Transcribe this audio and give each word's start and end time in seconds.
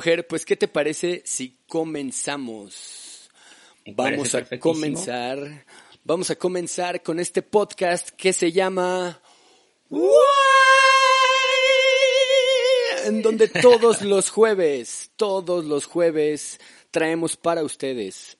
Ger, 0.00 0.26
pues 0.26 0.44
¿qué 0.44 0.56
te 0.56 0.68
parece 0.68 1.22
si 1.24 1.58
comenzamos? 1.66 3.30
Vamos 3.86 4.34
a 4.34 4.44
comenzar. 4.58 5.66
Vamos 6.04 6.30
a 6.30 6.36
comenzar 6.36 7.02
con 7.02 7.20
este 7.20 7.42
podcast 7.42 8.10
que 8.10 8.32
se 8.32 8.52
llama 8.52 9.20
en 13.04 13.22
donde 13.22 13.48
todos 13.62 14.02
los 14.02 14.30
jueves, 14.30 15.10
todos 15.16 15.64
los 15.64 15.84
jueves 15.84 16.58
traemos 16.90 17.36
para 17.36 17.62
ustedes 17.62 18.38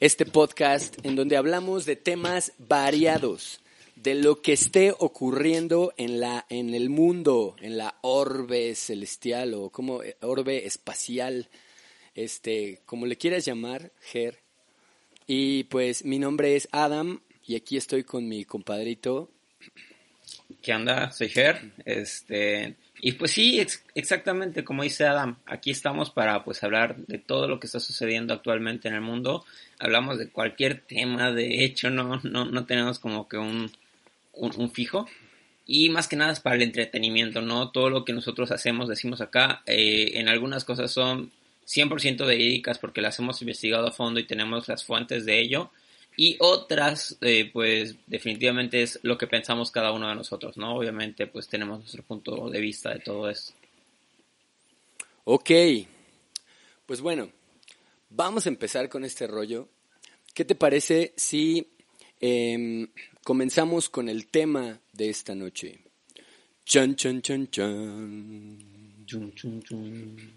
este 0.00 0.26
podcast 0.26 0.96
en 1.04 1.16
donde 1.16 1.36
hablamos 1.36 1.84
de 1.84 1.96
temas 1.96 2.52
variados, 2.58 3.60
de 4.08 4.14
lo 4.14 4.40
que 4.40 4.54
esté 4.54 4.94
ocurriendo 4.98 5.92
en 5.98 6.18
la 6.18 6.46
en 6.48 6.72
el 6.72 6.88
mundo, 6.88 7.56
en 7.60 7.76
la 7.76 7.98
orbe 8.00 8.74
celestial 8.74 9.52
o 9.52 9.68
como 9.68 10.02
eh, 10.02 10.16
orbe 10.22 10.64
espacial, 10.64 11.50
este, 12.14 12.80
como 12.86 13.04
le 13.04 13.16
quieras 13.16 13.44
llamar, 13.44 13.92
Ger. 14.00 14.38
Y 15.26 15.64
pues 15.64 16.06
mi 16.06 16.18
nombre 16.18 16.56
es 16.56 16.70
Adam 16.72 17.20
y 17.46 17.54
aquí 17.54 17.76
estoy 17.76 18.02
con 18.02 18.26
mi 18.26 18.46
compadrito. 18.46 19.30
¿Qué 20.62 20.72
onda? 20.72 21.10
Soy 21.10 21.28
Ger. 21.28 21.72
Este, 21.84 22.76
y 23.02 23.12
pues 23.12 23.32
sí, 23.32 23.60
exactamente 23.94 24.64
como 24.64 24.84
dice 24.84 25.04
Adam, 25.04 25.36
aquí 25.44 25.70
estamos 25.70 26.08
para 26.08 26.44
pues 26.44 26.64
hablar 26.64 26.96
de 26.96 27.18
todo 27.18 27.46
lo 27.46 27.60
que 27.60 27.66
está 27.66 27.78
sucediendo 27.78 28.32
actualmente 28.32 28.88
en 28.88 28.94
el 28.94 29.02
mundo. 29.02 29.44
Hablamos 29.78 30.18
de 30.18 30.30
cualquier 30.30 30.80
tema, 30.80 31.30
de 31.30 31.62
hecho 31.62 31.90
no, 31.90 32.22
no, 32.22 32.46
no 32.46 32.64
tenemos 32.64 32.98
como 32.98 33.28
que 33.28 33.36
un, 33.36 33.70
un, 34.38 34.70
fijo. 34.70 35.06
Y 35.66 35.90
más 35.90 36.08
que 36.08 36.16
nada 36.16 36.32
es 36.32 36.40
para 36.40 36.56
el 36.56 36.62
entretenimiento, 36.62 37.42
¿no? 37.42 37.70
Todo 37.70 37.90
lo 37.90 38.04
que 38.04 38.12
nosotros 38.12 38.50
hacemos, 38.50 38.88
decimos 38.88 39.20
acá, 39.20 39.62
eh, 39.66 40.12
en 40.14 40.28
algunas 40.28 40.64
cosas 40.64 40.90
son 40.90 41.30
100% 41.66 42.26
verídicas 42.26 42.78
porque 42.78 43.02
las 43.02 43.18
hemos 43.18 43.42
investigado 43.42 43.86
a 43.86 43.92
fondo 43.92 44.18
y 44.18 44.26
tenemos 44.26 44.68
las 44.68 44.84
fuentes 44.84 45.26
de 45.26 45.40
ello. 45.40 45.70
Y 46.16 46.36
otras, 46.40 47.16
eh, 47.20 47.48
pues 47.52 47.94
definitivamente 48.06 48.82
es 48.82 48.98
lo 49.02 49.16
que 49.16 49.28
pensamos 49.28 49.70
cada 49.70 49.92
uno 49.92 50.08
de 50.08 50.16
nosotros, 50.16 50.56
¿no? 50.56 50.74
Obviamente, 50.74 51.26
pues 51.26 51.46
tenemos 51.48 51.78
nuestro 51.78 52.02
punto 52.02 52.50
de 52.50 52.60
vista 52.60 52.90
de 52.90 53.00
todo 53.00 53.30
esto. 53.30 53.52
Ok, 55.24 55.50
pues 56.86 57.00
bueno, 57.02 57.30
vamos 58.10 58.46
a 58.46 58.48
empezar 58.48 58.88
con 58.88 59.04
este 59.04 59.26
rollo. 59.26 59.68
¿Qué 60.34 60.44
te 60.44 60.54
parece 60.54 61.12
si 61.16 61.68
em, 62.20 62.88
comenzamos 63.24 63.88
con 63.88 64.08
el 64.08 64.26
tema 64.26 64.80
de 64.92 65.10
esta 65.10 65.34
noche? 65.34 65.78
Chan, 66.64 66.96
chan, 66.96 67.22
chan, 67.22 67.48
chan. 67.50 68.58
Chun, 69.06 69.32
chun, 69.34 69.62
chun. 69.62 70.32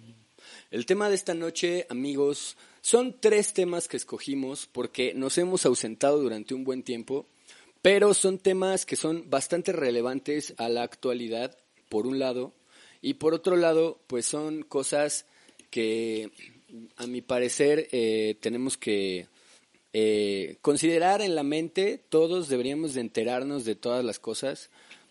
El 0.72 0.86
tema 0.86 1.10
de 1.10 1.16
esta 1.16 1.34
noche, 1.34 1.86
amigos, 1.90 2.56
son 2.82 3.18
tres 3.20 3.54
temas 3.54 3.88
que 3.88 3.98
escogimos 3.98 4.68
porque 4.72 5.14
nos 5.14 5.38
hemos 5.38 5.66
ausentado 5.66 6.22
durante 6.22 6.54
un 6.54 6.64
buen 6.64 6.84
tiempo, 6.84 7.28
pero 7.82 8.14
son 8.14 8.38
temas 8.40 8.86
que 8.86 8.96
son 8.96 9.30
bastante 9.30 9.74
relevantes 9.74 10.54
a 10.58 10.70
la 10.70 10.84
actualidad, 10.84 11.58
por 11.90 12.08
un 12.08 12.20
lado, 12.20 12.54
y 13.02 13.16
por 13.16 13.34
otro 13.34 13.56
lado, 13.56 14.00
pues 14.08 14.26
son 14.26 14.64
cosas 14.64 15.26
que, 15.70 16.32
a 16.96 17.08
mi 17.08 17.22
parecer, 17.22 17.90
eh, 17.92 18.38
tenemos 18.40 18.78
que 18.78 19.28
eh, 19.94 20.58
considerar 20.62 21.22
en 21.22 21.36
la 21.36 21.44
mente, 21.44 22.02
todos 22.10 22.50
deberíamos 22.50 22.94
de 22.94 23.02
enterarnos 23.02 23.66
de 23.66 23.76
todas 23.76 24.04
las 24.06 24.20
cosas, 24.20 24.70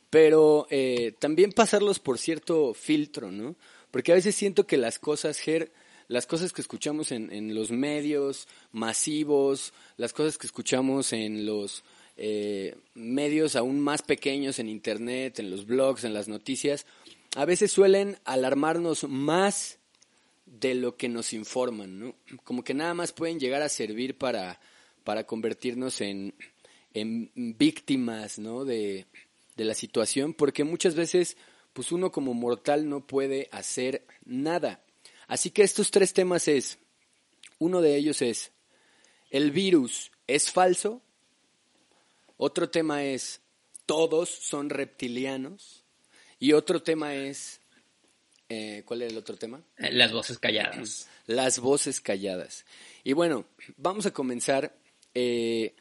pero 0.08 0.66
eh, 0.70 1.12
también 1.18 1.52
pasarlos 1.52 1.98
por 1.98 2.18
cierto 2.18 2.74
filtro, 2.74 3.30
¿no? 3.30 3.56
Porque 3.90 4.12
a 4.12 4.16
veces 4.16 4.34
siento 4.34 4.66
que 4.66 4.76
las 4.76 4.98
cosas, 4.98 5.38
Ger, 5.38 5.72
las 6.08 6.26
cosas 6.26 6.52
que 6.52 6.60
escuchamos 6.60 7.12
en, 7.12 7.32
en 7.32 7.54
los 7.54 7.70
medios 7.70 8.48
masivos, 8.72 9.72
las 9.96 10.12
cosas 10.12 10.38
que 10.38 10.46
escuchamos 10.46 11.12
en 11.12 11.46
los 11.46 11.84
eh, 12.22 12.76
medios 12.94 13.56
aún 13.56 13.80
más 13.80 14.02
pequeños, 14.02 14.58
en 14.58 14.68
Internet, 14.68 15.38
en 15.38 15.50
los 15.50 15.64
blogs, 15.66 16.04
en 16.04 16.12
las 16.12 16.28
noticias, 16.28 16.84
a 17.34 17.46
veces 17.46 17.72
suelen 17.72 18.18
alarmarnos 18.26 19.04
más 19.04 19.78
de 20.50 20.74
lo 20.74 20.96
que 20.96 21.08
nos 21.08 21.32
informan, 21.32 21.98
¿no? 21.98 22.14
Como 22.44 22.62
que 22.62 22.74
nada 22.74 22.92
más 22.92 23.12
pueden 23.12 23.40
llegar 23.40 23.62
a 23.62 23.68
servir 23.68 24.18
para, 24.18 24.60
para 25.04 25.24
convertirnos 25.24 26.02
en, 26.02 26.34
en 26.92 27.30
víctimas. 27.34 28.36
De, 28.36 29.06
de 29.60 29.66
la 29.66 29.74
situación, 29.74 30.32
porque 30.32 30.64
muchas 30.64 30.94
veces 30.94 31.36
pues 31.74 31.92
uno 31.92 32.10
como 32.10 32.32
mortal 32.32 32.88
no 32.88 33.06
puede 33.06 33.46
hacer 33.52 34.06
nada. 34.24 34.82
Así 35.28 35.50
que 35.50 35.62
estos 35.62 35.90
tres 35.90 36.14
temas 36.14 36.48
es, 36.48 36.78
uno 37.58 37.82
de 37.82 37.94
ellos 37.94 38.22
es, 38.22 38.52
¿el 39.28 39.50
virus 39.50 40.12
es 40.26 40.50
falso? 40.50 41.02
Otro 42.38 42.70
tema 42.70 43.04
es, 43.04 43.42
¿todos 43.84 44.30
son 44.30 44.70
reptilianos? 44.70 45.84
Y 46.38 46.54
otro 46.54 46.82
tema 46.82 47.14
es, 47.14 47.60
eh, 48.50 48.82
¿cuál 48.84 49.00
era 49.00 49.10
el 49.10 49.16
otro 49.16 49.36
tema? 49.36 49.62
Las 49.78 50.12
voces 50.12 50.38
calladas. 50.38 51.08
Las 51.26 51.58
voces 51.58 52.02
calladas. 52.02 52.66
Y 53.02 53.14
bueno, 53.14 53.46
vamos 53.78 54.04
a 54.04 54.12
comenzar 54.12 54.76
eh, 55.14 55.74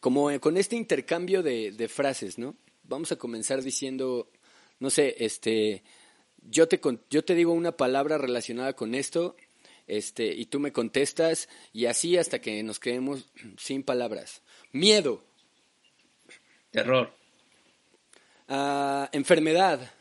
como 0.00 0.40
con 0.40 0.56
este 0.56 0.74
intercambio 0.74 1.44
de, 1.44 1.70
de 1.70 1.88
frases, 1.88 2.38
¿no? 2.38 2.56
Vamos 2.82 3.12
a 3.12 3.16
comenzar 3.16 3.62
diciendo 3.62 4.30
no 4.80 4.90
sé, 4.90 5.16
este, 5.18 5.82
yo 6.42 6.68
te, 6.68 6.80
yo 7.10 7.24
te 7.24 7.34
digo 7.34 7.52
una 7.52 7.72
palabra 7.72 8.18
relacionada 8.18 8.74
con 8.74 8.94
esto, 8.94 9.36
este, 9.86 10.26
y 10.26 10.46
tú 10.46 10.60
me 10.60 10.72
contestas, 10.72 11.48
y 11.72 11.86
así 11.86 12.16
hasta 12.16 12.40
que 12.40 12.62
nos 12.62 12.78
quedemos 12.78 13.26
sin 13.56 13.82
palabras. 13.82 14.42
Miedo. 14.72 15.24
Terror. 16.70 17.12
Ah, 18.48 19.08
enfermedad. 19.12 19.92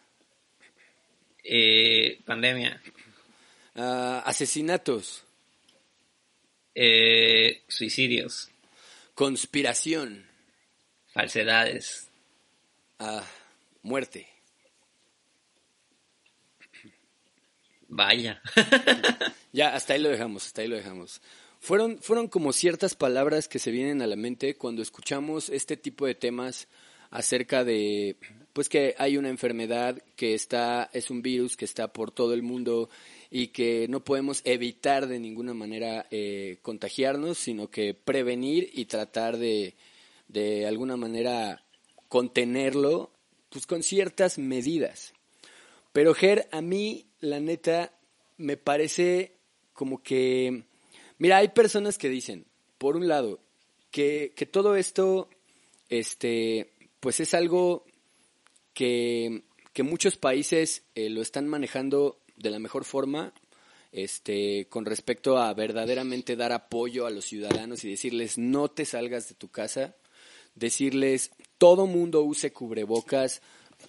Eh, 1.49 2.19
pandemia. 2.25 2.81
Ah, 3.75 4.21
asesinatos. 4.25 5.23
Eh, 6.75 7.63
suicidios. 7.69 8.49
Conspiración. 9.15 10.27
Falsedades. 11.13 12.09
Ah, 12.99 13.23
muerte. 13.81 14.27
Vaya. 17.87 18.41
ya, 19.53 19.73
hasta 19.73 19.93
ahí 19.93 20.01
lo 20.01 20.09
dejamos, 20.09 20.47
hasta 20.47 20.63
ahí 20.63 20.67
lo 20.67 20.75
dejamos. 20.75 21.21
Fueron, 21.61 21.99
fueron 21.99 22.27
como 22.27 22.51
ciertas 22.51 22.93
palabras 22.93 23.47
que 23.47 23.59
se 23.59 23.71
vienen 23.71 24.01
a 24.01 24.07
la 24.07 24.17
mente 24.17 24.55
cuando 24.57 24.81
escuchamos 24.81 25.47
este 25.49 25.77
tipo 25.77 26.05
de 26.05 26.13
temas 26.13 26.67
acerca 27.09 27.63
de, 27.63 28.17
pues 28.57 28.69
que 28.69 28.95
hay 28.97 29.17
una 29.17 29.29
enfermedad 29.29 30.01
que 30.15 30.33
está, 30.33 30.89
es 30.91 31.11
un 31.11 31.21
virus 31.21 31.55
que 31.55 31.63
está 31.65 31.93
por 31.93 32.09
todo 32.09 32.33
el 32.33 32.41
mundo 32.41 32.89
y 33.29 33.49
que 33.49 33.87
no 33.87 34.03
podemos 34.03 34.41
evitar 34.45 35.05
de 35.05 35.19
ninguna 35.19 35.53
manera 35.53 36.07
eh, 36.09 36.57
contagiarnos, 36.63 37.37
sino 37.37 37.69
que 37.69 37.93
prevenir 37.93 38.71
y 38.73 38.85
tratar 38.85 39.37
de, 39.37 39.75
de 40.27 40.65
alguna 40.65 40.97
manera 40.97 41.65
contenerlo, 42.07 43.11
pues 43.49 43.67
con 43.67 43.83
ciertas 43.83 44.39
medidas. 44.39 45.13
Pero 45.93 46.15
Ger, 46.15 46.49
a 46.51 46.61
mí 46.61 47.05
la 47.19 47.39
neta, 47.39 47.93
me 48.37 48.57
parece 48.57 49.33
como 49.73 50.01
que, 50.01 50.63
mira, 51.19 51.37
hay 51.37 51.49
personas 51.49 51.99
que 51.99 52.09
dicen, 52.09 52.47
por 52.79 52.97
un 52.97 53.07
lado, 53.07 53.39
que, 53.91 54.33
que 54.35 54.47
todo 54.47 54.75
esto, 54.75 55.29
este, 55.89 56.71
pues 56.99 57.19
es 57.19 57.35
algo 57.35 57.85
que, 58.77 59.41
que 59.73 59.81
muchos 59.81 60.17
países 60.17 60.83
eh, 60.93 61.09
lo 61.09 61.23
están 61.23 61.47
manejando 61.47 62.19
de 62.35 62.51
la 62.51 62.59
mejor 62.59 62.85
forma, 62.85 63.33
este, 63.91 64.67
con 64.69 64.85
respecto 64.85 65.39
a 65.39 65.51
verdaderamente 65.55 66.35
dar 66.35 66.51
apoyo 66.51 67.07
a 67.07 67.09
los 67.09 67.25
ciudadanos 67.25 67.83
y 67.83 67.89
decirles 67.89 68.37
no 68.37 68.69
te 68.69 68.85
salgas 68.85 69.29
de 69.29 69.33
tu 69.33 69.49
casa, 69.49 69.95
decirles 70.53 71.31
todo 71.57 71.87
mundo 71.87 72.21
use 72.21 72.53
cubrebocas, 72.53 73.41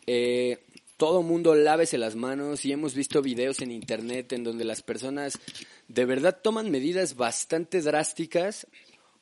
eh, 0.06 0.64
todo 0.96 1.22
mundo 1.22 1.54
lávese 1.54 1.98
las 1.98 2.16
manos 2.16 2.64
y 2.64 2.72
hemos 2.72 2.94
visto 2.94 3.20
videos 3.20 3.60
en 3.60 3.72
internet 3.72 4.32
en 4.32 4.42
donde 4.42 4.64
las 4.64 4.80
personas 4.80 5.38
de 5.86 6.06
verdad 6.06 6.40
toman 6.42 6.70
medidas 6.70 7.14
bastante 7.14 7.82
drásticas 7.82 8.66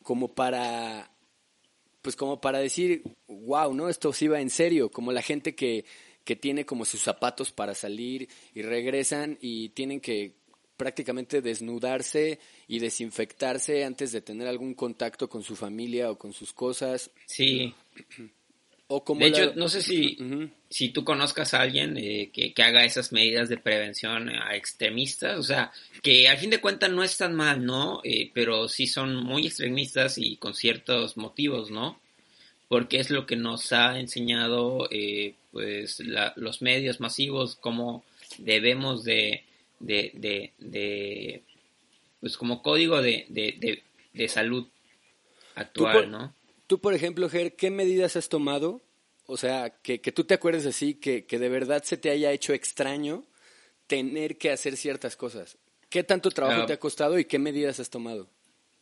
como 0.04 0.28
para 0.28 1.10
pues 2.06 2.14
como 2.14 2.40
para 2.40 2.60
decir, 2.60 3.02
wow, 3.26 3.74
¿no? 3.74 3.88
Esto 3.88 4.12
sí 4.12 4.28
va 4.28 4.40
en 4.40 4.48
serio, 4.48 4.92
como 4.92 5.10
la 5.10 5.22
gente 5.22 5.56
que, 5.56 5.84
que 6.22 6.36
tiene 6.36 6.64
como 6.64 6.84
sus 6.84 7.02
zapatos 7.02 7.50
para 7.50 7.74
salir 7.74 8.28
y 8.54 8.62
regresan 8.62 9.38
y 9.40 9.70
tienen 9.70 9.98
que 9.98 10.36
prácticamente 10.76 11.42
desnudarse 11.42 12.38
y 12.68 12.78
desinfectarse 12.78 13.84
antes 13.84 14.12
de 14.12 14.20
tener 14.20 14.46
algún 14.46 14.74
contacto 14.74 15.28
con 15.28 15.42
su 15.42 15.56
familia 15.56 16.08
o 16.08 16.16
con 16.16 16.32
sus 16.32 16.52
cosas. 16.52 17.10
Sí. 17.26 17.74
O 18.88 19.02
como 19.02 19.20
de 19.20 19.26
hecho, 19.26 19.52
no 19.56 19.68
sé 19.68 19.82
si, 19.82 20.16
si 20.70 20.90
tú 20.90 21.04
conozcas 21.04 21.54
a 21.54 21.62
alguien 21.62 21.96
eh, 21.96 22.30
que, 22.32 22.52
que, 22.52 22.62
haga 22.62 22.84
esas 22.84 23.12
medidas 23.12 23.48
de 23.48 23.56
prevención 23.56 24.28
a 24.28 24.54
extremistas, 24.54 25.38
o 25.38 25.42
sea, 25.42 25.72
que 26.02 26.28
al 26.28 26.38
fin 26.38 26.50
de 26.50 26.60
cuentas 26.60 26.90
no 26.90 27.02
están 27.02 27.34
mal, 27.34 27.64
¿no? 27.64 28.00
Eh, 28.04 28.30
pero 28.32 28.68
sí 28.68 28.86
son 28.86 29.16
muy 29.16 29.46
extremistas 29.46 30.18
y 30.18 30.36
con 30.36 30.54
ciertos 30.54 31.16
motivos, 31.16 31.70
¿no? 31.70 31.98
Porque 32.68 32.98
es 32.98 33.10
lo 33.10 33.26
que 33.26 33.36
nos 33.36 33.72
ha 33.72 33.98
enseñado, 33.98 34.88
eh, 34.90 35.34
pues, 35.50 36.02
los 36.36 36.62
medios 36.62 37.00
masivos, 37.00 37.56
cómo 37.56 38.04
debemos 38.38 39.04
de, 39.04 39.44
de, 39.80 40.12
de, 40.14 40.52
de 40.58 41.42
pues, 42.20 42.36
como 42.36 42.62
código 42.62 43.02
de, 43.02 43.26
de, 43.28 43.82
de 44.12 44.28
salud 44.28 44.66
actual, 45.54 46.10
¿no? 46.10 46.34
Tú, 46.66 46.80
por 46.80 46.94
ejemplo, 46.94 47.28
Ger, 47.28 47.56
¿qué 47.56 47.70
medidas 47.70 48.16
has 48.16 48.28
tomado? 48.28 48.82
O 49.26 49.36
sea, 49.36 49.70
que, 49.82 50.00
que 50.00 50.12
tú 50.12 50.24
te 50.24 50.34
acuerdes 50.34 50.66
así, 50.66 50.94
que, 50.94 51.26
que 51.26 51.38
de 51.38 51.48
verdad 51.48 51.82
se 51.84 51.96
te 51.96 52.10
haya 52.10 52.32
hecho 52.32 52.52
extraño 52.52 53.24
tener 53.86 54.38
que 54.38 54.50
hacer 54.50 54.76
ciertas 54.76 55.16
cosas. 55.16 55.58
¿Qué 55.88 56.02
tanto 56.02 56.30
trabajo 56.30 56.62
ah. 56.62 56.66
te 56.66 56.72
ha 56.72 56.80
costado 56.80 57.18
y 57.18 57.24
qué 57.24 57.38
medidas 57.38 57.80
has 57.80 57.90
tomado? 57.90 58.28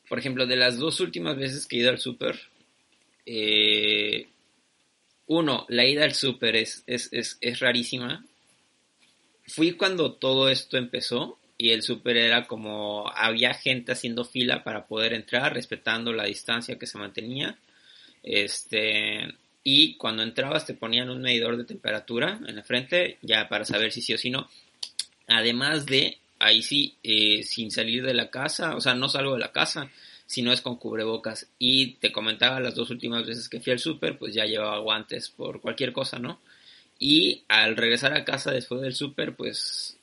Por 0.08 0.18
ejemplo, 0.18 0.46
de 0.46 0.56
las 0.56 0.78
dos 0.78 1.00
últimas 1.00 1.36
veces 1.36 1.66
que 1.66 1.76
he 1.76 1.80
ido 1.80 1.90
al 1.90 1.98
súper, 1.98 2.38
eh, 3.26 4.28
uno, 5.26 5.64
la 5.68 5.86
ida 5.86 6.04
al 6.04 6.14
súper 6.14 6.56
es, 6.56 6.84
es, 6.86 7.08
es, 7.12 7.38
es, 7.40 7.60
rarísima. 7.60 8.24
Fui 9.46 9.72
cuando 9.72 10.12
todo 10.12 10.50
esto 10.50 10.76
empezó 10.76 11.38
y 11.56 11.70
el 11.70 11.82
súper 11.82 12.16
era 12.16 12.46
como 12.46 13.10
había 13.14 13.54
gente 13.54 13.92
haciendo 13.92 14.24
fila 14.24 14.64
para 14.64 14.86
poder 14.86 15.14
entrar, 15.14 15.54
respetando 15.54 16.12
la 16.12 16.24
distancia 16.24 16.78
que 16.78 16.86
se 16.86 16.98
mantenía. 16.98 17.58
Este, 18.24 19.34
y 19.62 19.94
cuando 19.96 20.22
entrabas 20.22 20.66
te 20.66 20.74
ponían 20.74 21.10
un 21.10 21.20
medidor 21.20 21.56
de 21.56 21.64
temperatura 21.64 22.40
en 22.46 22.56
la 22.56 22.62
frente, 22.62 23.18
ya 23.22 23.48
para 23.48 23.64
saber 23.64 23.92
si 23.92 24.00
sí 24.00 24.14
o 24.14 24.18
si 24.18 24.30
no. 24.30 24.48
Además 25.28 25.86
de, 25.86 26.18
ahí 26.38 26.62
sí, 26.62 26.96
eh, 27.02 27.42
sin 27.42 27.70
salir 27.70 28.04
de 28.04 28.14
la 28.14 28.30
casa, 28.30 28.76
o 28.76 28.80
sea, 28.80 28.94
no 28.94 29.08
salgo 29.08 29.34
de 29.34 29.40
la 29.40 29.52
casa, 29.52 29.90
si 30.26 30.42
no 30.42 30.52
es 30.52 30.62
con 30.62 30.76
cubrebocas. 30.76 31.48
Y 31.58 31.94
te 31.94 32.12
comentaba 32.12 32.60
las 32.60 32.74
dos 32.74 32.90
últimas 32.90 33.26
veces 33.26 33.48
que 33.48 33.60
fui 33.60 33.72
al 33.72 33.78
súper, 33.78 34.18
pues 34.18 34.34
ya 34.34 34.46
llevaba 34.46 34.78
guantes 34.78 35.28
por 35.28 35.60
cualquier 35.60 35.92
cosa, 35.92 36.18
¿no? 36.18 36.40
Y 36.98 37.42
al 37.48 37.76
regresar 37.76 38.14
a 38.14 38.24
casa 38.24 38.52
después 38.52 38.80
del 38.80 38.94
súper, 38.94 39.34
pues 39.36 39.98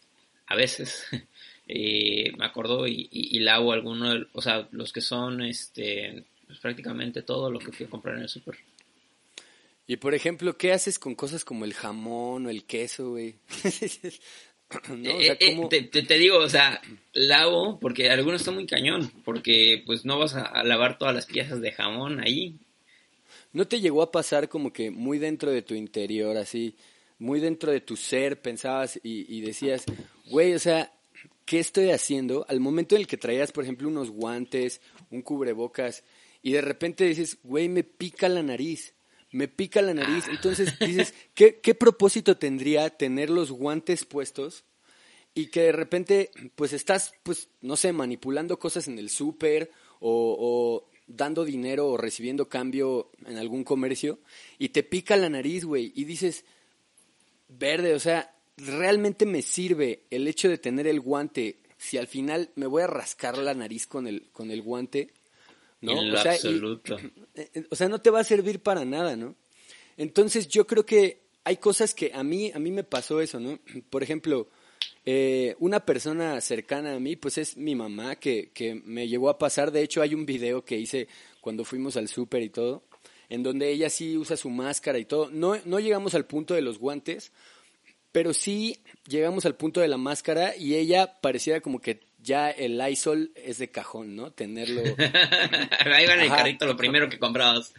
a 0.47 0.55
veces 0.55 1.05
eh, 1.67 2.31
me 2.37 2.45
acuerdo 2.45 2.87
y, 2.87 3.09
y, 3.11 3.37
y 3.37 3.39
lavo 3.39 3.73
algunos, 3.73 4.27
o 4.33 4.41
sea, 4.41 4.67
los 4.71 4.93
que 4.93 5.01
son 5.01 5.41
este 5.41 6.25
pues, 6.51 6.59
prácticamente 6.59 7.21
todo 7.21 7.49
lo 7.49 7.59
que 7.59 7.71
fui 7.71 7.85
a 7.85 7.89
comprar 7.89 8.17
en 8.17 8.23
el 8.23 8.29
súper. 8.29 8.57
Y 9.87 9.95
por 9.95 10.13
ejemplo, 10.13 10.57
¿qué 10.57 10.73
haces 10.73 10.99
con 10.99 11.15
cosas 11.15 11.45
como 11.45 11.63
el 11.63 11.73
jamón 11.73 12.45
o 12.45 12.49
el 12.49 12.65
queso, 12.65 13.11
güey? 13.11 13.35
Eh, 14.89 15.37
eh, 15.41 15.89
te, 15.91 16.17
digo, 16.17 16.37
o 16.37 16.47
sea, 16.47 16.81
lavo, 17.11 17.77
porque 17.77 18.09
algunos 18.09 18.39
están 18.39 18.53
muy 18.53 18.65
cañón, 18.65 19.11
porque 19.25 19.83
pues 19.85 20.05
no 20.05 20.17
vas 20.17 20.33
a, 20.33 20.63
lavar 20.63 20.97
todas 20.97 21.13
las 21.13 21.25
piezas 21.25 21.59
de 21.59 21.73
jamón 21.73 22.21
ahí. 22.21 22.57
¿No 23.51 23.67
te 23.67 23.81
llegó 23.81 24.01
a 24.01 24.13
pasar 24.13 24.47
como 24.47 24.71
que 24.71 24.89
muy 24.89 25.19
dentro 25.19 25.51
de 25.51 25.61
tu 25.61 25.73
interior, 25.73 26.37
así, 26.37 26.77
muy 27.19 27.41
dentro 27.41 27.69
de 27.69 27.81
tu 27.81 27.97
ser, 27.97 28.41
pensabas 28.41 28.97
y, 29.03 29.25
y 29.27 29.41
decías, 29.41 29.83
güey, 30.27 30.53
o 30.53 30.59
sea, 30.59 30.89
¿qué 31.43 31.59
estoy 31.59 31.89
haciendo? 31.89 32.45
Al 32.47 32.61
momento 32.61 32.95
en 32.95 33.01
el 33.01 33.07
que 33.07 33.17
traías, 33.17 33.51
por 33.51 33.65
ejemplo, 33.65 33.89
unos 33.89 34.09
guantes, 34.09 34.79
un 35.09 35.21
cubrebocas, 35.21 36.05
y 36.41 36.53
de 36.53 36.61
repente 36.61 37.05
dices, 37.05 37.37
güey, 37.43 37.69
me 37.69 37.83
pica 37.83 38.27
la 38.29 38.43
nariz, 38.43 38.93
me 39.31 39.47
pica 39.47 39.81
la 39.81 39.93
nariz. 39.93 40.25
Entonces 40.29 40.77
dices, 40.79 41.13
¿qué, 41.33 41.59
¿qué 41.59 41.75
propósito 41.75 42.37
tendría 42.37 42.89
tener 42.89 43.29
los 43.29 43.51
guantes 43.51 44.05
puestos 44.05 44.63
y 45.33 45.47
que 45.47 45.61
de 45.61 45.71
repente, 45.71 46.31
pues 46.55 46.73
estás, 46.73 47.13
pues, 47.23 47.49
no 47.61 47.77
sé, 47.77 47.93
manipulando 47.93 48.59
cosas 48.59 48.87
en 48.87 48.99
el 48.99 49.09
súper 49.09 49.71
o, 49.99 50.35
o 50.39 50.89
dando 51.07 51.45
dinero 51.45 51.87
o 51.87 51.97
recibiendo 51.97 52.49
cambio 52.49 53.11
en 53.25 53.37
algún 53.37 53.63
comercio 53.63 54.19
y 54.57 54.69
te 54.69 54.83
pica 54.83 55.15
la 55.15 55.29
nariz, 55.29 55.63
güey, 55.63 55.91
y 55.95 56.03
dices, 56.05 56.43
verde, 57.47 57.93
o 57.93 57.99
sea, 57.99 58.35
realmente 58.57 59.25
me 59.25 59.41
sirve 59.41 60.03
el 60.09 60.27
hecho 60.27 60.49
de 60.49 60.57
tener 60.57 60.87
el 60.87 60.99
guante 60.99 61.57
si 61.77 61.97
al 61.97 62.07
final 62.07 62.51
me 62.55 62.67
voy 62.67 62.83
a 62.83 62.87
rascar 62.87 63.37
la 63.37 63.53
nariz 63.53 63.87
con 63.87 64.07
el, 64.07 64.29
con 64.31 64.51
el 64.51 64.61
guante 64.61 65.11
¿no? 65.81 65.99
o 65.99 66.17
sea, 66.17 66.33
absoluto. 66.33 66.97
Eh, 67.33 67.49
eh, 67.53 67.63
o 67.69 67.77
sea, 67.77 67.87
no 67.87 68.01
te 68.01 68.09
va 68.09 68.19
a 68.19 68.25
servir 68.25 68.61
para 68.61 68.83
nada, 68.83 69.15
¿no? 69.15 69.37
Entonces 69.95 70.49
yo 70.49 70.67
creo 70.67 70.85
que 70.85 71.21
hay 71.45 71.55
cosas 71.57 71.95
que 71.95 72.11
a 72.13 72.23
mí, 72.23 72.51
a 72.53 72.59
mí 72.59 72.71
me 72.71 72.83
pasó 72.83 73.21
eso, 73.21 73.39
¿no? 73.39 73.57
Por 73.89 74.03
ejemplo, 74.03 74.49
eh, 75.05 75.55
una 75.59 75.85
persona 75.85 76.39
cercana 76.41 76.93
a 76.93 76.99
mí, 76.99 77.15
pues 77.15 77.37
es 77.37 77.55
mi 77.55 77.73
mamá, 77.73 78.17
que, 78.17 78.51
que 78.53 78.75
me 78.75 79.07
llegó 79.07 79.29
a 79.29 79.37
pasar, 79.37 79.71
de 79.71 79.81
hecho 79.81 80.01
hay 80.01 80.13
un 80.13 80.25
video 80.25 80.65
que 80.65 80.77
hice 80.77 81.07
cuando 81.39 81.63
fuimos 81.63 81.95
al 81.95 82.07
súper 82.07 82.43
y 82.43 82.49
todo, 82.49 82.83
en 83.29 83.43
donde 83.43 83.71
ella 83.71 83.89
sí 83.89 84.17
usa 84.17 84.35
su 84.35 84.49
máscara 84.49 84.99
y 84.99 85.05
todo. 85.05 85.31
No, 85.31 85.55
no 85.63 85.79
llegamos 85.79 86.15
al 86.15 86.25
punto 86.25 86.53
de 86.53 86.61
los 86.61 86.79
guantes, 86.79 87.31
pero 88.11 88.33
sí 88.33 88.79
llegamos 89.07 89.45
al 89.45 89.55
punto 89.55 89.79
de 89.79 89.87
la 89.87 89.97
máscara 89.97 90.55
y 90.55 90.75
ella 90.75 91.19
parecía 91.21 91.61
como 91.61 91.79
que 91.79 92.01
ya 92.21 92.51
el 92.51 92.77
Lysol 92.77 93.31
es 93.35 93.57
de 93.57 93.69
cajón, 93.71 94.15
¿no? 94.15 94.31
Tenerlo. 94.31 94.81
Ahí 95.85 96.05
va 96.05 96.13
en 96.13 96.21
el 96.21 96.29
carrito 96.29 96.65
lo 96.65 96.77
primero 96.77 97.09
que 97.09 97.19
comprabas. 97.19 97.73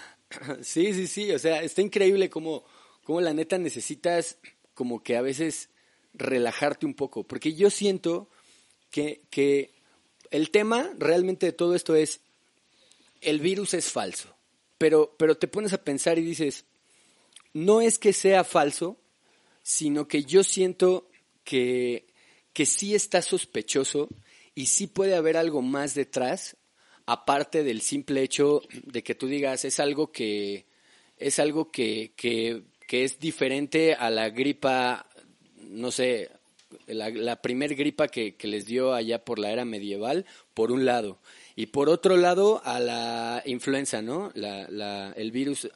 sí, 0.62 0.92
sí, 0.94 1.06
sí. 1.06 1.30
O 1.32 1.38
sea, 1.38 1.62
está 1.62 1.80
increíble 1.82 2.28
como, 2.28 2.64
como 3.04 3.20
la 3.20 3.32
neta 3.32 3.58
necesitas 3.58 4.38
como 4.74 5.02
que 5.02 5.16
a 5.16 5.22
veces 5.22 5.70
relajarte 6.14 6.86
un 6.86 6.94
poco. 6.94 7.24
Porque 7.24 7.54
yo 7.54 7.70
siento 7.70 8.28
que, 8.90 9.22
que 9.30 9.72
el 10.30 10.50
tema 10.50 10.90
realmente 10.98 11.46
de 11.46 11.52
todo 11.52 11.74
esto 11.74 11.94
es 11.94 12.20
el 13.20 13.40
virus 13.40 13.74
es 13.74 13.90
falso. 13.90 14.34
Pero, 14.78 15.14
pero 15.18 15.36
te 15.36 15.48
pones 15.48 15.72
a 15.72 15.82
pensar 15.82 16.18
y 16.18 16.22
dices, 16.22 16.64
no 17.52 17.80
es 17.80 17.98
que 17.98 18.12
sea 18.12 18.44
falso, 18.44 18.96
sino 19.62 20.06
que 20.06 20.24
yo 20.24 20.44
siento 20.44 21.08
que 21.44 22.07
que 22.58 22.66
sí 22.66 22.96
está 22.96 23.22
sospechoso 23.22 24.08
y 24.52 24.66
sí 24.66 24.88
puede 24.88 25.14
haber 25.14 25.36
algo 25.36 25.62
más 25.62 25.94
detrás, 25.94 26.56
aparte 27.06 27.62
del 27.62 27.80
simple 27.82 28.20
hecho 28.20 28.62
de 28.82 29.04
que 29.04 29.14
tú 29.14 29.28
digas 29.28 29.64
es 29.64 29.78
algo 29.78 30.10
que 30.10 30.66
es 31.18 31.38
algo 31.38 31.70
que, 31.70 32.14
que, 32.16 32.64
es 32.90 33.20
diferente 33.20 33.94
a 33.94 34.10
la 34.10 34.30
gripa, 34.30 35.06
no 35.68 35.92
sé, 35.92 36.32
la, 36.88 37.10
la 37.10 37.40
primer 37.40 37.76
gripa 37.76 38.08
que, 38.08 38.34
les 38.42 38.66
dio 38.66 38.92
allá 38.92 39.24
por 39.24 39.38
la 39.38 39.52
era 39.52 39.64
medieval, 39.64 40.26
por 40.52 40.72
un 40.72 40.84
lado. 40.84 41.20
Y 41.54 41.66
por 41.66 41.88
otro 41.88 42.16
lado, 42.16 42.60
a 42.64 42.80
la 42.80 43.40
influenza, 43.46 44.02
¿no? 44.02 44.32
La, 44.34 44.66
la, 44.68 45.12
el 45.12 45.30
virus, 45.30 45.70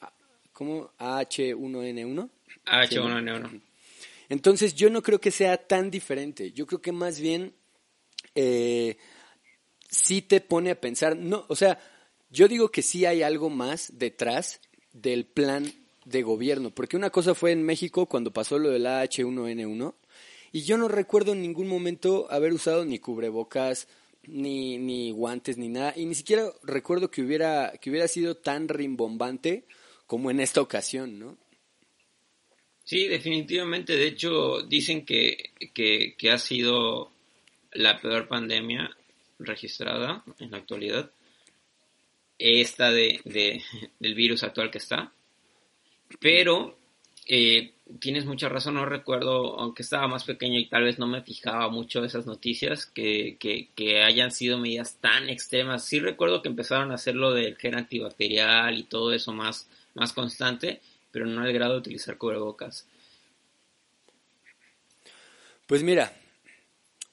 ¿cómo? 0.52 0.90
H1N1. 0.98 2.28
H1N1. 2.66 3.71
Entonces 4.32 4.74
yo 4.74 4.88
no 4.88 5.02
creo 5.02 5.20
que 5.20 5.30
sea 5.30 5.58
tan 5.58 5.90
diferente. 5.90 6.52
Yo 6.52 6.66
creo 6.66 6.80
que 6.80 6.90
más 6.90 7.20
bien 7.20 7.54
eh, 8.34 8.96
sí 9.90 10.22
te 10.22 10.40
pone 10.40 10.70
a 10.70 10.80
pensar, 10.80 11.18
no, 11.18 11.44
o 11.48 11.54
sea, 11.54 11.78
yo 12.30 12.48
digo 12.48 12.70
que 12.70 12.80
sí 12.80 13.04
hay 13.04 13.22
algo 13.22 13.50
más 13.50 13.92
detrás 13.98 14.62
del 14.94 15.26
plan 15.26 15.70
de 16.06 16.22
gobierno, 16.22 16.74
porque 16.74 16.96
una 16.96 17.10
cosa 17.10 17.34
fue 17.34 17.52
en 17.52 17.62
México 17.62 18.06
cuando 18.06 18.32
pasó 18.32 18.58
lo 18.58 18.70
del 18.70 18.86
H1N1 18.86 19.94
y 20.50 20.62
yo 20.62 20.78
no 20.78 20.88
recuerdo 20.88 21.32
en 21.32 21.42
ningún 21.42 21.68
momento 21.68 22.26
haber 22.30 22.54
usado 22.54 22.86
ni 22.86 22.98
cubrebocas, 22.98 23.86
ni, 24.22 24.78
ni 24.78 25.10
guantes, 25.10 25.58
ni 25.58 25.68
nada, 25.68 25.92
y 25.94 26.06
ni 26.06 26.14
siquiera 26.14 26.50
recuerdo 26.62 27.10
que 27.10 27.20
hubiera, 27.20 27.74
que 27.82 27.90
hubiera 27.90 28.08
sido 28.08 28.34
tan 28.34 28.68
rimbombante 28.68 29.66
como 30.06 30.30
en 30.30 30.40
esta 30.40 30.62
ocasión, 30.62 31.18
¿no? 31.18 31.36
Sí, 32.84 33.08
definitivamente. 33.08 33.96
De 33.96 34.06
hecho, 34.06 34.62
dicen 34.62 35.04
que, 35.04 35.50
que, 35.72 36.30
ha 36.30 36.38
sido 36.38 37.12
la 37.72 38.00
peor 38.00 38.28
pandemia 38.28 38.96
registrada 39.38 40.24
en 40.38 40.50
la 40.50 40.58
actualidad. 40.58 41.10
Esta 42.38 42.90
de, 42.90 43.20
de 43.24 43.62
del 44.00 44.14
virus 44.14 44.42
actual 44.42 44.70
que 44.70 44.78
está. 44.78 45.12
Pero 46.20 46.76
eh, 47.26 47.74
tienes 48.00 48.26
mucha 48.26 48.48
razón, 48.48 48.74
no 48.74 48.84
recuerdo, 48.84 49.58
aunque 49.58 49.82
estaba 49.82 50.08
más 50.08 50.24
pequeño 50.24 50.58
y 50.58 50.68
tal 50.68 50.84
vez 50.84 50.98
no 50.98 51.06
me 51.06 51.22
fijaba 51.22 51.68
mucho 51.68 52.04
esas 52.04 52.26
noticias, 52.26 52.86
que, 52.86 53.36
que, 53.38 54.02
hayan 54.02 54.32
sido 54.32 54.58
medidas 54.58 54.98
tan 55.00 55.28
extremas. 55.28 55.84
Sí 55.84 56.00
recuerdo 56.00 56.42
que 56.42 56.48
empezaron 56.48 56.90
a 56.90 56.96
hacer 56.96 57.14
lo 57.14 57.32
del 57.32 57.56
gel 57.56 57.76
antibacterial 57.76 58.78
y 58.78 58.84
todo 58.84 59.12
eso 59.12 59.32
más, 59.32 59.68
más 59.94 60.12
constante, 60.12 60.80
pero 61.12 61.26
no 61.26 61.42
al 61.42 61.52
grado 61.52 61.74
de 61.74 61.78
utilizar 61.78 62.18
cubrebocas. 62.18 62.86
Pues 65.66 65.84
mira, 65.84 66.12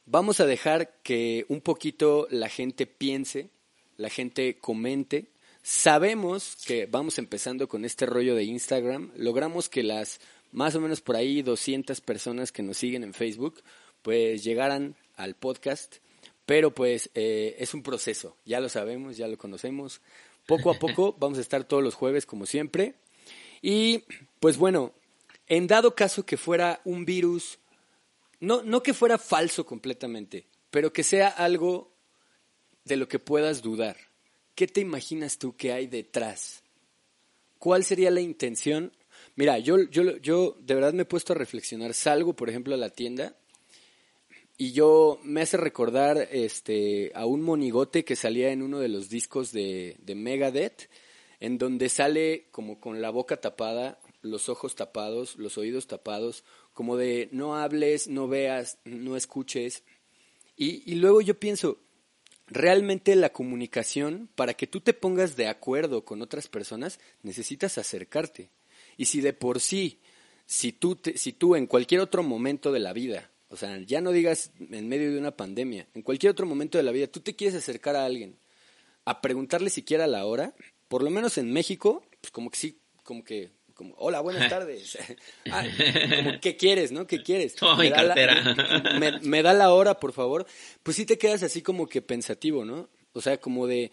vamos 0.06 0.40
a 0.40 0.48
dejar 0.48 0.96
que 1.04 1.46
un 1.50 1.62
poquito 1.62 2.28
la 2.32 2.50
gente 2.50 2.88
piense, 2.88 3.50
la 3.98 4.10
gente 4.10 4.58
comente 4.58 5.28
sabemos 5.62 6.56
que 6.66 6.86
vamos 6.86 7.18
empezando 7.20 7.68
con 7.68 7.86
este 7.86 8.06
rollo 8.06 8.36
de 8.36 8.44
Instagram, 8.44 9.12
logramos 9.16 9.70
que 9.70 9.84
las 9.84 10.20
más 10.52 10.76
o 10.76 10.82
menos 10.82 11.02
por 11.02 11.16
ahí 11.16 11.42
200 11.42 12.02
personas 12.02 12.52
que 12.52 12.64
nos 12.64 12.78
siguen 12.78 13.04
en 13.04 13.14
Facebook, 13.14 13.62
pues 14.02 14.44
llegaran 14.44 14.96
al 15.16 15.36
podcast, 15.36 15.98
pero 16.46 16.74
pues 16.74 17.12
eh, 17.14 17.56
es 17.60 17.74
un 17.74 17.84
proceso, 17.84 18.36
ya 18.46 18.60
lo 18.60 18.70
sabemos, 18.70 19.18
ya 19.18 19.28
lo 19.28 19.38
conocemos. 19.38 20.02
Poco 20.48 20.72
a 20.72 20.80
poco 20.80 21.14
vamos 21.20 21.38
a 21.38 21.42
estar 21.42 21.64
todos 21.66 21.84
los 21.84 21.94
jueves 21.94 22.26
como 22.26 22.46
siempre. 22.48 22.96
Y 23.62 24.04
pues 24.40 24.58
bueno, 24.58 24.94
en 25.48 25.68
dado 25.68 25.96
caso 25.96 26.26
que 26.26 26.38
fuera 26.38 26.82
un 26.86 27.06
virus, 27.06 27.60
no, 28.40 28.62
no 28.64 28.84
que 28.84 28.94
fuera 28.94 29.18
falso 29.18 29.66
completamente, 29.66 30.46
pero 30.70 30.94
que 30.94 31.04
sea 31.04 31.28
algo 31.28 31.92
de 32.86 32.98
lo 32.98 33.08
que 33.08 33.20
puedas 33.20 33.62
dudar. 33.62 33.98
¿Qué 34.56 34.68
te 34.68 34.82
imaginas 34.82 35.38
tú 35.38 35.56
que 35.56 35.72
hay 35.72 35.88
detrás? 35.88 36.64
¿Cuál 37.58 37.84
sería 37.84 38.12
la 38.12 38.22
intención? 38.22 38.92
Mira, 39.36 39.60
yo, 39.60 39.82
yo, 39.90 40.18
yo 40.18 40.58
de 40.60 40.76
verdad 40.76 40.94
me 40.94 41.04
he 41.04 41.06
puesto 41.06 41.34
a 41.34 41.36
reflexionar. 41.36 41.94
Salgo, 41.94 42.34
por 42.34 42.50
ejemplo, 42.50 42.74
a 42.74 42.78
la 42.78 42.90
tienda 42.90 43.36
y 44.58 44.74
yo 44.74 45.20
me 45.24 45.42
hace 45.42 45.56
recordar 45.56 46.28
este, 46.32 47.14
a 47.16 47.26
un 47.26 47.42
monigote 47.42 48.04
que 48.04 48.18
salía 48.18 48.52
en 48.52 48.62
uno 48.62 48.80
de 48.80 48.90
los 48.90 49.08
discos 49.08 49.54
de, 49.54 49.96
de 50.00 50.16
Megadeth, 50.16 50.90
en 51.40 51.58
donde 51.58 51.90
sale 51.90 52.48
como 52.52 52.80
con 52.80 53.02
la 53.02 53.10
boca 53.10 53.38
tapada, 53.38 54.00
los 54.22 54.50
ojos 54.50 54.76
tapados, 54.76 55.38
los 55.38 55.58
oídos 55.58 55.88
tapados, 55.88 56.44
como 56.74 56.98
de 56.98 57.30
no 57.32 57.56
hables, 57.56 58.08
no 58.08 58.28
veas, 58.28 58.78
no 58.84 59.16
escuches. 59.16 59.84
Y, 60.58 60.96
luego 60.96 61.22
yo 61.22 61.40
pienso, 61.40 61.78
realmente 62.48 63.16
la 63.16 63.32
comunicación, 63.32 64.30
para 64.36 64.54
que 64.54 64.68
tú 64.68 64.82
te 64.82 64.94
pongas 64.94 65.38
de 65.38 65.48
acuerdo 65.48 66.04
con 66.04 66.22
otras 66.22 66.50
personas, 66.50 67.00
necesitas 67.24 67.78
acercarte. 67.78 68.50
Y 68.98 69.06
si 69.06 69.22
de 69.22 69.32
por 69.32 69.62
sí, 69.62 70.00
si 70.46 70.74
tú, 70.74 71.00
si 71.16 71.32
tú 71.32 71.56
en 71.56 71.68
cualquier 71.68 72.02
otro 72.02 72.24
momento 72.24 72.74
de 72.74 72.80
la 72.80 72.92
vida, 72.92 73.32
o 73.48 73.56
sea, 73.56 73.78
ya 73.80 74.02
no 74.02 74.12
digas 74.12 74.52
en 74.60 74.90
medio 74.90 75.12
de 75.12 75.18
una 75.18 75.38
pandemia, 75.38 75.88
en 75.94 76.02
cualquier 76.02 76.32
otro 76.32 76.46
momento 76.46 76.78
de 76.78 76.84
la 76.84 76.92
vida, 76.92 77.08
tú 77.08 77.22
te 77.22 77.36
quieres 77.36 77.56
acercar 77.56 77.96
a 77.96 78.06
alguien 78.06 78.38
a 79.06 79.22
preguntarle 79.22 79.70
siquiera 79.70 80.06
la 80.06 80.26
hora, 80.26 80.54
por 80.90 81.04
lo 81.04 81.10
menos 81.10 81.38
en 81.38 81.54
México, 81.54 82.04
pues 82.20 82.32
como 82.32 82.50
que 82.52 82.58
sí, 82.58 82.80
como 83.04 83.24
que 83.24 83.52
como, 83.74 83.96
hola, 83.98 84.20
buenas 84.20 84.50
tardes. 84.50 84.98
Ah, 85.50 85.66
como, 86.18 86.42
¿qué 86.42 86.58
quieres, 86.58 86.92
no? 86.92 87.08
¿Qué 87.08 87.24
quieres? 87.24 87.56
me, 87.78 87.90
da 87.90 88.04
La, 88.04 88.16
me, 89.00 89.20
me, 89.22 89.42
da 89.42 89.54
la 89.54 89.72
hora, 89.72 90.02
por 90.02 90.12
favor. 90.12 90.46
Pues 90.84 90.98
sí 90.98 91.06
te 91.06 91.18
quedas 91.18 91.44
así 91.44 91.62
como 91.62 91.88
que 91.88 92.02
pensativo, 92.02 92.66
¿no? 92.66 92.90
O 93.14 93.22
sea, 93.22 93.40
como 93.40 93.68
de, 93.68 93.92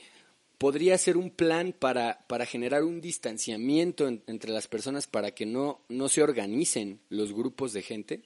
podría 0.59 0.99
ser 0.99 1.17
un 1.17 1.31
plan 1.31 1.73
para, 1.73 2.27
para 2.27 2.47
generar 2.47 2.83
un 2.83 3.01
distanciamiento 3.01 4.09
en, 4.09 4.25
entre 4.27 4.51
las 4.51 4.67
personas 4.67 5.07
para 5.07 5.31
que 5.31 5.47
no, 5.47 5.83
no 5.89 6.09
se 6.09 6.23
organicen 6.23 7.01
los 7.09 7.33
grupos 7.33 7.73
de 7.73 7.83
gente. 7.83 8.23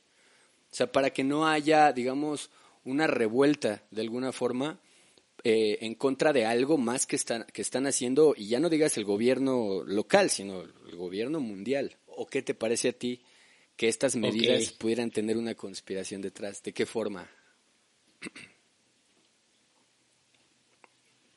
O 0.73 0.75
sea, 0.75 0.91
para 0.91 1.11
que 1.11 1.25
no 1.25 1.47
haya, 1.47 1.93
digamos, 1.93 2.50
una 2.85 3.07
revuelta 3.07 3.83
de 3.91 4.00
alguna 4.00 4.33
forma 4.33 4.81
eh, 5.44 5.78
en 5.80 5.94
contra 5.94 6.32
de 6.32 6.44
algo 6.44 6.78
más 6.78 7.06
que 7.06 7.16
están, 7.16 7.47
que 7.52 7.62
están 7.62 7.87
haciendo, 7.87 8.35
y 8.37 8.49
ya 8.49 8.61
no 8.61 8.68
digas 8.68 8.97
el 8.99 9.04
gobierno 9.04 9.82
local, 9.85 10.30
sino 10.30 10.62
el 10.62 10.97
gobierno 10.97 11.40
mundial. 11.40 11.97
¿O 12.06 12.26
qué 12.26 12.42
te 12.42 12.54
parece 12.54 12.90
a 12.90 12.92
ti 12.92 13.23
que 13.76 13.88
estas 13.88 14.16
medidas 14.16 14.64
okay. 14.64 14.76
pudieran 14.78 15.11
tener 15.11 15.37
una 15.37 15.54
conspiración 15.54 16.20
detrás? 16.20 16.62
¿De 16.62 16.73
qué 16.73 16.87
forma? 16.87 17.30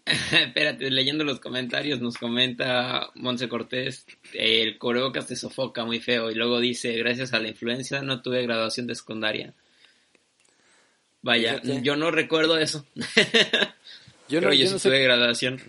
Espérate, 0.05 0.89
leyendo 0.91 1.24
los 1.24 1.39
comentarios 1.39 2.01
nos 2.01 2.17
comenta 2.17 3.12
Monse 3.15 3.48
Cortés, 3.48 4.05
el 4.33 4.77
Coreocas 4.77 5.27
te 5.27 5.36
sofoca 5.38 5.86
muy 5.86 6.00
feo 6.01 6.29
y 6.29 6.36
luego 6.36 6.60
dice, 6.60 6.91
gracias 6.98 7.33
a 7.33 7.39
la 7.39 7.48
influencia 7.48 8.01
no 8.01 8.22
tuve 8.22 8.43
graduación 8.43 8.86
de 8.88 8.95
secundaria. 8.95 9.53
Vaya, 11.24 11.60
Fíjate. 11.60 11.82
yo 11.82 11.96
no 11.96 12.12
recuerdo 12.12 12.60
eso. 12.60 12.86
yo 14.30 14.39
no, 14.39 14.48
Pero 14.48 14.53
yo, 14.53 14.60
yo 14.60 14.68
sí 14.68 14.74
no 14.74 14.80
sé, 14.80 14.89
tuve 14.89 15.03
graduación. 15.03 15.60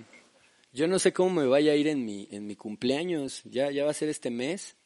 Yo 0.75 0.87
no 0.89 0.99
sé 0.99 1.13
cómo 1.13 1.41
me 1.41 1.47
vaya 1.47 1.73
a 1.73 1.77
ir 1.77 1.89
en 1.89 2.05
mi, 2.05 2.29
en 2.31 2.47
mi 2.47 2.57
cumpleaños. 2.57 3.41
Ya, 3.45 3.71
ya 3.71 3.85
va 3.85 3.93
a 3.93 3.95
ser 3.95 4.11
este 4.11 4.31
mes. 4.31 4.77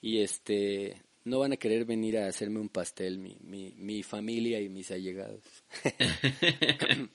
Y 0.00 0.20
este 0.20 1.02
no 1.24 1.38
van 1.38 1.52
a 1.52 1.56
querer 1.56 1.84
venir 1.86 2.18
a 2.18 2.28
hacerme 2.28 2.60
un 2.60 2.68
pastel 2.68 3.18
mi, 3.18 3.36
mi, 3.40 3.72
mi 3.78 4.02
familia 4.02 4.60
y 4.60 4.68
mis 4.68 4.90
allegados. 4.90 5.40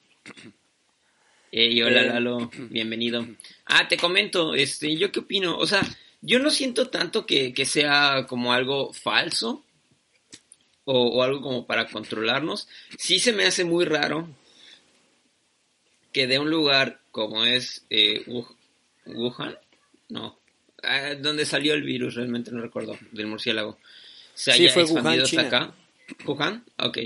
hey, 1.51 1.81
hola 1.81 2.03
Lalo, 2.03 2.49
bienvenido. 2.69 3.25
Ah, 3.65 3.87
te 3.87 3.97
comento, 3.97 4.55
este, 4.55 4.95
yo 4.97 5.11
qué 5.11 5.19
opino, 5.19 5.57
o 5.57 5.67
sea, 5.67 5.81
yo 6.21 6.39
no 6.39 6.49
siento 6.49 6.89
tanto 6.89 7.25
que, 7.25 7.53
que 7.53 7.65
sea 7.65 8.25
como 8.27 8.51
algo 8.51 8.91
falso, 8.93 9.63
o, 10.91 11.07
o, 11.07 11.23
algo 11.23 11.41
como 11.41 11.67
para 11.67 11.87
controlarnos. 11.87 12.67
Sí 12.97 13.19
se 13.19 13.31
me 13.31 13.45
hace 13.45 13.63
muy 13.63 13.85
raro 13.85 14.27
que 16.11 16.25
de 16.25 16.39
un 16.39 16.49
lugar 16.49 17.01
como 17.11 17.45
es 17.45 17.85
eh, 17.91 18.25
Wuhan, 19.05 19.55
no, 20.09 20.39
ah, 20.81 21.13
donde 21.13 21.45
salió 21.45 21.75
el 21.75 21.83
virus, 21.83 22.15
realmente 22.15 22.51
no 22.51 22.59
recuerdo, 22.59 22.97
del 23.11 23.27
murciélago, 23.27 23.77
se 24.33 24.51
haya 24.51 24.65
expandido 24.65 25.03
Wuhan, 25.03 25.19
hasta 25.19 25.29
China. 25.29 25.43
acá. 25.43 25.75
Wuhan, 26.25 26.65
ok, 26.79 26.97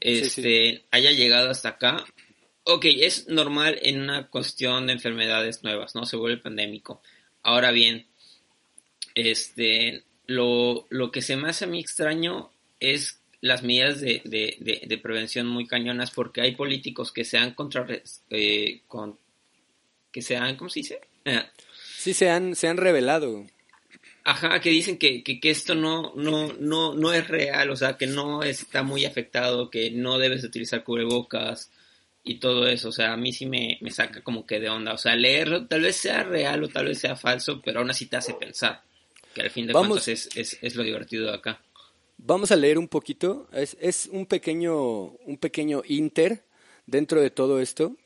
este, 0.00 0.28
sí, 0.28 0.42
sí. 0.42 0.84
haya 0.90 1.12
llegado 1.12 1.48
hasta 1.48 1.70
acá. 1.70 2.04
Ok, 2.64 2.84
es 2.84 3.26
normal 3.28 3.78
en 3.82 4.02
una 4.02 4.28
cuestión 4.28 4.86
de 4.86 4.92
enfermedades 4.92 5.64
nuevas, 5.64 5.94
¿no? 5.94 6.04
Se 6.04 6.16
vuelve 6.16 6.42
pandémico. 6.42 7.00
Ahora 7.42 7.70
bien, 7.70 8.06
este, 9.14 10.04
lo, 10.26 10.86
lo 10.90 11.10
que 11.10 11.22
se 11.22 11.36
me 11.36 11.48
hace 11.48 11.64
a 11.64 11.68
mí 11.68 11.80
extraño 11.80 12.52
es 12.80 13.19
las 13.40 13.62
medidas 13.62 14.00
de, 14.00 14.20
de, 14.24 14.56
de, 14.60 14.82
de, 14.86 14.98
prevención 14.98 15.46
muy 15.46 15.66
cañonas 15.66 16.10
porque 16.10 16.42
hay 16.42 16.54
políticos 16.54 17.10
que 17.10 17.24
se 17.24 17.38
han 17.38 17.54
contra 17.54 17.86
eh, 18.30 18.82
con 18.86 19.18
que 20.12 20.22
se 20.22 20.36
han 20.36 20.56
¿cómo 20.56 20.68
se 20.68 20.80
dice? 20.80 21.00
sí 21.96 22.12
se 22.12 22.28
han 22.28 22.54
se 22.54 22.68
han 22.68 22.76
revelado 22.76 23.46
ajá 24.24 24.60
que 24.60 24.70
dicen 24.70 24.98
que, 24.98 25.22
que, 25.22 25.40
que, 25.40 25.50
esto 25.50 25.74
no 25.74 26.12
no 26.16 26.52
no 26.58 26.94
no 26.94 27.12
es 27.12 27.26
real 27.28 27.70
o 27.70 27.76
sea 27.76 27.96
que 27.96 28.06
no 28.06 28.42
está 28.42 28.82
muy 28.82 29.06
afectado 29.06 29.70
que 29.70 29.90
no 29.90 30.18
debes 30.18 30.44
utilizar 30.44 30.84
cubrebocas 30.84 31.70
y 32.22 32.34
todo 32.34 32.66
eso 32.66 32.90
o 32.90 32.92
sea 32.92 33.14
a 33.14 33.16
mí 33.16 33.32
sí 33.32 33.46
me, 33.46 33.78
me 33.80 33.90
saca 33.90 34.22
como 34.22 34.44
que 34.44 34.60
de 34.60 34.68
onda 34.68 34.92
o 34.92 34.98
sea 34.98 35.16
leerlo 35.16 35.66
tal 35.66 35.80
vez 35.80 35.96
sea 35.96 36.24
real 36.24 36.62
o 36.62 36.68
tal 36.68 36.86
vez 36.86 36.98
sea 36.98 37.16
falso 37.16 37.62
pero 37.62 37.80
aún 37.80 37.90
así 37.90 38.04
te 38.04 38.18
hace 38.18 38.34
pensar 38.34 38.82
que 39.34 39.40
al 39.40 39.50
fin 39.50 39.66
de 39.66 39.72
Vamos. 39.72 39.88
cuentas 39.88 40.08
es, 40.08 40.28
es, 40.36 40.58
es 40.60 40.74
lo 40.74 40.82
divertido 40.82 41.28
de 41.28 41.34
acá 41.34 41.62
Vamos 42.22 42.52
a 42.52 42.56
leer 42.56 42.78
un 42.78 42.86
poquito. 42.86 43.48
Es, 43.52 44.06
un 44.12 44.26
pequeño, 44.26 45.04
un 45.04 45.38
pequeño 45.38 45.82
inter 45.88 46.44
dentro 46.86 47.20
de 47.22 47.30
todo 47.30 47.60
esto. 47.60 47.96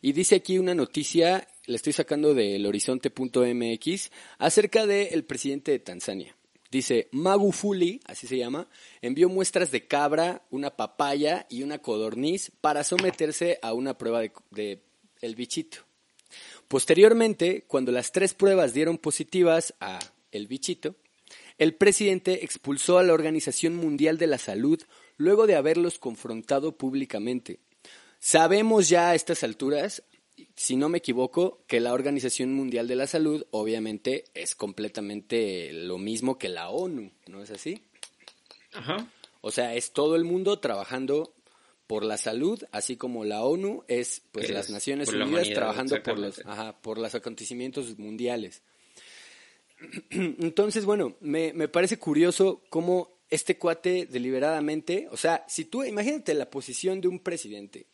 Y 0.00 0.12
dice 0.12 0.36
aquí 0.36 0.58
una 0.58 0.74
noticia, 0.74 1.46
la 1.66 1.76
estoy 1.76 1.92
sacando 1.92 2.32
del 2.32 2.64
horizonte.mx, 2.64 4.10
acerca 4.38 4.86
del 4.86 5.24
presidente 5.24 5.72
de 5.72 5.78
Tanzania. 5.78 6.34
Dice, 6.70 7.08
Magufuli, 7.12 8.00
así 8.06 8.26
se 8.26 8.38
llama, 8.38 8.66
envió 9.02 9.28
muestras 9.28 9.70
de 9.70 9.86
cabra, 9.86 10.42
una 10.50 10.70
papaya 10.70 11.46
y 11.50 11.62
una 11.62 11.80
codorniz 11.80 12.52
para 12.62 12.82
someterse 12.82 13.58
a 13.60 13.74
una 13.74 13.98
prueba 13.98 14.20
de, 14.20 14.32
de 14.52 14.82
el 15.20 15.34
bichito. 15.34 15.78
Posteriormente, 16.66 17.64
cuando 17.66 17.92
las 17.92 18.10
tres 18.10 18.32
pruebas 18.32 18.72
dieron 18.72 18.96
positivas 18.96 19.74
a 19.80 19.98
el 20.32 20.46
bichito, 20.46 20.96
el 21.60 21.74
presidente 21.74 22.42
expulsó 22.42 22.98
a 22.98 23.02
la 23.02 23.12
Organización 23.12 23.76
Mundial 23.76 24.16
de 24.16 24.26
la 24.26 24.38
Salud 24.38 24.82
luego 25.18 25.46
de 25.46 25.56
haberlos 25.56 25.98
confrontado 25.98 26.72
públicamente. 26.72 27.60
Sabemos 28.18 28.88
ya 28.88 29.10
a 29.10 29.14
estas 29.14 29.44
alturas, 29.44 30.02
si 30.56 30.76
no 30.76 30.88
me 30.88 30.98
equivoco, 30.98 31.62
que 31.66 31.80
la 31.80 31.92
Organización 31.92 32.54
Mundial 32.54 32.88
de 32.88 32.96
la 32.96 33.06
Salud 33.06 33.44
obviamente 33.50 34.24
es 34.32 34.54
completamente 34.54 35.70
lo 35.74 35.98
mismo 35.98 36.38
que 36.38 36.48
la 36.48 36.70
ONU, 36.70 37.12
¿no 37.26 37.42
es 37.42 37.50
así? 37.50 37.82
Ajá. 38.72 39.06
O 39.42 39.50
sea, 39.50 39.74
es 39.74 39.92
todo 39.92 40.16
el 40.16 40.24
mundo 40.24 40.60
trabajando 40.60 41.34
por 41.86 42.06
la 42.06 42.16
salud, 42.16 42.62
así 42.72 42.96
como 42.96 43.26
la 43.26 43.42
ONU 43.42 43.84
es 43.86 44.22
pues 44.32 44.48
las 44.48 44.66
es 44.66 44.70
Naciones 44.70 45.12
la 45.12 45.26
Unidas 45.26 45.50
trabajando 45.52 46.02
por 46.02 46.18
los, 46.18 46.38
ajá, 46.46 46.80
por 46.80 46.96
los 46.96 47.14
acontecimientos 47.14 47.98
mundiales. 47.98 48.62
Entonces, 50.10 50.84
bueno, 50.84 51.16
me, 51.20 51.52
me 51.52 51.68
parece 51.68 51.98
curioso 51.98 52.62
cómo 52.68 53.20
este 53.30 53.56
cuate 53.58 54.06
deliberadamente, 54.06 55.08
o 55.10 55.16
sea, 55.16 55.44
si 55.48 55.64
tú 55.64 55.84
imagínate 55.84 56.34
la 56.34 56.50
posición 56.50 57.00
de 57.00 57.08
un 57.08 57.20
presidente, 57.20 57.86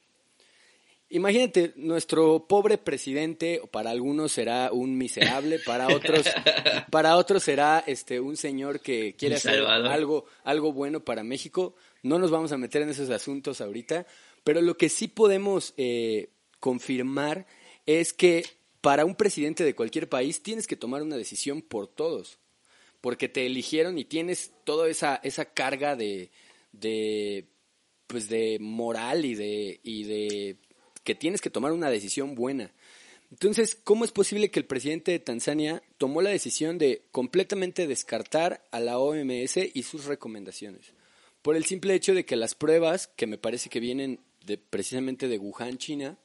imagínate 1.11 1.73
nuestro 1.77 2.47
pobre 2.49 2.79
presidente, 2.79 3.61
o 3.63 3.67
para 3.67 3.91
algunos 3.91 4.33
será 4.33 4.73
un 4.73 4.97
miserable, 4.97 5.59
para 5.59 5.89
otros, 5.89 6.27
para 6.91 7.17
otros 7.17 7.43
será 7.43 7.85
este 7.87 8.21
un 8.21 8.37
señor 8.37 8.81
que 8.81 9.15
quiere 9.15 9.37
hacer 9.37 9.61
algo, 9.65 10.27
algo 10.45 10.73
bueno 10.73 11.01
para 11.01 11.23
México. 11.23 11.75
No 12.03 12.19
nos 12.19 12.31
vamos 12.31 12.53
a 12.53 12.59
meter 12.59 12.83
en 12.83 12.89
esos 12.89 13.11
asuntos 13.11 13.61
ahorita, 13.61 14.07
pero 14.43 14.61
lo 14.61 14.77
que 14.77 14.89
sí 14.89 15.09
podemos 15.09 15.75
eh, 15.77 16.31
confirmar 16.61 17.47
es 17.85 18.13
que 18.13 18.45
para 18.87 19.05
un 19.05 19.17
presidente 19.17 19.65
de 19.65 19.75
cualquier 19.75 20.09
país 20.09 20.45
tienes 20.45 20.69
que 20.69 20.77
tomar 20.77 21.03
una 21.03 21.17
decisión 21.17 21.61
por 21.61 21.89
todos, 21.89 22.39
porque 23.01 23.29
te 23.29 23.45
eligieron 23.45 23.99
y 23.99 24.05
tienes 24.05 24.53
toda 24.63 24.89
esa, 24.89 25.17
esa 25.25 25.45
carga 25.45 25.97
de, 25.97 26.31
pues 28.07 28.29
de 28.29 28.59
moral 28.61 29.25
y 29.25 29.35
de, 29.35 29.81
y 29.83 30.05
de 30.05 30.59
que 31.03 31.17
tienes 31.17 31.41
que 31.41 31.51
tomar 31.51 31.73
una 31.73 31.91
decisión 31.91 32.37
buena. 32.37 32.71
Entonces, 33.33 33.75
¿cómo 33.75 34.05
es 34.05 34.13
posible 34.13 34.53
que 34.53 34.61
el 34.61 34.67
presidente 34.67 35.11
de 35.11 35.19
Tanzania 35.19 35.83
tomó 35.99 36.23
la 36.23 36.31
decisión 36.31 36.79
de 36.79 37.03
completamente 37.11 37.89
descartar 37.89 38.63
a 38.71 38.79
la 38.79 39.01
OMS 39.01 39.57
y 39.75 39.83
sus 39.83 40.05
recomendaciones? 40.05 40.93
Por 41.43 41.57
el 41.57 41.65
simple 41.65 41.93
hecho 41.97 42.15
de 42.15 42.25
que 42.25 42.37
las 42.37 42.55
pruebas, 42.55 43.09
que 43.09 43.27
me 43.27 43.37
parece 43.37 43.69
que 43.69 43.81
vienen 43.81 44.21
precisamente 44.71 45.27
de 45.27 45.39
Wuhan, 45.39 45.77
China, 45.77 46.17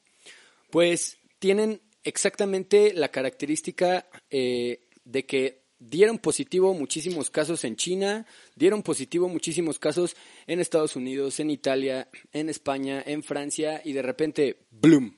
pues 0.70 1.18
tienen 1.40 1.82
exactamente 2.04 2.94
la 2.94 3.10
característica 3.10 4.08
eh, 4.30 4.88
de 5.04 5.26
que 5.26 5.62
dieron 5.80 6.20
positivo 6.20 6.74
muchísimos 6.74 7.30
casos 7.30 7.64
en 7.64 7.76
China, 7.76 8.28
dieron 8.56 8.84
positivo 8.84 9.28
muchísimos 9.28 9.80
casos 9.80 10.16
en 10.46 10.60
Estados 10.60 10.96
Unidos, 10.96 11.40
en 11.40 11.50
Italia, 11.50 12.08
en 12.34 12.50
España, 12.50 13.04
en 13.06 13.24
Francia 13.24 13.82
y 13.84 13.94
de 13.94 14.02
repente, 14.04 14.66
¡bloom! 14.70 15.16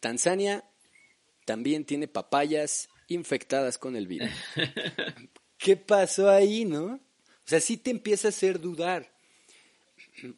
Tanzania 0.00 0.64
también 1.44 1.84
tiene 1.84 2.08
papayas 2.08 2.88
infectadas 3.06 3.78
con 3.78 3.94
el 3.94 4.08
virus. 4.08 4.30
¿Qué 5.58 5.76
pasó 5.76 6.28
ahí, 6.28 6.64
no? 6.64 6.94
O 6.94 7.00
sea, 7.44 7.60
sí 7.60 7.76
te 7.76 7.90
empieza 7.90 8.28
a 8.28 8.30
hacer 8.30 8.60
dudar. 8.60 9.14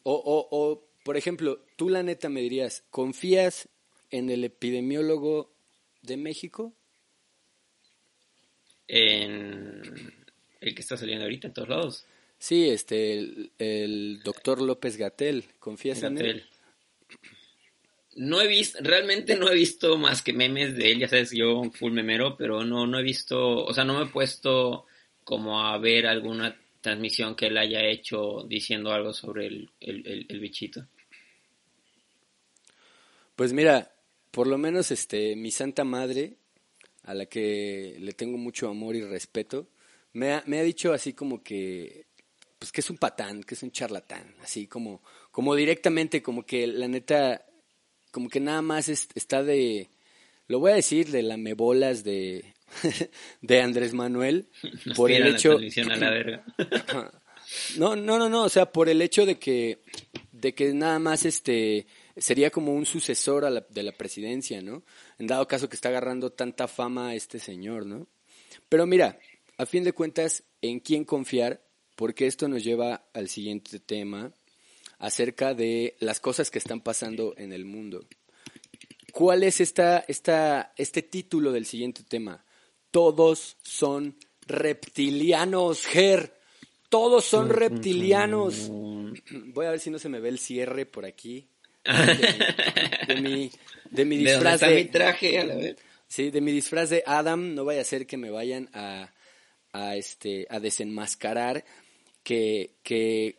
O, 0.03 0.13
o, 0.13 0.47
o, 0.51 0.87
por 1.03 1.17
ejemplo, 1.17 1.65
tú 1.75 1.89
la 1.89 2.03
neta 2.03 2.29
me 2.29 2.41
dirías, 2.41 2.83
¿confías 2.91 3.69
en 4.11 4.29
el 4.29 4.43
epidemiólogo 4.43 5.54
de 6.05 6.17
México? 6.17 6.73
En 8.87 10.13
el 10.61 10.75
que 10.75 10.81
está 10.81 10.97
saliendo 10.97 11.25
ahorita 11.25 11.47
en 11.47 11.53
todos 11.53 11.69
lados. 11.69 12.05
Sí, 12.37 12.69
este, 12.69 13.51
el, 13.57 14.21
doctor 14.23 14.61
López 14.61 14.97
Gatel, 14.97 15.45
¿confías 15.59 16.03
en 16.03 16.17
él? 16.17 16.45
No 18.15 18.41
he 18.41 18.47
visto, 18.47 18.79
realmente 18.81 19.35
no 19.35 19.49
he 19.49 19.55
visto 19.55 19.97
más 19.97 20.21
que 20.21 20.31
memes 20.31 20.75
de 20.75 20.91
él, 20.91 20.99
ya 20.99 21.07
sabes, 21.07 21.31
yo 21.31 21.63
full 21.71 21.91
memero, 21.91 22.37
pero 22.37 22.63
no, 22.63 22.87
no 22.87 22.99
he 22.99 23.03
visto, 23.03 23.65
o 23.65 23.73
sea, 23.73 23.83
no 23.83 23.97
me 23.97 24.05
he 24.05 24.11
puesto 24.11 24.85
como 25.23 25.65
a 25.65 25.77
ver 25.79 26.07
alguna 26.07 26.57
transmisión 26.81 27.35
que 27.35 27.47
él 27.47 27.57
haya 27.57 27.83
hecho 27.83 28.45
diciendo 28.47 28.91
algo 28.93 29.11
sobre 29.11 29.47
el, 29.47 29.69
el, 29.79 30.25
el, 30.29 30.39
bichito. 30.39 30.87
Pues 33.35 33.51
mira, 33.51 33.94
por 34.35 34.47
lo 34.47 34.57
menos 34.57 34.91
este, 34.91 35.33
mi 35.37 35.49
santa 35.49 35.85
madre, 35.85 36.33
a 37.03 37.13
la 37.13 37.25
que 37.25 37.95
le 38.01 38.11
tengo 38.11 38.37
mucho 38.37 38.67
amor 38.67 38.97
y 38.97 39.01
respeto, 39.01 39.69
me 40.11 40.33
ha, 40.33 40.43
me 40.45 40.59
ha 40.59 40.63
dicho 40.63 40.91
así 40.91 41.13
como 41.13 41.41
que, 41.41 42.07
pues 42.59 42.73
que 42.73 42.81
es 42.81 42.89
un 42.89 42.97
patán, 42.97 43.45
que 43.45 43.55
es 43.55 43.63
un 43.63 43.71
charlatán, 43.71 44.35
así 44.43 44.67
como, 44.67 45.01
como 45.31 45.55
directamente, 45.55 46.21
como 46.21 46.45
que 46.45 46.67
la 46.67 46.89
neta 46.89 47.45
como 48.11 48.27
que 48.27 48.41
nada 48.41 48.61
más 48.61 48.89
está 48.89 49.41
de, 49.41 49.87
lo 50.47 50.59
voy 50.59 50.73
a 50.73 50.75
decir, 50.75 51.11
de 51.11 51.23
la 51.23 51.37
mebolas 51.37 52.03
de, 52.03 52.43
de 53.41 53.61
Andrés 53.61 53.93
Manuel 53.93 54.49
por 54.97 55.13
el 55.13 55.27
hecho 55.27 55.57
no 57.77 57.95
no 57.95 58.17
no 58.17 58.27
no 58.27 58.43
o 58.43 58.49
sea 58.49 58.71
por 58.71 58.89
el 58.89 59.01
hecho 59.01 59.25
de 59.25 59.37
que 59.37 59.77
de 60.31 60.53
que 60.53 60.73
nada 60.73 60.97
más 60.99 61.25
este 61.25 61.87
sería 62.17 62.49
como 62.49 62.73
un 62.73 62.85
sucesor 62.85 63.45
a 63.45 63.49
la, 63.49 63.65
de 63.69 63.83
la 63.83 63.91
presidencia 63.91 64.61
no 64.61 64.83
en 65.19 65.27
dado 65.27 65.47
caso 65.47 65.69
que 65.69 65.75
está 65.75 65.89
agarrando 65.89 66.31
tanta 66.31 66.67
fama 66.67 67.09
a 67.09 67.15
este 67.15 67.39
señor 67.39 67.85
no 67.85 68.07
pero 68.69 68.85
mira 68.85 69.19
a 69.57 69.65
fin 69.65 69.83
de 69.83 69.93
cuentas 69.93 70.43
en 70.61 70.79
quién 70.79 71.05
confiar 71.05 71.61
porque 71.95 72.27
esto 72.27 72.47
nos 72.47 72.63
lleva 72.63 73.07
al 73.13 73.29
siguiente 73.29 73.79
tema 73.79 74.33
acerca 74.99 75.53
de 75.53 75.95
las 75.99 76.19
cosas 76.19 76.51
que 76.51 76.59
están 76.59 76.81
pasando 76.81 77.33
en 77.37 77.53
el 77.53 77.65
mundo. 77.65 78.05
¿Cuál 79.13 79.43
es 79.43 79.61
esta, 79.61 79.99
esta, 80.07 80.73
este 80.77 81.01
título 81.01 81.51
del 81.51 81.65
siguiente 81.65 82.03
tema? 82.03 82.45
Todos 82.91 83.57
son 83.63 84.17
reptilianos, 84.45 85.85
Ger. 85.85 86.33
Todos 86.89 87.25
son 87.25 87.49
reptilianos. 87.49 88.69
Voy 88.69 89.65
a 89.65 89.71
ver 89.71 89.79
si 89.79 89.89
no 89.89 89.99
se 89.99 90.09
me 90.09 90.19
ve 90.19 90.29
el 90.29 90.39
cierre 90.39 90.85
por 90.85 91.05
aquí. 91.05 91.49
De, 93.07 93.21
mi, 93.21 93.51
de 93.91 94.05
mi 94.05 94.17
disfraz 94.25 94.61
de, 94.61 94.75
mi 94.75 94.85
traje 94.85 95.39
a 95.39 95.45
la 95.45 95.55
vez? 95.55 95.75
Sí, 96.07 96.31
de 96.31 96.41
mi 96.41 96.51
disfraz 96.51 96.89
de 96.89 97.03
Adam. 97.05 97.53
No 97.55 97.65
vaya 97.65 97.81
a 97.81 97.85
ser 97.85 98.07
que 98.07 98.17
me 98.17 98.29
vayan 98.29 98.69
a, 98.73 99.13
a, 99.71 99.95
este, 99.95 100.47
a 100.49 100.59
desenmascarar 100.59 101.65
que, 102.23 102.75
que 102.83 103.37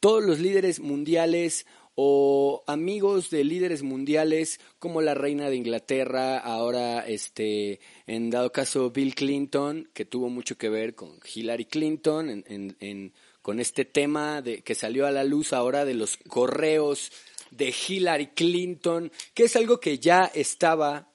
todos 0.00 0.24
los 0.24 0.40
líderes 0.40 0.80
mundiales 0.80 1.66
o 1.94 2.64
amigos 2.66 3.30
de 3.30 3.44
líderes 3.44 3.82
mundiales 3.82 4.60
como 4.78 5.02
la 5.02 5.14
reina 5.14 5.50
de 5.50 5.56
Inglaterra, 5.56 6.38
ahora 6.38 7.06
este, 7.06 7.80
en 8.06 8.30
dado 8.30 8.50
caso 8.50 8.90
Bill 8.90 9.14
Clinton, 9.14 9.90
que 9.92 10.04
tuvo 10.04 10.30
mucho 10.30 10.56
que 10.56 10.70
ver 10.70 10.94
con 10.94 11.18
Hillary 11.32 11.66
Clinton, 11.66 12.30
en, 12.30 12.76
en, 12.80 13.12
con 13.42 13.60
este 13.60 13.84
tema 13.84 14.40
de, 14.40 14.62
que 14.62 14.74
salió 14.74 15.06
a 15.06 15.10
la 15.10 15.24
luz 15.24 15.52
ahora 15.52 15.84
de 15.84 15.94
los 15.94 16.16
correos 16.28 17.12
de 17.52 17.72
Hillary 17.88 18.28
Clinton, 18.28 19.10
que 19.34 19.44
es 19.44 19.56
algo 19.56 19.78
que 19.78 19.98
ya 19.98 20.30
estaba, 20.34 21.08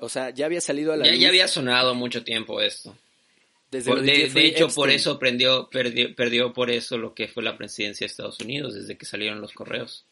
o 0.00 0.08
sea, 0.08 0.30
ya 0.30 0.46
había 0.46 0.60
salido 0.60 0.92
a 0.92 0.96
la 0.96 1.06
luz. 1.06 1.18
Ya 1.18 1.28
había 1.28 1.48
sonado 1.48 1.94
mucho 1.94 2.22
tiempo 2.22 2.60
esto 2.60 2.94
de, 3.70 4.46
hecho, 4.46 4.68
por 4.68 4.90
eso 4.90 5.18
perdió, 5.18 5.68
perdió, 5.70 6.52
por 6.52 6.70
eso 6.70 6.96
lo 6.96 7.14
que 7.14 7.28
fue 7.28 7.42
la 7.42 7.56
presidencia 7.56 8.06
de 8.06 8.10
Estados 8.10 8.40
Unidos, 8.40 8.74
desde 8.74 8.96
que 8.96 9.04
salieron 9.04 9.40
los 9.40 9.52
correos. 9.52 10.06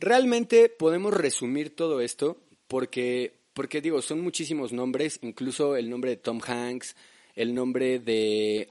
Realmente 0.00 0.68
podemos 0.68 1.14
resumir 1.14 1.74
todo 1.74 2.00
esto 2.00 2.38
porque, 2.66 3.34
porque 3.54 3.80
digo, 3.80 4.02
son 4.02 4.20
muchísimos 4.22 4.72
nombres, 4.72 5.20
incluso 5.22 5.76
el 5.76 5.88
nombre 5.88 6.10
de 6.10 6.16
Tom 6.16 6.40
Hanks, 6.44 6.96
el 7.36 7.54
nombre 7.54 8.00
de, 8.00 8.68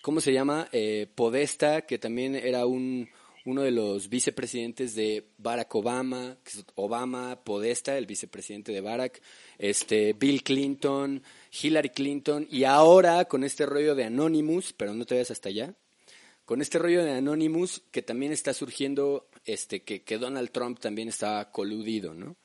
¿cómo 0.00 0.20
se 0.20 0.32
llama? 0.32 0.68
Eh, 0.72 1.06
Podesta, 1.14 1.82
que 1.82 1.98
también 1.98 2.34
era 2.34 2.64
un, 2.64 3.10
uno 3.50 3.62
de 3.62 3.72
los 3.72 4.08
vicepresidentes 4.08 4.94
de 4.94 5.26
Barack 5.38 5.74
Obama, 5.74 6.38
Obama, 6.76 7.42
Podesta, 7.42 7.98
el 7.98 8.06
vicepresidente 8.06 8.70
de 8.70 8.80
Barack, 8.80 9.20
este, 9.58 10.12
Bill 10.12 10.42
Clinton, 10.44 11.22
Hillary 11.60 11.90
Clinton, 11.90 12.46
y 12.48 12.64
ahora 12.64 13.24
con 13.24 13.42
este 13.42 13.66
rollo 13.66 13.94
de 13.94 14.04
Anonymous, 14.04 14.72
pero 14.72 14.94
no 14.94 15.04
te 15.04 15.14
vayas 15.14 15.32
hasta 15.32 15.48
allá, 15.48 15.74
con 16.44 16.62
este 16.62 16.78
rollo 16.78 17.04
de 17.04 17.10
Anonymous 17.10 17.82
que 17.90 18.02
también 18.02 18.32
está 18.32 18.54
surgiendo, 18.54 19.28
este, 19.44 19.82
que, 19.82 20.02
que 20.02 20.18
Donald 20.18 20.50
Trump 20.50 20.78
también 20.78 21.08
está 21.08 21.50
coludido, 21.50 22.14
¿no? 22.14 22.36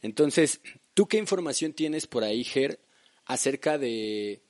Entonces, 0.00 0.60
¿tú 0.94 1.06
qué 1.06 1.18
información 1.18 1.72
tienes 1.72 2.06
por 2.06 2.22
ahí, 2.22 2.44
Ger, 2.44 2.78
acerca 3.24 3.78
de, 3.78 4.42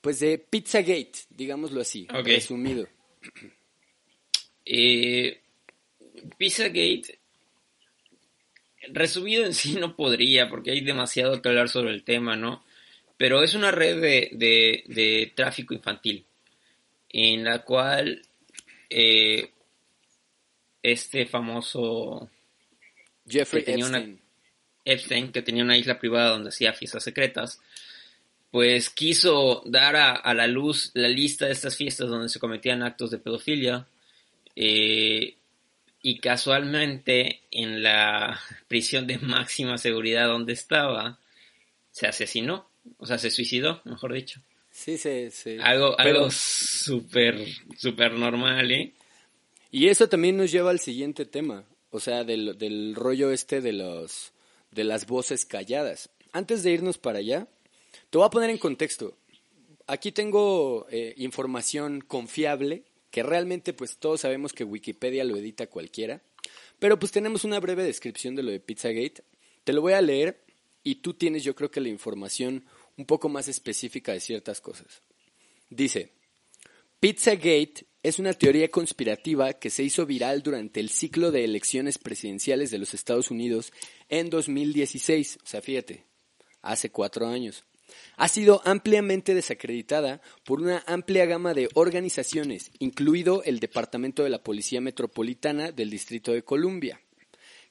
pues 0.00 0.18
de 0.18 0.38
Pizzagate, 0.38 1.12
digámoslo 1.30 1.80
así, 1.80 2.06
resumido? 2.24 2.88
Eh, 4.64 5.43
Pizzagate, 6.38 7.18
resumido 8.92 9.44
en 9.44 9.54
sí 9.54 9.74
no 9.74 9.96
podría, 9.96 10.48
porque 10.48 10.70
hay 10.70 10.80
demasiado 10.80 11.40
que 11.40 11.48
hablar 11.48 11.68
sobre 11.68 11.92
el 11.92 12.04
tema, 12.04 12.36
¿no? 12.36 12.64
Pero 13.16 13.42
es 13.42 13.54
una 13.54 13.70
red 13.70 14.00
de, 14.00 15.32
tráfico 15.34 15.74
infantil, 15.74 16.24
en 17.10 17.44
la 17.44 17.60
cual 17.60 18.22
eh, 18.90 19.50
este 20.82 21.26
famoso 21.26 22.28
Jeffrey 23.26 23.64
Epstein. 24.84 25.32
que 25.32 25.42
tenía 25.42 25.64
una 25.64 25.78
isla 25.78 25.98
privada 25.98 26.30
donde 26.30 26.50
hacía 26.50 26.72
fiestas 26.72 27.04
secretas, 27.04 27.60
pues 28.50 28.90
quiso 28.90 29.62
dar 29.64 29.96
a, 29.96 30.34
la 30.34 30.46
luz 30.46 30.90
la 30.94 31.08
lista 31.08 31.46
de 31.46 31.52
estas 31.52 31.76
fiestas 31.76 32.08
donde 32.08 32.28
se 32.28 32.38
cometían 32.38 32.82
actos 32.82 33.10
de 33.10 33.18
pedofilia 33.18 33.86
eh, 34.54 35.34
y 36.06 36.18
casualmente 36.18 37.40
en 37.50 37.82
la 37.82 38.38
prisión 38.68 39.06
de 39.06 39.16
máxima 39.18 39.78
seguridad 39.78 40.28
donde 40.28 40.52
estaba, 40.52 41.18
se 41.92 42.06
asesinó, 42.06 42.68
o 42.98 43.06
sea, 43.06 43.16
se 43.16 43.30
suicidó, 43.30 43.80
mejor 43.84 44.12
dicho. 44.12 44.42
Sí, 44.70 44.98
sí, 44.98 45.30
sí. 45.30 45.56
Algo, 45.62 45.98
algo 45.98 46.30
súper, 46.30 47.46
súper 47.78 48.12
normal, 48.12 48.70
¿eh? 48.70 48.92
Y 49.70 49.88
eso 49.88 50.06
también 50.06 50.36
nos 50.36 50.52
lleva 50.52 50.70
al 50.70 50.78
siguiente 50.78 51.24
tema, 51.24 51.64
o 51.90 51.98
sea, 51.98 52.22
del, 52.22 52.58
del 52.58 52.94
rollo 52.94 53.30
este 53.30 53.62
de 53.62 53.72
los 53.72 54.34
de 54.72 54.84
las 54.84 55.06
voces 55.06 55.46
calladas. 55.46 56.10
Antes 56.32 56.62
de 56.62 56.72
irnos 56.72 56.98
para 56.98 57.20
allá, 57.20 57.48
te 58.10 58.18
voy 58.18 58.26
a 58.26 58.30
poner 58.30 58.50
en 58.50 58.58
contexto. 58.58 59.16
Aquí 59.86 60.12
tengo 60.12 60.86
eh, 60.90 61.14
información 61.16 62.02
confiable 62.02 62.84
que 63.14 63.22
realmente 63.22 63.72
pues 63.72 63.98
todos 63.98 64.22
sabemos 64.22 64.52
que 64.52 64.64
Wikipedia 64.64 65.22
lo 65.22 65.36
edita 65.36 65.68
cualquiera, 65.68 66.20
pero 66.80 66.98
pues 66.98 67.12
tenemos 67.12 67.44
una 67.44 67.60
breve 67.60 67.84
descripción 67.84 68.34
de 68.34 68.42
lo 68.42 68.50
de 68.50 68.58
Pizzagate. 68.58 69.22
Te 69.62 69.72
lo 69.72 69.82
voy 69.82 69.92
a 69.92 70.00
leer 70.00 70.44
y 70.82 70.96
tú 70.96 71.14
tienes 71.14 71.44
yo 71.44 71.54
creo 71.54 71.70
que 71.70 71.80
la 71.80 71.90
información 71.90 72.64
un 72.96 73.06
poco 73.06 73.28
más 73.28 73.46
específica 73.46 74.10
de 74.10 74.18
ciertas 74.18 74.60
cosas. 74.60 75.02
Dice, 75.70 76.10
Pizzagate 76.98 77.86
es 78.02 78.18
una 78.18 78.32
teoría 78.32 78.68
conspirativa 78.68 79.52
que 79.52 79.70
se 79.70 79.84
hizo 79.84 80.06
viral 80.06 80.42
durante 80.42 80.80
el 80.80 80.90
ciclo 80.90 81.30
de 81.30 81.44
elecciones 81.44 81.98
presidenciales 81.98 82.72
de 82.72 82.78
los 82.78 82.94
Estados 82.94 83.30
Unidos 83.30 83.72
en 84.08 84.28
2016, 84.28 85.38
o 85.40 85.46
sea, 85.46 85.62
fíjate, 85.62 86.04
hace 86.62 86.90
cuatro 86.90 87.28
años. 87.28 87.64
Ha 88.16 88.28
sido 88.28 88.62
ampliamente 88.64 89.34
desacreditada 89.34 90.20
por 90.44 90.60
una 90.60 90.82
amplia 90.86 91.26
gama 91.26 91.54
de 91.54 91.68
organizaciones, 91.74 92.70
incluido 92.78 93.42
el 93.44 93.60
Departamento 93.60 94.22
de 94.22 94.30
la 94.30 94.42
Policía 94.42 94.80
Metropolitana 94.80 95.72
del 95.72 95.90
Distrito 95.90 96.32
de 96.32 96.42
Columbia. 96.42 97.00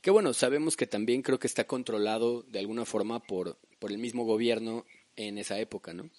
Que 0.02 0.12
bueno, 0.12 0.34
sabemos 0.34 0.76
que 0.76 0.88
también 0.88 1.22
creo 1.22 1.40
que 1.40 1.48
está 1.48 1.66
controlado 1.66 2.44
de 2.44 2.60
alguna 2.60 2.86
forma 2.86 3.20
por, 3.20 3.58
por 3.80 3.92
el 3.92 3.98
mismo 3.98 4.26
gobierno 4.26 4.86
en 5.16 5.38
esa 5.38 5.60
época, 5.60 5.94
¿no? 5.94 6.10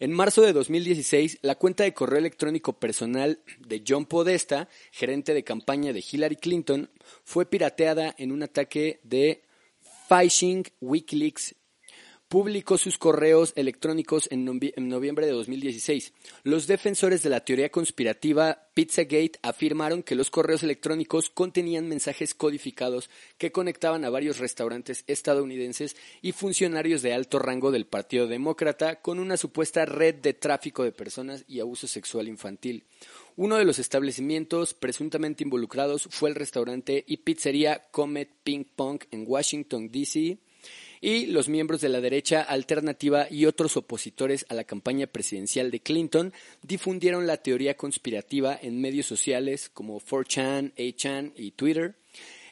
En 0.00 0.12
marzo 0.12 0.42
de 0.42 0.52
2016, 0.52 1.38
la 1.42 1.56
cuenta 1.56 1.84
de 1.84 1.92
correo 1.92 2.18
electrónico 2.18 2.78
personal 2.78 3.40
de 3.58 3.82
John 3.86 4.06
Podesta, 4.06 4.68
gerente 4.92 5.34
de 5.34 5.44
campaña 5.44 5.92
de 5.92 6.04
Hillary 6.10 6.36
Clinton, 6.36 6.90
fue 7.24 7.46
pirateada 7.46 8.14
en 8.18 8.32
un 8.32 8.42
ataque 8.42 9.00
de 9.02 9.42
phishing 10.08 10.64
Wikileaks 10.80 11.54
publicó 12.28 12.76
sus 12.76 12.98
correos 12.98 13.54
electrónicos 13.56 14.28
en, 14.30 14.44
noviembre 14.44 15.26
de 15.26 15.32
2016. 15.32 16.12
Los 16.44 16.66
defensores 16.66 17.22
de 17.22 17.30
la 17.30 17.40
teoría 17.40 17.70
conspirativa 17.70 18.68
Pizzagate 18.74 19.38
afirmaron 19.42 20.02
que 20.02 20.14
los 20.14 20.30
correos 20.30 20.62
electrónicos 20.62 21.30
contenían 21.30 21.88
mensajes 21.88 22.34
codificados 22.34 23.08
que 23.38 23.50
conectaban 23.50 24.04
a 24.04 24.10
varios 24.10 24.38
restaurantes 24.38 25.04
estadounidenses 25.06 25.96
y 26.20 26.32
funcionarios 26.32 27.00
de 27.00 27.14
alto 27.14 27.38
rango 27.38 27.70
del 27.70 27.86
Partido 27.86 28.26
Demócrata 28.26 29.00
con 29.00 29.18
una 29.18 29.38
supuesta 29.38 29.86
red 29.86 30.16
de 30.16 30.34
tráfico 30.34 30.84
de 30.84 30.92
personas 30.92 31.44
y 31.48 31.60
abuso 31.60 31.88
sexual 31.88 32.28
infantil. 32.28 32.84
Uno 33.36 33.56
de 33.56 33.64
los 33.64 33.78
establecimientos 33.78 34.74
presuntamente 34.74 35.44
involucrados 35.44 36.08
fue 36.10 36.28
el 36.28 36.34
restaurante 36.34 37.04
y 37.06 37.18
pizzería 37.18 37.88
Comet 37.90 38.30
Ping 38.44 38.64
Pong 38.76 39.00
en 39.10 39.24
Washington, 39.26 39.90
D.C., 39.90 40.38
y 41.00 41.26
los 41.26 41.48
miembros 41.48 41.80
de 41.80 41.88
la 41.88 42.00
derecha 42.00 42.42
alternativa 42.42 43.26
y 43.30 43.46
otros 43.46 43.76
opositores 43.76 44.46
a 44.48 44.54
la 44.54 44.64
campaña 44.64 45.06
presidencial 45.06 45.70
de 45.70 45.80
Clinton 45.80 46.32
difundieron 46.62 47.26
la 47.26 47.38
teoría 47.38 47.76
conspirativa 47.76 48.58
en 48.60 48.80
medios 48.80 49.06
sociales 49.06 49.70
como 49.72 50.00
4chan, 50.00 50.74
8chan 50.74 51.32
y 51.36 51.52
Twitter. 51.52 51.96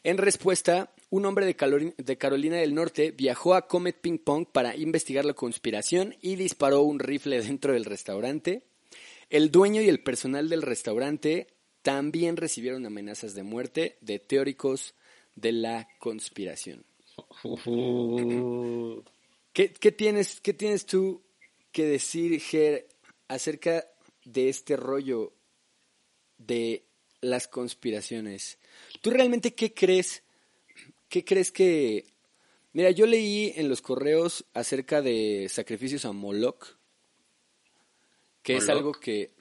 En 0.04 0.18
respuesta, 0.18 0.92
un 1.10 1.26
hombre 1.26 1.46
de, 1.46 2.16
Carolina 2.16 2.56
del 2.56 2.74
Norte 2.74 3.10
viajó 3.10 3.54
a 3.54 3.66
Comet 3.66 4.00
Ping 4.00 4.18
Pong 4.18 4.46
para 4.50 4.76
investigar 4.76 5.24
la 5.24 5.34
conspiración 5.34 6.16
y 6.20 6.36
disparó 6.36 6.82
un 6.82 6.98
rifle 6.98 7.42
dentro 7.42 7.72
del 7.72 7.84
restaurante. 7.84 8.62
El 9.28 9.50
dueño 9.50 9.82
y 9.82 9.88
el 9.88 10.02
personal 10.02 10.48
del 10.48 10.62
restaurante 10.62 11.48
también 11.82 12.36
recibieron 12.36 12.86
amenazas 12.86 13.34
de 13.34 13.42
muerte 13.42 13.98
de 14.00 14.18
teóricos 14.18 14.94
de 15.34 15.52
la 15.52 15.88
conspiración. 15.98 16.85
¿Qué, 19.52 19.68
tienes, 19.92 20.40
¿Qué 20.40 20.52
tienes 20.52 20.86
tú 20.86 21.22
que 21.72 21.84
decir, 21.86 22.40
Ger, 22.40 22.88
acerca 23.28 23.86
de 24.24 24.48
este 24.48 24.76
rollo 24.76 25.32
de 26.38 26.84
las 27.20 27.48
conspiraciones? 27.48 28.58
¿Tú 29.00 29.10
realmente 29.10 29.54
qué 29.54 29.72
crees? 29.72 30.22
¿Qué 31.08 31.24
crees 31.24 31.52
que... 31.52 32.04
Mira, 32.72 32.90
yo 32.90 33.06
leí 33.06 33.54
en 33.56 33.70
los 33.70 33.80
correos 33.80 34.44
acerca 34.52 35.00
de 35.00 35.48
sacrificios 35.48 36.04
a 36.04 36.12
Moloch, 36.12 36.76
que 38.42 38.56
es 38.56 38.68
algo 38.68 38.92
que... 38.92 39.32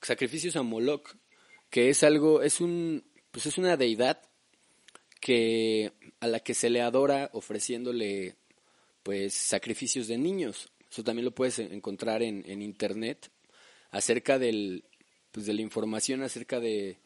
Sacrificios 0.00 0.56
a 0.56 0.62
Moloch, 0.62 1.16
que 1.70 1.90
es 1.90 2.02
algo, 2.04 2.40
es 2.40 2.60
un, 2.60 3.04
pues 3.30 3.46
es 3.46 3.58
una 3.58 3.76
deidad 3.76 4.22
que 5.20 5.92
a 6.20 6.26
la 6.26 6.40
que 6.40 6.54
se 6.54 6.70
le 6.70 6.80
adora 6.80 7.30
ofreciéndole 7.32 8.36
pues 9.02 9.34
sacrificios 9.34 10.08
de 10.08 10.18
niños. 10.18 10.70
Eso 10.90 11.04
también 11.04 11.24
lo 11.24 11.34
puedes 11.34 11.58
encontrar 11.58 12.22
en, 12.22 12.44
en 12.46 12.62
internet 12.62 13.30
acerca 13.90 14.38
del 14.38 14.84
pues 15.30 15.46
de 15.46 15.54
la 15.54 15.62
información 15.62 16.22
acerca 16.22 16.58
de, 16.60 16.98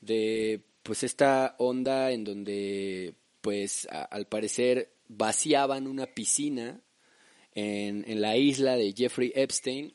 de 0.00 0.60
pues 0.82 1.02
esta 1.02 1.54
onda 1.58 2.10
en 2.10 2.24
donde 2.24 3.14
pues 3.40 3.88
al 3.90 4.26
parecer 4.26 4.92
vaciaban 5.08 5.86
una 5.86 6.06
piscina 6.06 6.80
en, 7.54 8.04
en, 8.06 8.20
la 8.20 8.36
isla 8.36 8.76
de 8.76 8.92
Jeffrey 8.92 9.32
Epstein 9.34 9.94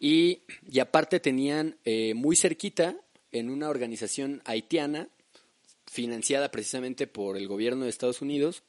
y, 0.00 0.42
y, 0.68 0.80
aparte 0.80 1.20
tenían 1.20 1.76
eh, 1.84 2.14
muy 2.14 2.34
cerquita 2.34 2.96
en 3.30 3.50
una 3.50 3.68
organización 3.68 4.42
haitiana 4.44 5.08
financiada 5.90 6.50
precisamente 6.50 7.06
por 7.06 7.36
el 7.36 7.48
gobierno 7.48 7.84
de 7.84 7.90
Estados 7.90 8.22
Unidos, 8.22 8.62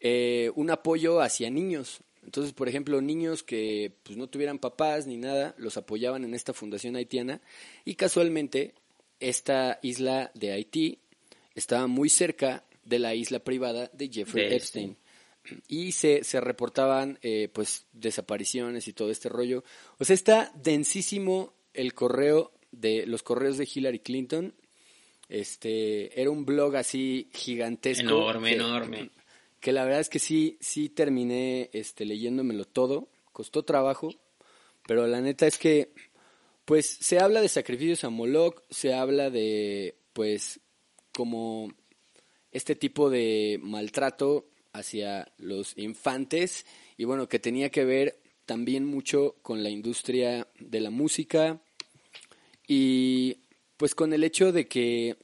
eh, 0.00 0.50
un 0.54 0.70
apoyo 0.70 1.20
hacia 1.20 1.50
niños. 1.50 2.00
Entonces, 2.24 2.52
por 2.52 2.68
ejemplo, 2.68 3.00
niños 3.00 3.42
que 3.42 3.92
pues, 4.02 4.16
no 4.16 4.28
tuvieran 4.28 4.58
papás 4.58 5.06
ni 5.06 5.16
nada, 5.16 5.54
los 5.58 5.76
apoyaban 5.76 6.24
en 6.24 6.34
esta 6.34 6.52
fundación 6.54 6.96
haitiana 6.96 7.40
y 7.84 7.94
casualmente 7.94 8.74
esta 9.20 9.78
isla 9.82 10.30
de 10.34 10.52
Haití 10.52 10.98
estaba 11.54 11.86
muy 11.86 12.08
cerca 12.08 12.64
de 12.84 12.98
la 12.98 13.14
isla 13.14 13.38
privada 13.40 13.90
de 13.92 14.08
Jeffrey 14.08 14.52
Epstein. 14.54 14.96
Y 15.68 15.92
se, 15.92 16.24
se 16.24 16.40
reportaban 16.40 17.18
eh, 17.20 17.50
pues 17.52 17.84
desapariciones 17.92 18.88
y 18.88 18.94
todo 18.94 19.10
este 19.10 19.28
rollo. 19.28 19.62
O 19.98 20.04
sea, 20.06 20.14
está 20.14 20.52
densísimo 20.54 21.52
el 21.74 21.92
correo 21.92 22.52
de 22.72 23.06
los 23.06 23.22
correos 23.22 23.58
de 23.58 23.68
Hillary 23.72 23.98
Clinton 23.98 24.54
este, 25.28 26.20
era 26.20 26.30
un 26.30 26.44
blog 26.44 26.76
así 26.76 27.28
gigantesco. 27.32 28.02
Enorme, 28.04 28.52
enorme. 28.52 29.10
Que 29.60 29.72
la 29.72 29.84
verdad 29.84 30.00
es 30.00 30.08
que 30.08 30.18
sí, 30.18 30.58
sí 30.60 30.88
terminé 30.88 31.70
este, 31.72 32.04
leyéndomelo 32.04 32.64
todo. 32.64 33.08
Costó 33.32 33.64
trabajo, 33.64 34.14
pero 34.86 35.06
la 35.06 35.20
neta 35.20 35.46
es 35.46 35.58
que, 35.58 35.92
pues, 36.64 36.86
se 37.00 37.18
habla 37.18 37.40
de 37.40 37.48
sacrificios 37.48 38.04
a 38.04 38.10
Moloch, 38.10 38.62
se 38.70 38.94
habla 38.94 39.30
de, 39.30 39.96
pues, 40.12 40.60
como 41.12 41.72
este 42.52 42.76
tipo 42.76 43.10
de 43.10 43.58
maltrato 43.62 44.46
hacia 44.72 45.32
los 45.38 45.76
infantes 45.78 46.66
y 46.96 47.04
bueno, 47.04 47.28
que 47.28 47.38
tenía 47.38 47.70
que 47.70 47.84
ver 47.84 48.20
también 48.46 48.84
mucho 48.84 49.36
con 49.42 49.62
la 49.62 49.70
industria 49.70 50.48
de 50.58 50.80
la 50.80 50.90
música 50.90 51.60
y 52.66 53.38
pues 53.76 53.94
con 53.94 54.12
el 54.12 54.24
hecho 54.24 54.52
de 54.52 54.66
que 54.66 55.16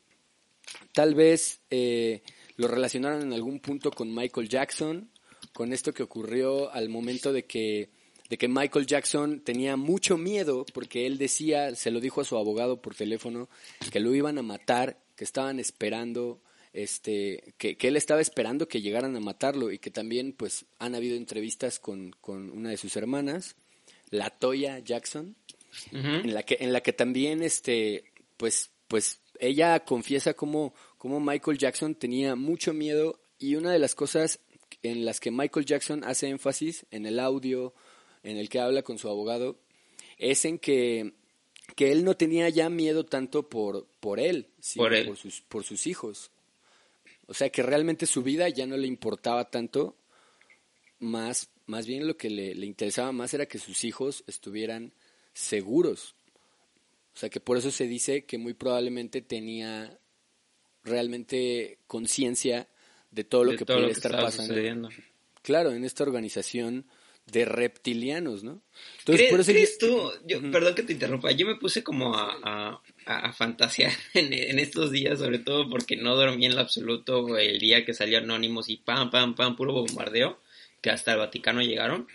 tal 0.92 1.14
vez 1.14 1.60
eh, 1.70 2.22
lo 2.56 2.68
relacionaron 2.68 3.22
en 3.22 3.32
algún 3.32 3.60
punto 3.60 3.90
con 3.90 4.14
Michael 4.14 4.48
Jackson, 4.48 5.10
con 5.52 5.72
esto 5.72 5.92
que 5.92 6.02
ocurrió 6.02 6.72
al 6.72 6.88
momento 6.88 7.32
de 7.32 7.44
que 7.44 7.90
de 8.30 8.38
que 8.38 8.46
Michael 8.46 8.86
Jackson 8.86 9.40
tenía 9.40 9.76
mucho 9.76 10.16
miedo 10.16 10.64
porque 10.72 11.04
él 11.04 11.18
decía, 11.18 11.74
se 11.74 11.90
lo 11.90 12.00
dijo 12.00 12.20
a 12.20 12.24
su 12.24 12.36
abogado 12.36 12.80
por 12.80 12.94
teléfono, 12.94 13.48
que 13.90 13.98
lo 13.98 14.14
iban 14.14 14.38
a 14.38 14.42
matar, 14.42 15.00
que 15.16 15.24
estaban 15.24 15.58
esperando, 15.58 16.40
este, 16.72 17.54
que, 17.58 17.76
que 17.76 17.88
él 17.88 17.96
estaba 17.96 18.20
esperando 18.20 18.68
que 18.68 18.82
llegaran 18.82 19.16
a 19.16 19.20
matarlo 19.20 19.72
y 19.72 19.80
que 19.80 19.90
también 19.90 20.32
pues 20.32 20.64
han 20.78 20.94
habido 20.94 21.16
entrevistas 21.16 21.80
con, 21.80 22.12
con 22.20 22.50
una 22.50 22.70
de 22.70 22.76
sus 22.76 22.94
hermanas, 22.94 23.56
la 24.10 24.30
Toya 24.30 24.78
Jackson, 24.78 25.34
en 25.90 26.32
la 26.32 26.44
que, 26.44 26.58
en 26.60 26.72
la 26.72 26.82
que 26.82 26.92
también 26.92 27.42
este, 27.42 28.04
pues, 28.40 28.70
pues 28.88 29.20
ella 29.38 29.80
confiesa 29.80 30.32
cómo, 30.32 30.72
Michael 31.04 31.58
Jackson 31.58 31.94
tenía 31.94 32.36
mucho 32.36 32.72
miedo 32.72 33.20
y 33.38 33.56
una 33.56 33.70
de 33.70 33.78
las 33.78 33.94
cosas 33.94 34.40
en 34.82 35.04
las 35.04 35.20
que 35.20 35.30
Michael 35.30 35.66
Jackson 35.66 36.04
hace 36.04 36.28
énfasis 36.28 36.86
en 36.90 37.04
el 37.04 37.20
audio 37.20 37.74
en 38.22 38.38
el 38.38 38.48
que 38.48 38.58
habla 38.58 38.82
con 38.82 38.96
su 38.96 39.10
abogado 39.10 39.60
es 40.16 40.46
en 40.46 40.58
que, 40.58 41.12
que 41.76 41.92
él 41.92 42.02
no 42.02 42.16
tenía 42.16 42.48
ya 42.48 42.70
miedo 42.70 43.04
tanto 43.04 43.50
por, 43.50 43.86
por 44.00 44.18
él, 44.18 44.48
sino 44.58 44.88
por, 45.04 45.16
sus, 45.18 45.42
por 45.42 45.62
sus 45.62 45.86
hijos. 45.86 46.30
O 47.26 47.34
sea 47.34 47.50
que 47.50 47.62
realmente 47.62 48.06
su 48.06 48.22
vida 48.22 48.48
ya 48.48 48.66
no 48.66 48.78
le 48.78 48.86
importaba 48.86 49.50
tanto, 49.50 49.98
más, 50.98 51.50
más 51.66 51.86
bien 51.86 52.06
lo 52.06 52.16
que 52.16 52.30
le, 52.30 52.54
le 52.54 52.64
interesaba 52.64 53.12
más 53.12 53.34
era 53.34 53.44
que 53.44 53.58
sus 53.58 53.84
hijos 53.84 54.24
estuvieran 54.26 54.94
seguros. 55.34 56.14
O 57.20 57.26
sea 57.28 57.28
que 57.28 57.38
por 57.38 57.58
eso 57.58 57.70
se 57.70 57.86
dice 57.86 58.24
que 58.24 58.38
muy 58.38 58.54
probablemente 58.54 59.20
tenía 59.20 59.98
realmente 60.84 61.80
conciencia 61.86 62.66
de 63.10 63.24
todo 63.24 63.44
lo 63.44 63.56
que 63.58 63.66
puede 63.66 63.90
estar 63.90 64.12
pasando. 64.12 64.88
Claro, 65.42 65.72
en 65.72 65.84
esta 65.84 66.02
organización 66.02 66.86
de 67.26 67.44
reptilianos, 67.44 68.42
¿no? 68.42 68.62
Entonces, 69.00 69.28
¿Crees, 69.28 69.30
por 69.32 69.40
eso 69.40 69.76
tú? 69.78 70.10
Yo, 70.26 70.50
Perdón 70.50 70.74
que 70.74 70.82
te 70.82 70.94
interrumpa, 70.94 71.30
yo 71.32 71.46
me 71.46 71.56
puse 71.56 71.84
como 71.84 72.14
a, 72.16 72.80
a, 73.04 73.32
fantasear 73.34 73.92
en, 74.14 74.58
estos 74.58 74.90
días, 74.90 75.18
sobre 75.18 75.40
todo 75.40 75.68
porque 75.68 75.96
no 75.96 76.16
dormí 76.16 76.46
en 76.46 76.54
lo 76.54 76.62
absoluto 76.62 77.36
el 77.36 77.58
día 77.58 77.84
que 77.84 77.92
salió 77.92 78.16
Anónimos 78.16 78.70
y 78.70 78.78
pam, 78.78 79.10
pam, 79.10 79.34
pam, 79.34 79.56
puro 79.56 79.74
bombardeo. 79.74 80.40
que 80.80 80.88
hasta 80.88 81.12
el 81.12 81.18
Vaticano 81.18 81.60
llegaron. 81.60 82.08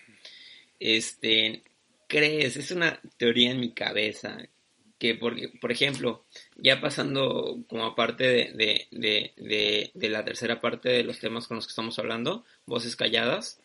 Este, 0.79 1.61
crees, 2.07 2.57
es 2.57 2.71
una 2.71 2.99
teoría 3.17 3.51
en 3.51 3.59
mi 3.59 3.71
cabeza, 3.71 4.49
que 4.97 5.15
por, 5.15 5.35
por 5.59 5.71
ejemplo, 5.71 6.25
ya 6.55 6.79
pasando 6.79 7.63
como 7.67 7.85
aparte 7.85 8.23
de, 8.23 8.87
de, 8.91 9.33
de, 9.37 9.91
de, 9.93 10.09
la 10.09 10.23
tercera 10.23 10.61
parte 10.61 10.89
de 10.89 11.03
los 11.03 11.19
temas 11.19 11.47
con 11.47 11.55
los 11.55 11.65
que 11.65 11.71
estamos 11.71 11.99
hablando, 11.99 12.45
voces 12.65 12.95
calladas, 12.95 13.59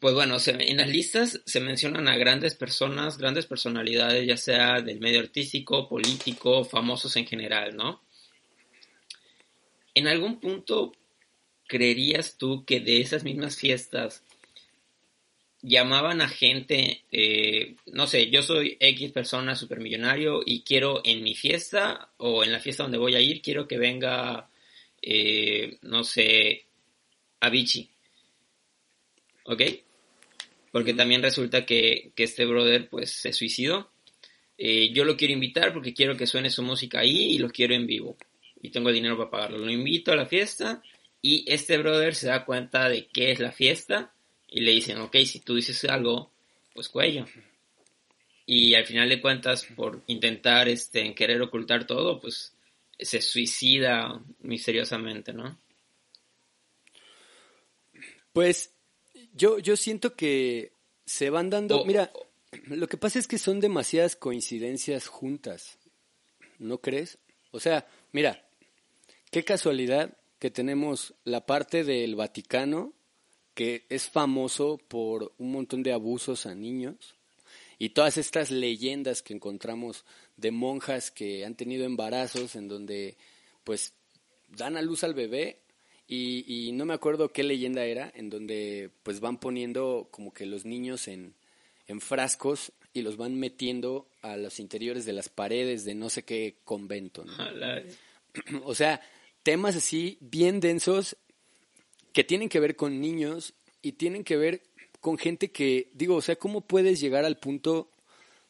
pues 0.00 0.14
bueno, 0.14 0.36
en 0.46 0.76
las 0.76 0.88
listas 0.88 1.40
se 1.46 1.60
mencionan 1.60 2.08
a 2.08 2.16
grandes 2.16 2.54
personas, 2.54 3.16
grandes 3.16 3.46
personalidades, 3.46 4.26
ya 4.26 4.36
sea 4.36 4.82
del 4.82 5.00
medio 5.00 5.20
artístico, 5.20 5.88
político, 5.88 6.64
famosos 6.64 7.16
en 7.16 7.26
general, 7.26 7.74
¿no? 7.74 8.02
¿En 9.94 10.06
algún 10.08 10.40
punto 10.40 10.92
creerías 11.66 12.36
tú 12.36 12.66
que 12.66 12.80
de 12.80 13.00
esas 13.00 13.24
mismas 13.24 13.56
fiestas 13.56 14.22
llamaban 15.66 16.20
a 16.20 16.28
gente, 16.28 17.04
eh, 17.10 17.74
no 17.86 18.06
sé, 18.06 18.28
yo 18.30 18.42
soy 18.42 18.76
X 18.78 19.12
persona 19.12 19.56
supermillonario 19.56 20.42
y 20.44 20.62
quiero 20.62 21.00
en 21.04 21.22
mi 21.22 21.34
fiesta 21.34 22.10
o 22.18 22.44
en 22.44 22.52
la 22.52 22.60
fiesta 22.60 22.82
donde 22.82 22.98
voy 22.98 23.14
a 23.14 23.20
ir, 23.20 23.40
quiero 23.40 23.66
que 23.66 23.78
venga, 23.78 24.50
eh, 25.00 25.78
no 25.82 26.04
sé, 26.04 26.66
Avicii. 27.40 27.88
¿Ok? 29.44 29.62
Porque 30.70 30.92
también 30.92 31.22
resulta 31.22 31.64
que, 31.64 32.12
este 32.14 32.44
brother 32.44 32.88
pues 32.90 33.10
se 33.10 33.32
suicidó. 33.32 33.90
Eh, 34.58 34.92
yo 34.92 35.04
lo 35.04 35.16
quiero 35.16 35.32
invitar 35.32 35.72
porque 35.72 35.94
quiero 35.94 36.16
que 36.16 36.26
suene 36.26 36.50
su 36.50 36.62
música 36.62 37.00
ahí 37.00 37.34
y 37.34 37.38
lo 37.38 37.48
quiero 37.48 37.74
en 37.74 37.86
vivo. 37.86 38.16
Y 38.60 38.70
tengo 38.70 38.92
dinero 38.92 39.16
para 39.16 39.30
pagarlo. 39.30 39.58
Lo 39.58 39.70
invito 39.70 40.12
a 40.12 40.16
la 40.16 40.26
fiesta 40.26 40.82
y 41.22 41.44
este 41.50 41.78
brother 41.78 42.14
se 42.14 42.28
da 42.28 42.44
cuenta 42.44 42.88
de 42.88 43.06
qué 43.06 43.30
es 43.32 43.40
la 43.40 43.52
fiesta 43.52 44.13
y 44.54 44.60
le 44.60 44.70
dicen, 44.70 44.98
ok, 44.98 45.16
si 45.26 45.40
tú 45.40 45.56
dices 45.56 45.84
algo, 45.86 46.30
pues 46.74 46.88
cuello. 46.88 47.26
Y 48.46 48.76
al 48.76 48.86
final 48.86 49.08
de 49.08 49.20
cuentas, 49.20 49.66
por 49.74 50.04
intentar 50.06 50.68
este, 50.68 51.12
querer 51.12 51.42
ocultar 51.42 51.88
todo, 51.88 52.20
pues 52.20 52.54
se 52.96 53.20
suicida 53.20 54.22
misteriosamente, 54.42 55.32
¿no? 55.32 55.58
Pues 58.32 58.72
yo, 59.32 59.58
yo 59.58 59.76
siento 59.76 60.14
que 60.14 60.70
se 61.04 61.30
van 61.30 61.50
dando, 61.50 61.84
mira, 61.84 62.12
lo 62.68 62.86
que 62.86 62.96
pasa 62.96 63.18
es 63.18 63.26
que 63.26 63.38
son 63.38 63.58
demasiadas 63.58 64.14
coincidencias 64.14 65.08
juntas, 65.08 65.80
¿no 66.60 66.78
crees? 66.78 67.18
O 67.50 67.58
sea, 67.58 67.88
mira, 68.12 68.46
qué 69.32 69.42
casualidad 69.42 70.16
que 70.38 70.52
tenemos 70.52 71.12
la 71.24 71.44
parte 71.44 71.82
del 71.82 72.14
Vaticano 72.14 72.92
que 73.54 73.86
es 73.88 74.08
famoso 74.08 74.78
por 74.88 75.32
un 75.38 75.52
montón 75.52 75.82
de 75.82 75.92
abusos 75.92 76.46
a 76.46 76.54
niños 76.54 77.14
y 77.78 77.90
todas 77.90 78.16
estas 78.16 78.50
leyendas 78.50 79.22
que 79.22 79.34
encontramos 79.34 80.04
de 80.36 80.50
monjas 80.50 81.10
que 81.10 81.44
han 81.44 81.54
tenido 81.54 81.84
embarazos 81.84 82.56
en 82.56 82.68
donde 82.68 83.16
pues 83.62 83.94
dan 84.48 84.76
a 84.76 84.82
luz 84.82 85.04
al 85.04 85.14
bebé 85.14 85.60
y, 86.06 86.70
no 86.74 86.84
me 86.84 86.92
acuerdo 86.92 87.32
qué 87.32 87.42
leyenda 87.42 87.84
era, 87.86 88.12
en 88.14 88.28
donde 88.28 88.90
pues 89.02 89.20
van 89.20 89.38
poniendo 89.38 90.08
como 90.10 90.34
que 90.34 90.44
los 90.44 90.66
niños 90.66 91.08
en, 91.08 91.34
en 91.86 92.00
frascos 92.00 92.72
y 92.92 93.02
los 93.02 93.16
van 93.16 93.34
metiendo 93.38 94.06
a 94.20 94.36
los 94.36 94.60
interiores 94.60 95.06
de 95.06 95.14
las 95.14 95.30
paredes 95.30 95.84
de 95.84 95.94
no 95.94 96.10
sé 96.10 96.22
qué 96.22 96.56
convento. 96.64 97.24
o 98.64 98.74
sea, 98.74 99.00
temas 99.42 99.76
así 99.76 100.18
bien 100.20 100.60
densos 100.60 101.16
que 102.14 102.24
tienen 102.24 102.48
que 102.48 102.60
ver 102.60 102.76
con 102.76 103.00
niños 103.00 103.54
y 103.82 103.92
tienen 103.92 104.24
que 104.24 104.36
ver 104.36 104.62
con 105.00 105.18
gente 105.18 105.50
que, 105.50 105.90
digo, 105.92 106.14
o 106.14 106.22
sea, 106.22 106.36
¿cómo 106.36 106.62
puedes 106.62 107.00
llegar 107.00 107.24
al 107.24 107.38
punto 107.38 107.90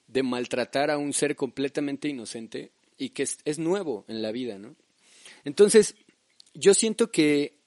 de 0.06 0.22
maltratar 0.22 0.90
a 0.90 0.98
un 0.98 1.14
ser 1.14 1.34
completamente 1.34 2.06
inocente 2.06 2.72
y 2.98 3.08
que 3.08 3.22
es, 3.22 3.58
nuevo 3.58 4.04
en 4.06 4.20
la 4.20 4.32
vida, 4.32 4.58
¿no? 4.58 4.76
Entonces, 5.44 5.96
yo 6.52 6.74
siento 6.74 7.10
que, 7.10 7.58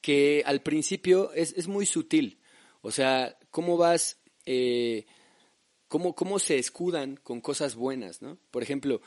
que 0.00 0.44
al 0.46 0.62
principio 0.62 1.32
es, 1.34 1.52
es 1.56 1.66
muy 1.66 1.84
sutil, 1.84 2.38
o 2.80 2.92
sea, 2.92 3.36
cómo 3.50 3.76
vas, 3.76 4.18
eh, 4.46 5.04
cómo, 5.88 6.14
cómo 6.14 6.38
se 6.38 6.58
escudan 6.58 7.16
con 7.16 7.40
cosas 7.40 7.74
buenas, 7.74 8.22
¿no? 8.22 8.38
Por 8.52 8.62
ejemplo, 8.62 9.02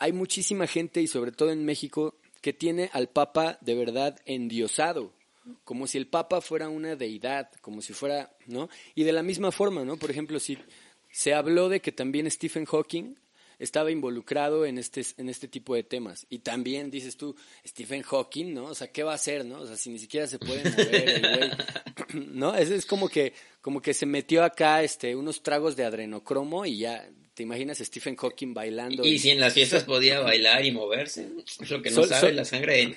hay 0.00 0.12
muchísima 0.12 0.66
gente, 0.66 1.00
y 1.00 1.06
sobre 1.06 1.30
todo 1.30 1.52
en 1.52 1.64
México, 1.64 2.18
que 2.40 2.52
tiene 2.52 2.90
al 2.92 3.08
Papa 3.08 3.56
de 3.60 3.76
verdad 3.76 4.20
endiosado 4.24 5.14
como 5.64 5.86
si 5.86 5.98
el 5.98 6.06
Papa 6.06 6.40
fuera 6.40 6.68
una 6.68 6.96
deidad, 6.96 7.50
como 7.60 7.82
si 7.82 7.92
fuera, 7.92 8.34
¿no? 8.46 8.68
Y 8.94 9.04
de 9.04 9.12
la 9.12 9.22
misma 9.22 9.52
forma, 9.52 9.84
¿no? 9.84 9.96
Por 9.96 10.10
ejemplo, 10.10 10.38
si 10.38 10.58
se 11.10 11.34
habló 11.34 11.68
de 11.68 11.80
que 11.80 11.92
también 11.92 12.30
Stephen 12.30 12.64
Hawking 12.66 13.14
estaba 13.58 13.90
involucrado 13.90 14.64
en 14.64 14.78
este, 14.78 15.04
en 15.18 15.28
este 15.28 15.46
tipo 15.46 15.74
de 15.74 15.82
temas. 15.82 16.26
Y 16.30 16.38
también 16.38 16.90
dices 16.90 17.16
tú, 17.16 17.36
Stephen 17.66 18.02
Hawking, 18.02 18.54
¿no? 18.54 18.64
O 18.64 18.74
sea, 18.74 18.90
¿qué 18.90 19.02
va 19.02 19.12
a 19.12 19.16
hacer, 19.16 19.44
no? 19.44 19.60
O 19.60 19.66
sea, 19.66 19.76
si 19.76 19.90
ni 19.90 19.98
siquiera 19.98 20.26
se 20.26 20.38
puede 20.38 20.64
mover 20.70 21.08
el 21.08 21.36
güey, 21.36 21.50
¿no? 22.32 22.54
Es, 22.54 22.70
es 22.70 22.86
como 22.86 23.08
que, 23.08 23.34
como 23.60 23.82
que 23.82 23.92
se 23.92 24.06
metió 24.06 24.42
acá, 24.44 24.82
este, 24.82 25.14
unos 25.14 25.42
tragos 25.42 25.76
de 25.76 25.84
adrenocromo 25.84 26.64
y 26.64 26.78
ya 26.78 27.06
¿Te 27.40 27.44
imaginas 27.44 27.80
a 27.80 27.86
Stephen 27.86 28.16
Hawking 28.16 28.52
bailando? 28.52 29.02
Y, 29.02 29.18
si 29.18 29.30
en 29.30 29.40
las 29.40 29.54
fiestas 29.54 29.84
podía 29.84 30.20
bailar 30.20 30.62
y 30.62 30.72
moverse, 30.72 31.26
es 31.58 31.70
lo 31.70 31.80
que 31.80 31.90
no 31.90 32.04
sabe 32.04 32.34
la 32.34 32.44
sangre. 32.44 32.94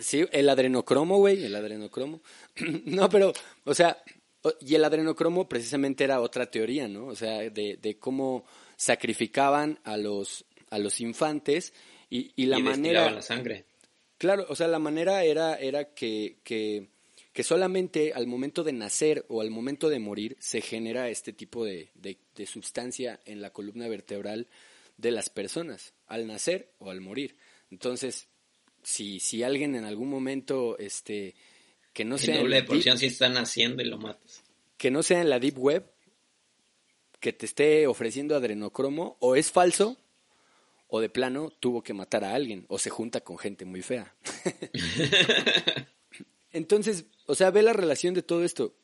sí, 0.00 0.26
el 0.32 0.48
adrenocromo, 0.48 1.18
güey, 1.18 1.44
el 1.44 1.54
adrenocromo. 1.54 2.20
no, 2.86 3.08
pero, 3.08 3.32
o 3.62 3.74
sea, 3.74 4.02
y 4.60 4.74
el 4.74 4.84
adrenocromo 4.84 5.48
precisamente 5.48 6.02
era 6.02 6.20
otra 6.20 6.50
teoría, 6.50 6.88
¿no? 6.88 7.06
O 7.06 7.14
sea, 7.14 7.48
de, 7.48 7.78
de 7.80 7.96
cómo 8.00 8.44
sacrificaban 8.76 9.78
a 9.84 9.96
los, 9.96 10.44
a 10.70 10.80
los 10.80 11.00
infantes 11.00 11.72
y, 12.10 12.32
y 12.34 12.46
la 12.46 12.58
y 12.58 12.62
manera... 12.64 13.08
la 13.08 13.22
sangre. 13.22 13.66
Claro, 14.18 14.46
o 14.48 14.56
sea, 14.56 14.66
la 14.66 14.80
manera 14.80 15.22
era, 15.22 15.54
era 15.54 15.94
que, 15.94 16.38
que 16.42 16.88
que 17.38 17.44
solamente 17.44 18.14
al 18.14 18.26
momento 18.26 18.64
de 18.64 18.72
nacer 18.72 19.24
o 19.28 19.40
al 19.40 19.50
momento 19.52 19.88
de 19.88 20.00
morir 20.00 20.36
se 20.40 20.60
genera 20.60 21.08
este 21.08 21.32
tipo 21.32 21.64
de, 21.64 21.92
de, 21.94 22.46
sustancia 22.46 23.20
en 23.26 23.40
la 23.40 23.52
columna 23.52 23.86
vertebral 23.86 24.48
de 24.96 25.12
las 25.12 25.30
personas, 25.30 25.94
al 26.08 26.26
nacer 26.26 26.72
o 26.80 26.90
al 26.90 27.00
morir. 27.00 27.36
Entonces, 27.70 28.26
si, 28.82 29.20
si 29.20 29.44
alguien 29.44 29.76
en 29.76 29.84
algún 29.84 30.08
momento, 30.08 30.76
este, 30.78 31.36
que 31.92 32.04
no 32.04 32.18
sea... 32.18 32.38
doble 32.38 32.64
porción 32.64 32.98
si 32.98 33.06
está 33.06 33.28
naciendo 33.28 33.84
y 33.84 33.86
lo 33.86 33.98
matas. 33.98 34.42
Que 34.76 34.90
no 34.90 35.04
sea 35.04 35.20
en 35.20 35.30
la 35.30 35.38
Deep 35.38 35.58
Web, 35.58 35.88
que 37.20 37.32
te 37.32 37.46
esté 37.46 37.86
ofreciendo 37.86 38.34
adrenocromo, 38.34 39.16
o 39.20 39.36
es 39.36 39.52
falso, 39.52 39.96
o 40.88 40.98
de 40.98 41.08
plano 41.08 41.52
tuvo 41.60 41.84
que 41.84 41.94
matar 41.94 42.24
a 42.24 42.34
alguien, 42.34 42.66
o 42.66 42.80
se 42.80 42.90
junta 42.90 43.20
con 43.20 43.38
gente 43.38 43.64
muy 43.64 43.82
fea. 43.82 44.12
Entonces, 46.50 47.04
o 47.28 47.34
sea, 47.34 47.50
ve 47.50 47.62
la 47.62 47.74
relación 47.74 48.14
de 48.14 48.22
todo 48.22 48.42
esto. 48.42 48.74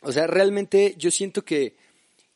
O 0.00 0.12
sea, 0.12 0.26
realmente 0.26 0.94
yo 0.96 1.10
siento 1.10 1.44
que, 1.44 1.76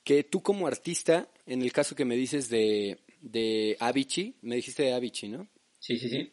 que 0.05 0.23
tú 0.23 0.43
como 0.43 0.67
artista, 0.67 1.31
en 1.47 1.63
el 1.63 1.73
caso 1.73 1.97
que 1.97 2.05
me 2.05 2.15
dices 2.15 2.51
de, 2.51 2.99
de 3.23 3.77
Avicii, 3.81 4.37
me 4.43 4.57
dijiste 4.57 4.83
de 4.83 4.93
Avicii, 4.93 5.31
¿no? 5.31 5.49
Sí, 5.81 5.99
sí, 5.99 6.11
sí. 6.11 6.31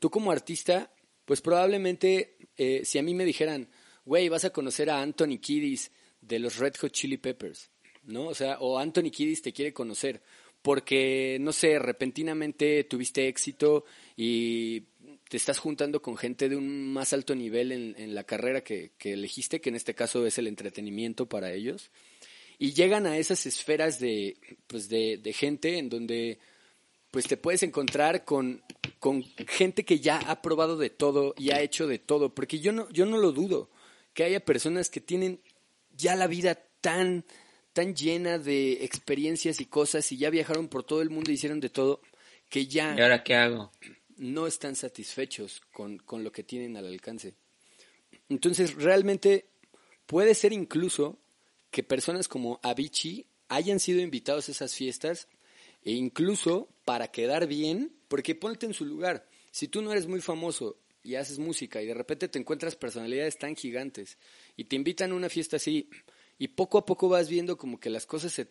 Tú 0.00 0.10
como 0.10 0.32
artista, 0.32 0.92
pues 1.24 1.40
probablemente 1.40 2.36
eh, 2.56 2.82
si 2.84 2.98
a 2.98 3.02
mí 3.04 3.14
me 3.14 3.24
dijeran, 3.24 3.68
güey, 4.04 4.28
vas 4.28 4.44
a 4.44 4.50
conocer 4.50 4.90
a 4.90 5.00
Anthony 5.00 5.38
Kiddis 5.40 5.92
de 6.20 6.40
los 6.40 6.56
Red 6.56 6.74
Hot 6.80 6.90
Chili 6.90 7.18
Peppers, 7.18 7.70
¿no? 8.02 8.26
O 8.26 8.34
sea, 8.34 8.58
o 8.58 8.76
Anthony 8.76 9.12
Kiddis 9.12 9.42
te 9.42 9.52
quiere 9.52 9.72
conocer 9.72 10.20
porque, 10.62 11.38
no 11.40 11.52
sé, 11.52 11.78
repentinamente 11.78 12.84
tuviste 12.84 13.28
éxito 13.28 13.84
y 14.16 14.80
te 15.32 15.38
estás 15.38 15.58
juntando 15.58 16.02
con 16.02 16.18
gente 16.18 16.50
de 16.50 16.56
un 16.56 16.92
más 16.92 17.14
alto 17.14 17.34
nivel 17.34 17.72
en, 17.72 18.14
la 18.14 18.24
carrera 18.24 18.62
que, 18.62 18.92
elegiste, 19.02 19.62
que 19.62 19.70
en 19.70 19.76
este 19.76 19.94
caso 19.94 20.26
es 20.26 20.36
el 20.36 20.46
entretenimiento 20.46 21.26
para 21.26 21.54
ellos, 21.54 21.90
y 22.58 22.74
llegan 22.74 23.06
a 23.06 23.16
esas 23.16 23.46
esferas 23.46 23.98
de, 23.98 24.36
pues 24.66 24.90
de, 24.90 25.34
gente 25.34 25.78
en 25.78 25.88
donde 25.88 26.38
pues 27.10 27.28
te 27.28 27.38
puedes 27.38 27.62
encontrar 27.62 28.26
con, 28.26 28.62
con 28.98 29.24
gente 29.48 29.86
que 29.86 30.00
ya 30.00 30.18
ha 30.18 30.42
probado 30.42 30.76
de 30.76 30.90
todo 30.90 31.34
y 31.38 31.50
ha 31.50 31.62
hecho 31.62 31.86
de 31.86 31.98
todo, 31.98 32.34
porque 32.34 32.60
yo 32.60 32.72
no, 32.72 32.90
yo 32.90 33.06
no 33.06 33.16
lo 33.16 33.32
dudo, 33.32 33.70
que 34.12 34.24
haya 34.24 34.44
personas 34.44 34.90
que 34.90 35.00
tienen 35.00 35.40
ya 35.96 36.14
la 36.14 36.26
vida 36.26 36.58
tan, 36.82 37.24
tan 37.72 37.96
llena 37.96 38.36
de 38.36 38.84
experiencias 38.84 39.62
y 39.62 39.64
cosas 39.64 40.12
y 40.12 40.18
ya 40.18 40.28
viajaron 40.28 40.68
por 40.68 40.84
todo 40.84 41.00
el 41.00 41.08
mundo 41.08 41.30
y 41.30 41.34
hicieron 41.36 41.58
de 41.58 41.70
todo, 41.70 42.02
que 42.50 42.66
ya... 42.66 42.94
¿Y 42.98 43.00
ahora 43.00 43.24
qué 43.24 43.34
hago? 43.34 43.72
No 44.22 44.46
están 44.46 44.76
satisfechos 44.76 45.60
con, 45.72 45.98
con 45.98 46.22
lo 46.22 46.30
que 46.30 46.44
tienen 46.44 46.76
al 46.76 46.86
alcance. 46.86 47.34
Entonces, 48.28 48.74
realmente 48.76 49.46
puede 50.06 50.34
ser 50.34 50.52
incluso 50.52 51.18
que 51.70 51.82
personas 51.82 52.28
como 52.28 52.60
Avicii 52.62 53.26
hayan 53.48 53.80
sido 53.80 54.00
invitados 54.00 54.48
a 54.48 54.52
esas 54.52 54.74
fiestas 54.74 55.28
e 55.84 55.92
incluso 55.92 56.68
para 56.84 57.08
quedar 57.08 57.48
bien, 57.48 57.92
porque 58.06 58.36
ponte 58.36 58.66
en 58.66 58.74
su 58.74 58.84
lugar. 58.84 59.28
Si 59.50 59.66
tú 59.66 59.82
no 59.82 59.90
eres 59.90 60.06
muy 60.06 60.20
famoso 60.20 60.78
y 61.02 61.16
haces 61.16 61.40
música 61.40 61.82
y 61.82 61.86
de 61.86 61.94
repente 61.94 62.28
te 62.28 62.38
encuentras 62.38 62.76
personalidades 62.76 63.38
tan 63.38 63.56
gigantes 63.56 64.18
y 64.56 64.64
te 64.64 64.76
invitan 64.76 65.10
a 65.10 65.16
una 65.16 65.28
fiesta 65.28 65.56
así 65.56 65.90
y 66.38 66.48
poco 66.48 66.78
a 66.78 66.86
poco 66.86 67.08
vas 67.08 67.28
viendo 67.28 67.56
como 67.56 67.80
que 67.80 67.90
las 67.90 68.06
cosas 68.06 68.32
se 68.32 68.46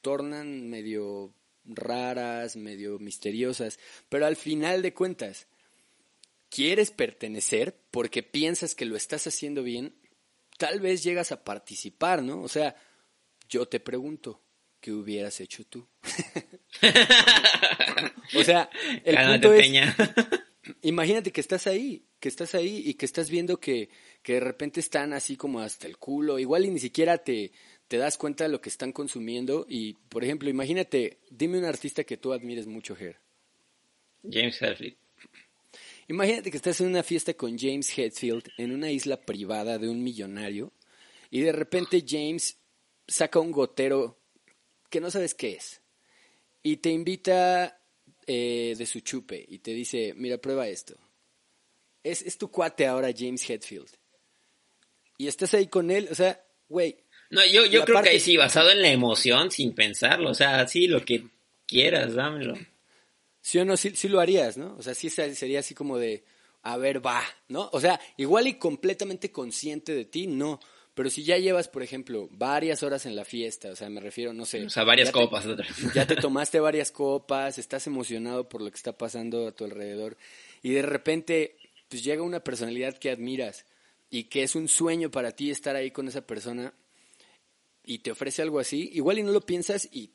tornan 0.00 0.70
medio 0.70 1.32
raras, 1.68 2.56
medio 2.56 2.98
misteriosas, 2.98 3.78
pero 4.08 4.26
al 4.26 4.36
final 4.36 4.82
de 4.82 4.94
cuentas, 4.94 5.46
quieres 6.48 6.90
pertenecer 6.90 7.78
porque 7.90 8.22
piensas 8.22 8.74
que 8.74 8.86
lo 8.86 8.96
estás 8.96 9.26
haciendo 9.26 9.62
bien, 9.62 9.94
tal 10.56 10.80
vez 10.80 11.02
llegas 11.02 11.32
a 11.32 11.44
participar, 11.44 12.22
¿no? 12.22 12.42
O 12.42 12.48
sea, 12.48 12.76
yo 13.48 13.66
te 13.66 13.80
pregunto, 13.80 14.42
¿qué 14.80 14.92
hubieras 14.92 15.40
hecho 15.40 15.64
tú? 15.64 15.86
o 18.38 18.44
sea, 18.44 18.70
el 19.04 19.16
punto 19.16 19.54
es, 19.54 19.68
imagínate 20.82 21.32
que 21.32 21.40
estás 21.40 21.66
ahí, 21.66 22.04
que 22.20 22.28
estás 22.28 22.54
ahí 22.54 22.82
y 22.84 22.94
que 22.94 23.06
estás 23.06 23.30
viendo 23.30 23.60
que, 23.60 23.90
que 24.22 24.34
de 24.34 24.40
repente 24.40 24.80
están 24.80 25.12
así 25.12 25.36
como 25.36 25.60
hasta 25.60 25.86
el 25.86 25.98
culo, 25.98 26.38
igual 26.38 26.64
y 26.64 26.70
ni 26.70 26.80
siquiera 26.80 27.18
te, 27.18 27.52
te 27.88 27.96
das 27.96 28.18
cuenta 28.18 28.44
de 28.44 28.50
lo 28.50 28.60
que 28.60 28.68
están 28.68 28.92
consumiendo 28.92 29.66
y, 29.68 29.94
por 29.94 30.22
ejemplo, 30.22 30.48
imagínate, 30.48 31.18
dime 31.30 31.58
un 31.58 31.64
artista 31.64 32.04
que 32.04 32.18
tú 32.18 32.32
admires 32.32 32.66
mucho, 32.66 32.96
Her. 32.96 33.18
James 34.22 34.60
Hetfield. 34.60 34.96
Imagínate 36.08 36.50
que 36.50 36.56
estás 36.56 36.80
en 36.80 36.88
una 36.88 37.02
fiesta 37.02 37.34
con 37.34 37.58
James 37.58 37.96
Hetfield 37.96 38.44
en 38.56 38.72
una 38.72 38.90
isla 38.90 39.20
privada 39.20 39.78
de 39.78 39.88
un 39.88 40.02
millonario 40.02 40.72
y 41.30 41.40
de 41.40 41.52
repente 41.52 42.04
James 42.06 42.58
saca 43.06 43.40
un 43.40 43.52
gotero 43.52 44.18
que 44.88 45.00
no 45.00 45.10
sabes 45.10 45.34
qué 45.34 45.52
es 45.52 45.82
y 46.62 46.78
te 46.78 46.90
invita 46.90 47.80
eh, 48.26 48.74
de 48.76 48.86
su 48.86 49.00
chupe 49.00 49.44
y 49.48 49.58
te 49.58 49.72
dice, 49.72 50.14
mira, 50.16 50.38
prueba 50.38 50.68
esto. 50.68 50.94
Es, 52.02 52.22
es 52.22 52.38
tu 52.38 52.50
cuate 52.50 52.86
ahora, 52.86 53.12
James 53.16 53.48
Hetfield. 53.48 53.90
Y 55.18 55.26
estás 55.26 55.52
ahí 55.54 55.66
con 55.66 55.90
él, 55.90 56.08
o 56.10 56.14
sea, 56.14 56.42
güey, 56.68 57.04
no, 57.30 57.44
yo, 57.46 57.66
yo 57.66 57.84
creo 57.84 58.02
que 58.02 58.10
ahí 58.10 58.20
sí, 58.20 58.36
basado 58.36 58.70
en 58.70 58.80
la 58.80 58.88
emoción, 58.88 59.50
sin 59.50 59.74
pensarlo. 59.74 60.30
O 60.30 60.34
sea, 60.34 60.66
sí, 60.66 60.86
lo 60.86 61.04
que 61.04 61.26
quieras, 61.66 62.14
dámelo. 62.14 62.54
Sí 63.40 63.58
o 63.58 63.64
no, 63.64 63.76
sí, 63.76 63.92
sí 63.94 64.08
lo 64.08 64.20
harías, 64.20 64.56
¿no? 64.56 64.76
O 64.78 64.82
sea, 64.82 64.94
sí 64.94 65.10
sería 65.10 65.60
así 65.60 65.74
como 65.74 65.98
de, 65.98 66.24
a 66.62 66.76
ver, 66.76 67.04
va, 67.04 67.22
¿no? 67.48 67.68
O 67.72 67.80
sea, 67.80 68.00
igual 68.16 68.46
y 68.46 68.54
completamente 68.54 69.30
consciente 69.30 69.94
de 69.94 70.06
ti, 70.06 70.26
no. 70.26 70.58
Pero 70.94 71.10
si 71.10 71.22
ya 71.22 71.38
llevas, 71.38 71.68
por 71.68 71.82
ejemplo, 71.82 72.28
varias 72.32 72.82
horas 72.82 73.06
en 73.06 73.14
la 73.14 73.24
fiesta, 73.24 73.70
o 73.70 73.76
sea, 73.76 73.88
me 73.88 74.00
refiero, 74.00 74.32
no 74.32 74.44
sé. 74.44 74.64
O 74.64 74.70
sea, 74.70 74.82
varias 74.84 75.12
copas. 75.12 75.44
ya 75.94 76.06
te 76.06 76.16
tomaste 76.16 76.58
varias 76.60 76.90
copas, 76.90 77.58
estás 77.58 77.86
emocionado 77.86 78.48
por 78.48 78.62
lo 78.62 78.70
que 78.70 78.76
está 78.76 78.96
pasando 78.96 79.46
a 79.46 79.52
tu 79.52 79.64
alrededor. 79.64 80.16
Y 80.62 80.70
de 80.70 80.82
repente, 80.82 81.56
pues 81.88 82.02
llega 82.02 82.22
una 82.22 82.40
personalidad 82.40 82.98
que 82.98 83.10
admiras 83.10 83.64
y 84.10 84.24
que 84.24 84.42
es 84.42 84.56
un 84.56 84.66
sueño 84.66 85.10
para 85.10 85.32
ti 85.32 85.50
estar 85.50 85.76
ahí 85.76 85.90
con 85.90 86.08
esa 86.08 86.26
persona 86.26 86.74
y 87.88 88.00
te 88.00 88.10
ofrece 88.10 88.42
algo 88.42 88.58
así, 88.58 88.90
igual 88.92 89.18
y 89.18 89.22
no 89.22 89.32
lo 89.32 89.40
piensas 89.40 89.88
y 89.90 90.10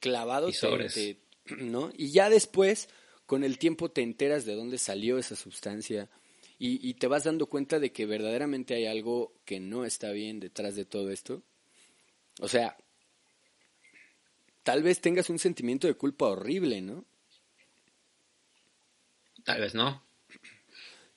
clavado 0.00 0.48
y 0.48 1.18
¿no? 1.58 1.92
Y 1.94 2.12
ya 2.12 2.30
después, 2.30 2.88
con 3.26 3.44
el 3.44 3.58
tiempo 3.58 3.90
te 3.90 4.00
enteras 4.00 4.46
de 4.46 4.54
dónde 4.54 4.78
salió 4.78 5.18
esa 5.18 5.36
sustancia 5.36 6.08
y, 6.58 6.88
y 6.88 6.94
te 6.94 7.06
vas 7.06 7.24
dando 7.24 7.46
cuenta 7.46 7.78
de 7.78 7.92
que 7.92 8.06
verdaderamente 8.06 8.74
hay 8.74 8.86
algo 8.86 9.34
que 9.44 9.60
no 9.60 9.84
está 9.84 10.12
bien 10.12 10.40
detrás 10.40 10.76
de 10.76 10.86
todo 10.86 11.10
esto. 11.10 11.42
O 12.40 12.48
sea, 12.48 12.74
tal 14.62 14.82
vez 14.82 15.02
tengas 15.02 15.28
un 15.28 15.38
sentimiento 15.38 15.86
de 15.86 15.94
culpa 15.94 16.28
horrible, 16.28 16.80
¿no? 16.80 17.04
Tal 19.44 19.60
vez 19.60 19.74
no. 19.74 20.02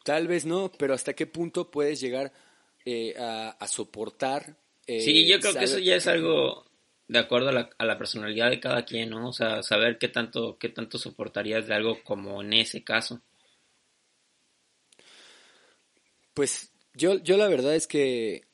Tal 0.04 0.28
vez 0.28 0.46
no, 0.46 0.70
pero 0.78 0.94
¿hasta 0.94 1.14
qué 1.14 1.28
punto 1.28 1.72
puedes 1.72 2.02
llegar 2.02 2.34
eh, 2.84 3.16
a, 3.18 3.52
a, 3.52 3.68
soportar 3.70 4.58
sí, 4.88 5.28
yo 5.28 5.40
creo 5.40 5.54
que 5.54 5.66
eso 5.66 5.80
ya 5.80 5.96
es 5.96 6.08
algo 6.08 6.66
de 7.08 7.20
acuerdo 7.20 7.50
a 7.50 7.54
la, 7.54 7.70
a 7.78 7.86
la, 7.86 7.98
personalidad 7.98 8.50
de 8.50 8.60
cada 8.60 8.84
quien, 8.86 9.10
¿no? 9.10 9.30
O 9.30 9.34
sea, 9.34 9.64
saber 9.64 9.98
qué 9.98 10.10
tanto, 10.10 10.58
qué 10.58 10.70
tanto 10.70 10.98
soportarías 10.98 11.68
de 11.68 11.74
algo 11.74 12.04
como 12.04 12.42
en 12.42 12.54
ese 12.54 12.84
caso. 12.84 13.22
Pues 16.34 16.72
yo, 16.94 17.18
yo 17.24 17.38
la 17.38 17.48
verdad 17.48 17.76
es 17.76 17.88
que, 17.88 18.48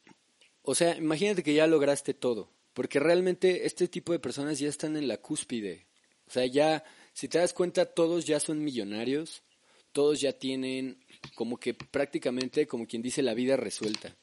o 0.62 0.76
sea, 0.76 0.96
imagínate 0.96 1.43
que 1.43 1.54
ya 1.54 1.67
lograste 1.67 2.13
todo, 2.13 2.52
porque 2.74 3.00
realmente 3.00 3.65
este 3.65 3.88
tipo 3.88 4.12
de 4.12 4.19
personas 4.19 4.60
ya 4.60 4.69
están 4.69 4.96
en 4.96 5.08
la 5.08 5.17
cúspide. 5.17 5.88
O 6.28 6.32
sea, 6.32 6.46
ya, 6.46 6.84
si 7.13 7.28
te 7.28 7.39
das 7.39 7.54
cuenta, 7.54 7.86
todos 7.86 8.26
ya 8.26 8.39
son 8.39 8.63
millonarios, 8.63 9.43
todos 9.91 10.22
ya 10.22 10.34
tienen 10.34 11.04
como 11.36 11.58
que 11.58 11.74
prácticamente, 11.74 12.67
como 12.67 12.86
quien 12.88 13.02
dice, 13.02 13.24
la 13.24 13.34
vida 13.34 13.58
resuelta. 13.58 14.15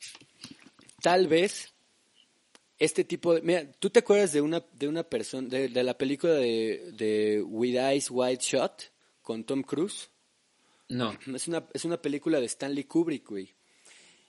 Tal 1.02 1.28
vez 1.28 1.69
este 2.80 3.04
tipo 3.04 3.34
de... 3.34 3.42
Mira, 3.42 3.70
¿tú 3.78 3.90
te 3.90 4.00
acuerdas 4.00 4.32
de 4.32 4.40
una, 4.40 4.64
de 4.72 4.88
una 4.88 5.04
persona, 5.04 5.46
de, 5.48 5.68
de, 5.68 5.84
la 5.84 5.96
película 5.96 6.32
de, 6.32 6.92
de 6.94 7.42
With 7.42 7.76
Eyes 7.76 8.10
Wide 8.10 8.40
Shot 8.40 8.90
con 9.22 9.44
Tom 9.44 9.62
Cruise? 9.62 10.08
No. 10.88 11.16
Es 11.34 11.46
una, 11.46 11.68
es 11.72 11.84
una 11.84 12.00
película 12.00 12.40
de 12.40 12.46
Stanley 12.46 12.84
Kubrick, 12.84 13.28
güey. 13.28 13.54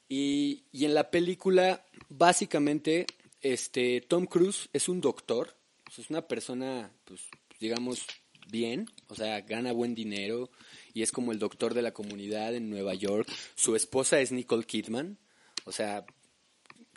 Y, 0.09 0.65
y 0.73 0.83
en 0.83 0.93
la 0.93 1.09
película, 1.09 1.85
básicamente, 2.09 3.07
este, 3.39 4.01
Tom 4.01 4.25
Cruise 4.25 4.69
es 4.73 4.89
un 4.89 4.99
doctor, 4.99 5.55
es 5.97 6.09
una 6.09 6.27
persona, 6.27 6.91
pues, 7.05 7.21
digamos, 7.61 8.05
bien, 8.49 8.87
o 9.07 9.15
sea, 9.15 9.39
gana 9.41 9.71
buen 9.71 9.95
dinero 9.95 10.49
y 10.93 11.03
es 11.03 11.13
como 11.13 11.31
el 11.31 11.39
doctor 11.39 11.73
de 11.73 11.81
la 11.81 11.93
comunidad 11.93 12.53
en 12.53 12.69
Nueva 12.69 12.93
York. 12.93 13.31
Su 13.55 13.77
esposa 13.77 14.19
es 14.19 14.33
Nicole 14.33 14.65
Kidman, 14.65 15.17
o 15.63 15.71
sea, 15.71 16.05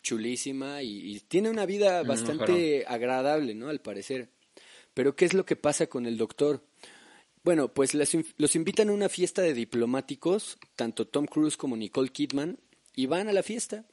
chulísima 0.05 0.83
y, 0.83 1.19
tiene 1.27 1.49
una 1.49 1.65
vida 1.65 2.03
bastante 2.03 2.85
agradable, 2.87 3.55
¿no? 3.55 3.69
Al 3.69 3.81
parecer. 3.81 4.29
Pero 4.93 5.15
¿qué 5.15 5.25
es 5.25 5.33
lo 5.33 5.45
que 5.45 5.55
pasa 5.55 5.87
con 5.87 6.05
el 6.05 6.17
doctor? 6.17 6.63
Bueno, 7.43 7.73
pues 7.73 7.93
los 7.93 8.55
invitan 8.55 8.89
a 8.89 8.93
una 8.93 9.09
fiesta 9.09 9.41
de 9.41 9.53
diplomáticos, 9.53 10.57
tanto 10.75 11.07
Tom 11.07 11.25
Cruise 11.25 11.57
como 11.57 11.75
Nicole 11.75 12.09
Kidman, 12.09 12.59
y 12.95 13.07
van 13.07 13.27
a 13.27 13.33
la 13.33 13.43
fiesta. 13.43 13.85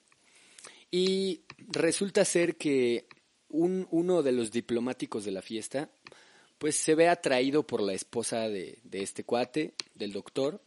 Y 0.90 1.40
resulta 1.58 2.24
ser 2.24 2.56
que 2.56 3.06
un, 3.48 3.88
uno 3.90 4.22
de 4.22 4.32
los 4.32 4.52
diplomáticos 4.52 5.24
de 5.24 5.32
la 5.32 5.42
fiesta, 5.42 5.90
pues 6.58 6.76
se 6.76 6.94
ve 6.94 7.08
atraído 7.08 7.66
por 7.66 7.82
la 7.82 7.94
esposa 7.94 8.48
de, 8.48 8.78
de 8.84 9.02
este 9.02 9.24
cuate, 9.24 9.72
del 9.94 10.12
doctor, 10.12 10.62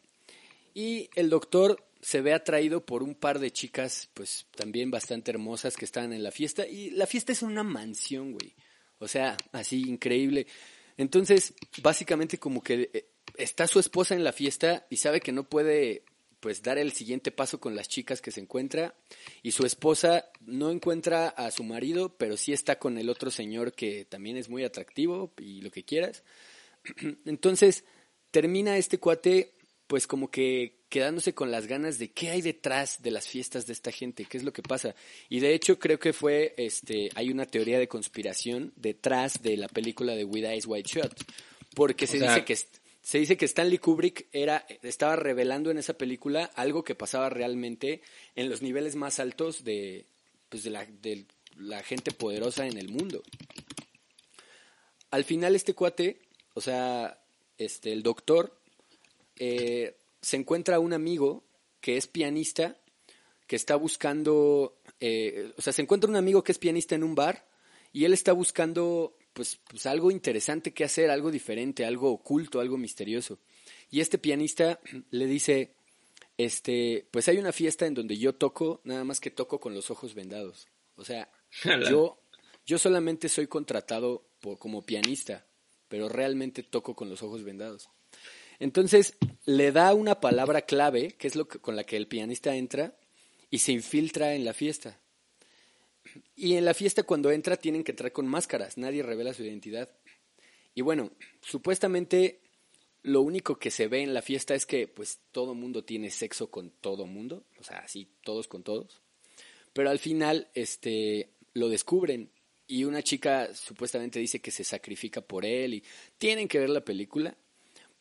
y 0.74 1.10
el 1.16 1.30
doctor 1.30 1.85
se 2.06 2.22
ve 2.22 2.36
atraído 2.36 2.86
por 2.86 3.02
un 3.02 3.16
par 3.16 3.40
de 3.40 3.50
chicas, 3.50 4.12
pues 4.14 4.46
también 4.56 4.92
bastante 4.92 5.32
hermosas 5.32 5.76
que 5.76 5.86
estaban 5.86 6.14
en 6.14 6.22
la 6.22 6.30
fiesta. 6.30 6.68
Y 6.68 6.92
la 6.92 7.08
fiesta 7.08 7.32
es 7.32 7.42
una 7.42 7.64
mansión, 7.64 8.34
güey. 8.34 8.54
O 9.00 9.08
sea, 9.08 9.36
así 9.52 9.82
increíble. 9.90 10.46
Entonces, 10.98 11.56
básicamente 11.82 12.38
como 12.38 12.62
que 12.62 12.92
eh, 12.94 13.08
está 13.38 13.66
su 13.66 13.80
esposa 13.80 14.14
en 14.14 14.24
la 14.24 14.34
fiesta 14.34 14.86
y 14.92 14.98
sabe 14.98 15.20
que 15.20 15.32
no 15.32 15.50
puede 15.50 16.04
pues 16.42 16.62
dar 16.62 16.78
el 16.78 16.92
siguiente 16.92 17.32
paso 17.32 17.60
con 17.60 17.76
las 17.76 17.88
chicas 17.88 18.22
que 18.22 18.30
se 18.30 18.40
encuentra 18.40 18.94
y 19.42 19.54
su 19.54 19.66
esposa 19.66 20.30
no 20.42 20.70
encuentra 20.70 21.30
a 21.30 21.50
su 21.50 21.64
marido, 21.64 22.16
pero 22.20 22.38
sí 22.38 22.54
está 22.54 22.78
con 22.78 23.00
el 23.00 23.10
otro 23.10 23.32
señor 23.32 23.74
que 23.74 24.06
también 24.06 24.38
es 24.38 24.48
muy 24.48 24.64
atractivo 24.64 25.34
y 25.40 25.62
lo 25.62 25.72
que 25.72 25.84
quieras. 25.84 26.24
Entonces, 27.26 27.84
termina 28.30 28.78
este 28.78 29.00
cuate 29.00 29.56
pues 29.88 30.06
como 30.06 30.30
que 30.30 30.75
quedándose 30.90 31.34
con 31.34 31.52
las 31.52 31.68
ganas 31.68 31.98
de 32.00 32.12
qué 32.12 32.30
hay 32.30 32.42
detrás 32.42 33.02
de 33.02 33.12
las 33.12 33.28
fiestas 33.28 33.66
de 33.66 33.74
esta 33.74 33.92
gente, 33.92 34.26
qué 34.26 34.38
es 34.38 34.44
lo 34.44 34.54
que 34.54 34.62
pasa. 34.62 34.96
Y 35.30 35.40
de 35.40 35.54
hecho 35.54 35.80
creo 35.80 36.00
que 36.00 36.14
fue, 36.14 36.54
este, 36.58 37.10
hay 37.16 37.30
una 37.30 37.46
teoría 37.46 37.80
de 37.80 37.88
conspiración 37.88 38.72
detrás 38.76 39.42
de 39.42 39.58
la 39.58 39.68
película 39.68 40.16
de 40.16 40.24
With 40.24 40.46
Eyes 40.46 40.66
White 40.68 40.90
Shot, 40.90 41.26
porque 41.76 42.08
se 42.08 42.20
dice 42.20 42.46
que 42.46 42.58
se 43.06 43.20
dice 43.20 43.38
que 43.38 43.46
Stanley 43.46 43.78
Kubrick 43.78 44.28
era 44.32 44.66
estaba 44.82 45.16
revelando 45.16 45.70
en 45.70 45.78
esa 45.78 45.94
película 45.94 46.46
algo 46.56 46.84
que 46.84 46.96
pasaba 46.96 47.30
realmente 47.30 48.02
en 48.36 48.50
los 48.50 48.64
niveles 48.64 48.96
más 48.96 49.20
altos 49.20 49.64
de 49.64 50.06
pues 50.50 50.64
de 50.64 50.72
la, 50.72 50.86
de 50.86 51.26
la 51.58 51.84
gente 51.84 52.12
poderosa 52.12 52.66
en 52.66 52.78
el 52.78 52.90
mundo. 52.90 53.22
Al 55.12 55.24
final 55.24 55.56
este 55.56 55.76
cuate, 55.76 56.20
o 56.56 56.62
sea, 56.62 57.22
este 57.60 57.94
el 57.94 58.02
doctor 58.02 58.60
eh, 59.38 59.96
se 60.26 60.38
encuentra 60.38 60.80
un 60.80 60.92
amigo 60.92 61.44
que 61.82 61.98
es 61.98 62.08
pianista, 62.08 62.82
que 63.46 63.56
está 63.56 63.76
buscando, 63.76 64.82
eh, 65.00 65.54
o 65.56 65.62
sea, 65.62 65.72
se 65.72 65.84
encuentra 65.84 66.10
un 66.10 66.16
amigo 66.16 66.44
que 66.44 66.52
es 66.52 66.58
pianista 66.58 66.96
en 66.96 67.04
un 67.04 67.14
bar 67.14 67.48
y 67.94 68.06
él 68.06 68.14
está 68.14 68.34
buscando 68.34 69.16
pues, 69.34 69.60
pues 69.70 69.86
algo 69.86 70.10
interesante 70.10 70.74
que 70.74 70.84
hacer, 70.84 71.12
algo 71.12 71.30
diferente, 71.30 71.86
algo 71.86 72.12
oculto, 72.12 72.60
algo 72.60 72.76
misterioso. 72.76 73.38
Y 73.92 74.00
este 74.00 74.18
pianista 74.18 74.80
le 75.12 75.28
dice, 75.28 75.76
este, 76.38 77.08
pues 77.12 77.28
hay 77.28 77.38
una 77.38 77.52
fiesta 77.52 77.86
en 77.86 77.94
donde 77.94 78.18
yo 78.18 78.34
toco, 78.34 78.82
nada 78.84 79.04
más 79.04 79.20
que 79.20 79.30
toco 79.30 79.60
con 79.60 79.76
los 79.76 79.92
ojos 79.92 80.16
vendados. 80.16 80.68
O 80.96 81.06
sea, 81.06 81.30
yo, 81.88 82.20
yo 82.66 82.80
solamente 82.80 83.30
soy 83.30 83.46
contratado 83.46 84.28
por, 84.40 84.58
como 84.58 84.88
pianista, 84.88 85.46
pero 85.88 86.10
realmente 86.10 86.64
toco 86.64 86.96
con 86.96 87.10
los 87.10 87.22
ojos 87.22 87.44
vendados. 87.44 87.90
Entonces 88.60 89.16
le 89.46 89.72
da 89.72 89.94
una 89.94 90.20
palabra 90.20 90.62
clave, 90.62 91.12
que 91.14 91.28
es 91.28 91.36
lo 91.36 91.48
que, 91.48 91.60
con 91.60 91.76
la 91.76 91.84
que 91.84 91.98
el 91.98 92.08
pianista 92.08 92.56
entra, 92.56 92.96
y 93.50 93.60
se 93.60 93.72
infiltra 93.72 94.34
en 94.34 94.46
la 94.46 94.54
fiesta. 94.54 95.00
Y 96.36 96.56
en 96.56 96.66
la 96.66 96.74
fiesta 96.74 97.04
cuando 97.04 97.32
entra 97.32 97.58
tienen 97.58 97.84
que 97.84 97.92
entrar 97.92 98.12
con 98.12 98.28
máscaras, 98.28 98.78
nadie 98.78 99.04
revela 99.04 99.34
su 99.34 99.44
identidad. 99.44 99.90
Y 100.74 100.82
bueno, 100.82 101.12
supuestamente 101.42 102.42
lo 103.04 103.22
único 103.22 103.58
que 103.58 103.72
se 103.72 103.88
ve 103.88 104.02
en 104.02 104.14
la 104.14 104.22
fiesta 104.22 104.56
es 104.56 104.66
que 104.66 104.88
pues 104.88 105.20
todo 105.32 105.54
mundo 105.54 105.84
tiene 105.84 106.10
sexo 106.10 106.50
con 106.50 106.72
todo 106.72 107.06
mundo, 107.06 107.46
o 107.60 107.64
sea, 107.64 107.78
así 107.80 108.10
todos 108.24 108.48
con 108.48 108.64
todos. 108.64 109.02
Pero 109.74 109.90
al 109.90 110.00
final 110.00 110.50
este 110.54 111.30
lo 111.54 111.70
descubren 111.70 112.32
y 112.68 112.84
una 112.84 113.04
chica 113.04 113.54
supuestamente 113.54 114.20
dice 114.20 114.42
que 114.42 114.52
se 114.52 114.64
sacrifica 114.64 115.22
por 115.22 115.46
él 115.46 115.76
y 115.76 115.84
tienen 116.18 116.48
que 116.48 116.60
ver 116.60 116.70
la 116.70 116.84
película, 116.84 117.38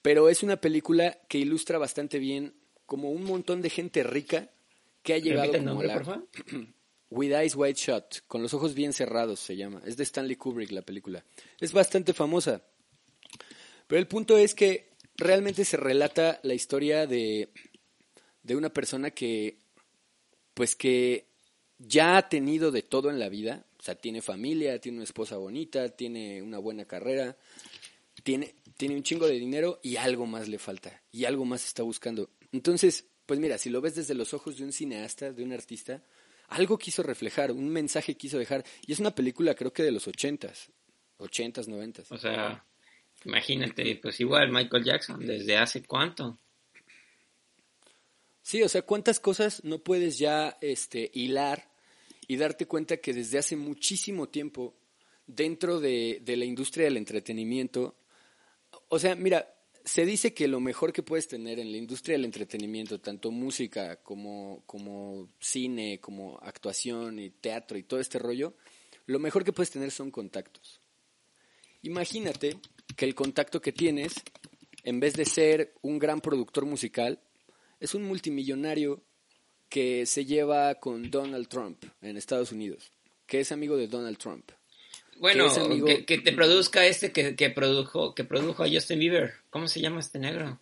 pero 0.04 0.28
es 0.28 0.42
una 0.42 0.58
película 0.58 1.18
que 1.28 1.38
ilustra 1.38 1.78
bastante 1.78 2.18
bien 2.18 2.52
como 2.84 3.10
un 3.10 3.24
montón 3.24 3.62
de 3.62 3.70
gente 3.70 4.02
rica 4.02 4.50
que 5.02 5.14
ha 5.14 5.18
llegado 5.18 5.52
como 5.52 5.64
nombre, 5.64 5.88
la? 5.88 6.22
With 7.08 7.32
Eyes 7.32 7.56
Wide 7.56 7.76
Shut, 7.76 8.16
con 8.26 8.42
los 8.42 8.52
ojos 8.52 8.74
bien 8.74 8.92
cerrados 8.92 9.40
se 9.40 9.56
llama. 9.56 9.80
Es 9.86 9.96
de 9.96 10.02
Stanley 10.02 10.36
Kubrick 10.36 10.72
la 10.72 10.82
película. 10.82 11.24
Es 11.58 11.72
bastante 11.72 12.12
famosa. 12.12 12.62
Pero 13.86 13.98
el 13.98 14.06
punto 14.06 14.36
es 14.36 14.54
que 14.54 14.90
realmente 15.16 15.64
se 15.64 15.78
relata 15.78 16.38
la 16.42 16.52
historia 16.52 17.06
de, 17.06 17.48
de 18.42 18.56
una 18.56 18.68
persona 18.68 19.10
que, 19.10 19.56
pues 20.52 20.76
que 20.76 21.28
ya 21.78 22.18
ha 22.18 22.28
tenido 22.28 22.72
de 22.72 22.82
todo 22.82 23.08
en 23.08 23.18
la 23.18 23.30
vida. 23.30 23.64
O 23.78 23.82
sea, 23.82 23.94
tiene 23.94 24.20
familia, 24.20 24.78
tiene 24.82 24.98
una 24.98 25.04
esposa 25.04 25.38
bonita, 25.38 25.88
tiene 25.88 26.42
una 26.42 26.58
buena 26.58 26.84
carrera, 26.84 27.38
tiene, 28.24 28.56
tiene 28.76 28.96
un 28.96 29.04
chingo 29.04 29.26
de 29.26 29.38
dinero 29.38 29.78
y 29.82 29.96
algo 29.96 30.26
más 30.26 30.48
le 30.48 30.58
falta. 30.58 31.00
Y 31.12 31.26
algo 31.26 31.44
más 31.44 31.64
está 31.64 31.84
buscando. 31.84 32.30
Entonces, 32.50 33.06
pues 33.26 33.38
mira, 33.38 33.58
si 33.58 33.70
lo 33.70 33.80
ves 33.80 33.94
desde 33.94 34.14
los 34.14 34.34
ojos 34.34 34.58
de 34.58 34.64
un 34.64 34.72
cineasta, 34.72 35.32
de 35.32 35.44
un 35.44 35.52
artista, 35.52 36.02
algo 36.48 36.76
quiso 36.78 37.02
reflejar, 37.02 37.52
un 37.52 37.68
mensaje 37.68 38.16
quiso 38.16 38.38
dejar. 38.38 38.64
Y 38.86 38.92
es 38.92 38.98
una 38.98 39.14
película 39.14 39.54
creo 39.54 39.72
que 39.72 39.84
de 39.84 39.92
los 39.92 40.08
ochentas, 40.08 40.72
ochentas, 41.18 41.68
noventas. 41.68 42.10
O 42.10 42.18
sea, 42.18 42.64
imagínate, 43.24 43.96
pues 43.96 44.18
igual 44.20 44.50
Michael 44.50 44.84
Jackson, 44.84 45.24
¿desde 45.24 45.56
hace 45.56 45.84
cuánto? 45.84 46.38
Sí, 48.42 48.62
o 48.62 48.68
sea, 48.68 48.82
cuántas 48.82 49.20
cosas 49.20 49.64
no 49.64 49.78
puedes 49.78 50.18
ya 50.18 50.58
este, 50.60 51.10
hilar 51.14 51.70
y 52.26 52.36
darte 52.36 52.66
cuenta 52.66 52.98
que 52.98 53.14
desde 53.14 53.38
hace 53.38 53.56
muchísimo 53.56 54.28
tiempo 54.28 54.74
dentro 55.26 55.80
de, 55.80 56.20
de 56.22 56.36
la 56.36 56.44
industria 56.44 56.84
del 56.84 56.98
entretenimiento, 56.98 57.96
o 58.94 58.98
sea, 59.00 59.16
mira, 59.16 59.52
se 59.84 60.06
dice 60.06 60.32
que 60.32 60.46
lo 60.46 60.60
mejor 60.60 60.92
que 60.92 61.02
puedes 61.02 61.26
tener 61.26 61.58
en 61.58 61.72
la 61.72 61.78
industria 61.78 62.14
del 62.14 62.24
entretenimiento, 62.24 63.00
tanto 63.00 63.32
música 63.32 63.96
como, 63.96 64.62
como 64.66 65.28
cine, 65.40 65.98
como 66.00 66.38
actuación 66.40 67.18
y 67.18 67.30
teatro 67.30 67.76
y 67.76 67.82
todo 67.82 67.98
este 67.98 68.20
rollo, 68.20 68.54
lo 69.06 69.18
mejor 69.18 69.44
que 69.44 69.52
puedes 69.52 69.72
tener 69.72 69.90
son 69.90 70.12
contactos. 70.12 70.80
Imagínate 71.82 72.56
que 72.96 73.04
el 73.04 73.16
contacto 73.16 73.60
que 73.60 73.72
tienes, 73.72 74.14
en 74.84 75.00
vez 75.00 75.14
de 75.14 75.24
ser 75.24 75.74
un 75.82 75.98
gran 75.98 76.20
productor 76.20 76.64
musical, 76.64 77.20
es 77.80 77.96
un 77.96 78.04
multimillonario 78.04 79.02
que 79.68 80.06
se 80.06 80.24
lleva 80.24 80.76
con 80.76 81.10
Donald 81.10 81.48
Trump 81.48 81.84
en 82.00 82.16
Estados 82.16 82.52
Unidos, 82.52 82.92
que 83.26 83.40
es 83.40 83.50
amigo 83.50 83.76
de 83.76 83.88
Donald 83.88 84.18
Trump. 84.18 84.52
Bueno, 85.18 85.44
que 85.44 85.50
es 85.52 85.58
amigo- 85.58 85.86
que, 85.86 86.04
que 86.04 86.18
te 86.18 86.32
produzca 86.32 86.84
este 86.86 87.12
que, 87.12 87.36
que 87.36 87.50
produjo 87.50 88.14
que 88.14 88.24
produjo 88.24 88.62
a 88.64 88.68
Justin 88.68 88.98
Bieber. 88.98 89.34
¿Cómo 89.50 89.68
se 89.68 89.80
llama 89.80 90.00
este 90.00 90.18
negro? 90.18 90.58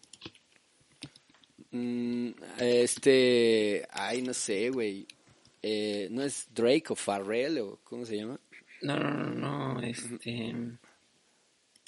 Mm, 1.71 2.31
este, 2.59 3.87
ay, 3.91 4.23
no 4.23 4.35
sé, 4.35 4.71
güey. 4.71 5.07
Eh, 5.63 6.09
¿No 6.11 6.23
es 6.23 6.49
Drake 6.53 6.85
o 6.89 6.97
Farrell 6.97 7.59
o 7.61 7.81
cómo 7.85 8.05
se 8.05 8.17
llama? 8.17 8.39
No, 8.83 8.97
no, 8.99 9.11
no, 9.31 9.75
no, 9.75 9.83
este... 9.83 10.55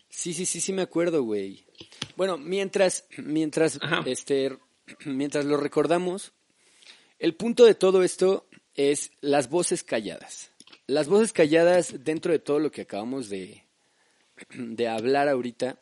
Sí, 0.08 0.32
sí, 0.32 0.46
sí, 0.46 0.60
sí 0.60 0.72
me 0.72 0.82
acuerdo, 0.82 1.24
güey. 1.24 1.64
Bueno, 2.16 2.38
mientras, 2.38 3.04
mientras, 3.18 3.78
Ajá. 3.82 4.02
este, 4.06 4.56
mientras 5.04 5.44
lo 5.44 5.56
recordamos, 5.56 6.32
el 7.18 7.34
punto 7.34 7.64
de 7.64 7.74
todo 7.74 8.04
esto 8.04 8.46
es 8.76 9.10
las 9.20 9.50
voces 9.50 9.82
calladas. 9.82 10.52
Las 10.86 11.08
voces 11.08 11.32
calladas 11.32 12.04
dentro 12.04 12.32
de 12.32 12.38
todo 12.38 12.58
lo 12.58 12.70
que 12.70 12.82
acabamos 12.82 13.30
de, 13.30 13.64
de 14.54 14.86
hablar 14.88 15.28
ahorita 15.28 15.78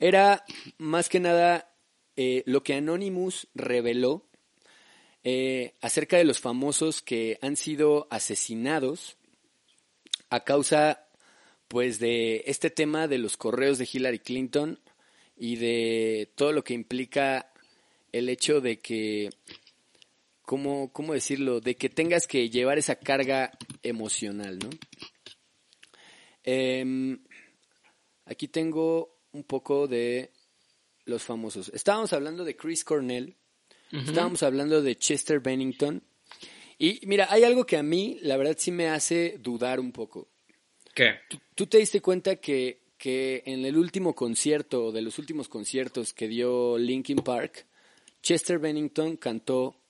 era 0.00 0.44
más 0.76 1.08
que 1.08 1.20
nada 1.20 1.72
eh, 2.16 2.42
lo 2.46 2.64
que 2.64 2.74
Anonymous 2.74 3.46
reveló 3.54 4.26
eh, 5.22 5.74
acerca 5.80 6.16
de 6.16 6.24
los 6.24 6.40
famosos 6.40 7.00
que 7.00 7.38
han 7.42 7.56
sido 7.56 8.08
asesinados 8.10 9.16
a 10.30 10.40
causa 10.40 11.06
pues 11.68 12.00
de 12.00 12.42
este 12.46 12.70
tema 12.70 13.06
de 13.06 13.18
los 13.18 13.36
correos 13.36 13.78
de 13.78 13.88
Hillary 13.90 14.18
Clinton 14.18 14.80
y 15.36 15.56
de 15.56 16.28
todo 16.34 16.52
lo 16.52 16.64
que 16.64 16.74
implica 16.74 17.52
el 18.10 18.28
hecho 18.28 18.60
de 18.60 18.80
que 18.80 19.30
¿cómo, 20.44 20.92
cómo 20.92 21.14
decirlo? 21.14 21.60
De 21.60 21.76
que 21.76 21.88
tengas 21.88 22.26
que 22.26 22.50
llevar 22.50 22.78
esa 22.78 22.96
carga 22.96 23.50
emocional, 23.82 24.58
¿no? 24.58 24.70
Em, 26.42 27.18
aquí 28.26 28.48
tengo 28.48 29.18
un 29.32 29.44
poco 29.44 29.88
de 29.88 30.30
los 31.06 31.22
famosos. 31.22 31.70
Estábamos 31.74 32.12
hablando 32.12 32.44
de 32.44 32.56
Chris 32.56 32.84
Cornell, 32.84 33.36
estábamos 33.90 34.42
hablando 34.42 34.82
de 34.82 34.96
Chester 34.96 35.40
Bennington. 35.40 36.02
Y 36.78 37.00
mira, 37.06 37.28
hay 37.30 37.44
algo 37.44 37.64
que 37.64 37.76
a 37.76 37.82
mí, 37.82 38.18
la 38.22 38.36
verdad, 38.36 38.56
sí 38.58 38.72
me 38.72 38.88
hace 38.88 39.36
dudar 39.38 39.80
un 39.80 39.92
poco. 39.92 40.28
¿Qué? 40.94 41.14
¿Tú, 41.28 41.38
tú 41.54 41.66
te 41.66 41.78
diste 41.78 42.00
cuenta 42.00 42.36
que, 42.36 42.82
que 42.98 43.42
en 43.46 43.64
el 43.64 43.76
último 43.76 44.14
concierto, 44.14 44.92
de 44.92 45.02
los 45.02 45.18
últimos 45.18 45.48
conciertos 45.48 46.12
que 46.12 46.28
dio 46.28 46.76
Linkin 46.76 47.18
Park, 47.18 47.66
Chester 48.22 48.58
Bennington 48.58 49.16
cantó 49.16 49.83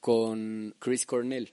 con 0.00 0.74
Chris 0.78 1.06
Cornell? 1.06 1.52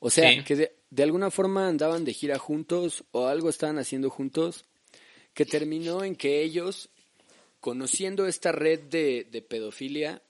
O 0.00 0.10
sea, 0.10 0.30
Sí. 0.32 0.44
que 0.44 0.56
de, 0.56 0.76
de 0.90 1.02
alguna 1.02 1.30
forma 1.30 1.66
andaban 1.66 2.04
de 2.04 2.12
gira 2.12 2.38
juntos 2.38 3.04
o 3.10 3.26
algo 3.26 3.48
estaban 3.48 3.78
haciendo 3.78 4.10
juntos, 4.10 4.64
que 5.32 5.44
terminó 5.46 6.04
en 6.04 6.14
que 6.14 6.42
ellos, 6.42 6.90
conociendo 7.60 8.26
esta 8.26 8.52
red 8.52 8.80
de, 8.80 9.26
de 9.30 9.42
pedofilia, 9.42 10.22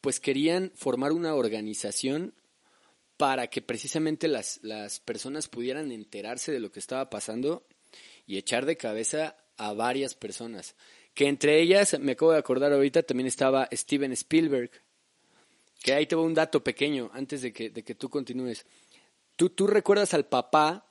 pues 0.00 0.18
querían 0.20 0.72
formar 0.74 1.12
una 1.12 1.34
organización 1.34 2.34
para 3.16 3.48
que 3.48 3.60
precisamente 3.62 4.28
las, 4.28 4.60
las 4.62 5.00
personas 5.00 5.48
pudieran 5.48 5.90
enterarse 5.92 6.52
de 6.52 6.60
lo 6.60 6.70
que 6.70 6.78
estaba 6.80 7.10
pasando 7.10 7.66
y 8.26 8.38
echar 8.38 8.64
de 8.64 8.76
cabeza 8.76 9.36
a 9.56 9.72
varias 9.72 10.14
personas. 10.14 10.76
Que 11.14 11.26
entre 11.26 11.60
ellas, 11.60 11.98
me 11.98 12.12
acabo 12.12 12.32
de 12.32 12.38
acordar 12.38 12.72
ahorita, 12.72 13.02
también 13.02 13.26
estaba 13.26 13.68
Steven 13.72 14.12
Spielberg. 14.12 14.70
Que 15.82 15.94
ahí 15.94 16.06
te 16.06 16.16
va 16.16 16.22
un 16.22 16.34
dato 16.34 16.62
pequeño 16.62 17.10
antes 17.12 17.42
de 17.42 17.52
que, 17.52 17.70
de 17.70 17.82
que 17.82 17.94
tú 17.94 18.08
continúes. 18.08 18.66
¿Tú, 19.36 19.50
¿Tú 19.50 19.66
recuerdas 19.66 20.14
al 20.14 20.26
papá 20.26 20.90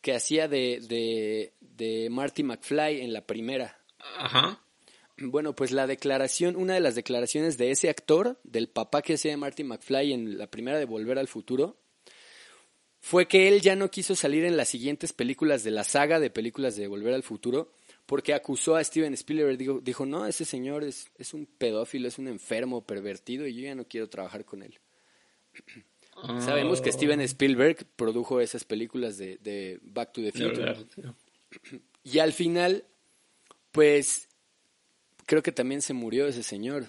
que 0.00 0.14
hacía 0.14 0.48
de, 0.48 0.80
de, 0.88 1.54
de 1.60 2.08
Marty 2.10 2.42
McFly 2.42 3.00
en 3.00 3.12
la 3.12 3.26
primera? 3.26 3.78
Ajá. 4.16 4.62
Bueno, 5.18 5.54
pues 5.54 5.70
la 5.72 5.86
declaración, 5.86 6.56
una 6.56 6.74
de 6.74 6.80
las 6.80 6.94
declaraciones 6.94 7.58
de 7.58 7.70
ese 7.70 7.88
actor, 7.90 8.40
del 8.44 8.68
papá 8.68 9.02
que 9.02 9.14
hacía 9.14 9.32
de 9.32 9.36
Marty 9.36 9.64
McFly 9.64 10.12
en 10.12 10.38
la 10.38 10.48
primera 10.48 10.78
de 10.78 10.84
Volver 10.84 11.18
al 11.18 11.28
Futuro, 11.28 11.76
fue 13.00 13.26
que 13.26 13.48
él 13.48 13.60
ya 13.60 13.76
no 13.76 13.90
quiso 13.90 14.14
salir 14.14 14.44
en 14.44 14.56
las 14.56 14.68
siguientes 14.68 15.12
películas 15.12 15.64
de 15.64 15.72
la 15.72 15.84
saga 15.84 16.20
de 16.20 16.30
películas 16.30 16.76
de 16.76 16.86
Volver 16.86 17.14
al 17.14 17.24
Futuro, 17.24 17.72
porque 18.12 18.34
acusó 18.34 18.76
a 18.76 18.84
Steven 18.84 19.14
Spielberg, 19.14 19.56
dijo, 19.56 19.80
dijo 19.82 20.04
no, 20.04 20.26
ese 20.26 20.44
señor 20.44 20.84
es, 20.84 21.10
es 21.16 21.32
un 21.32 21.46
pedófilo, 21.46 22.08
es 22.08 22.18
un 22.18 22.28
enfermo, 22.28 22.84
pervertido, 22.86 23.46
y 23.46 23.54
yo 23.54 23.62
ya 23.62 23.74
no 23.74 23.88
quiero 23.88 24.10
trabajar 24.10 24.44
con 24.44 24.62
él. 24.62 24.78
Sabemos 26.38 26.82
que. 26.82 26.92
Steven 26.92 27.22
Spielberg 27.22 27.86
produjo 27.96 28.42
esas 28.42 28.64
películas 28.64 29.16
de, 29.16 29.38
de 29.38 29.78
Back 29.80 30.12
to 30.12 30.20
the 30.20 30.30
Future. 30.30 30.76
Y 32.04 32.18
al 32.18 32.34
final, 32.34 32.84
pues, 33.70 34.28
creo 35.24 35.42
que 35.42 35.52
también 35.52 35.80
se 35.80 35.94
murió 35.94 36.26
ese 36.26 36.42
señor. 36.42 36.88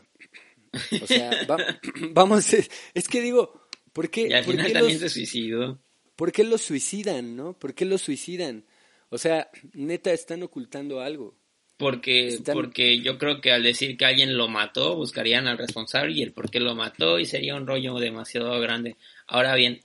O 1.02 1.08
sea, 1.08 1.32
va- 1.50 1.80
vamos, 2.12 2.52
es, 2.54 2.70
es 2.94 3.08
que 3.08 3.22
digo, 3.22 3.62
¿por 3.94 4.10
qué, 4.10 4.28
Y 4.28 4.34
al 4.34 4.44
por 4.44 4.56
final 4.56 4.68
qué 4.68 4.74
también 4.74 5.00
los, 5.02 5.10
se 5.14 5.20
suicidó. 5.20 5.80
por 6.18 6.34
qué 6.34 6.44
los 6.44 6.62
suicidan, 6.62 7.38
no? 7.38 7.54
¿Por 7.58 7.74
qué 7.74 7.86
los 7.86 8.02
suicidan? 8.02 8.66
O 9.14 9.18
sea, 9.20 9.50
neta, 9.74 10.12
están 10.12 10.42
ocultando 10.42 11.00
algo. 11.00 11.36
Porque, 11.78 12.30
Están- 12.30 12.56
porque 12.56 13.00
yo 13.02 13.18
creo 13.18 13.42
que 13.42 13.52
al 13.52 13.62
decir 13.62 13.96
que 13.96 14.06
alguien 14.06 14.38
lo 14.38 14.48
mató, 14.48 14.96
buscarían 14.96 15.48
al 15.48 15.58
responsable 15.58 16.14
y 16.14 16.24
el 16.24 16.32
por 16.34 16.50
qué 16.50 16.60
lo 16.60 16.74
mató 16.76 17.20
y 17.20 17.26
sería 17.26 17.56
un 17.56 17.68
rollo 17.68 18.00
demasiado 18.00 18.60
grande. 18.60 18.96
Ahora 19.28 19.54
bien, 19.56 19.82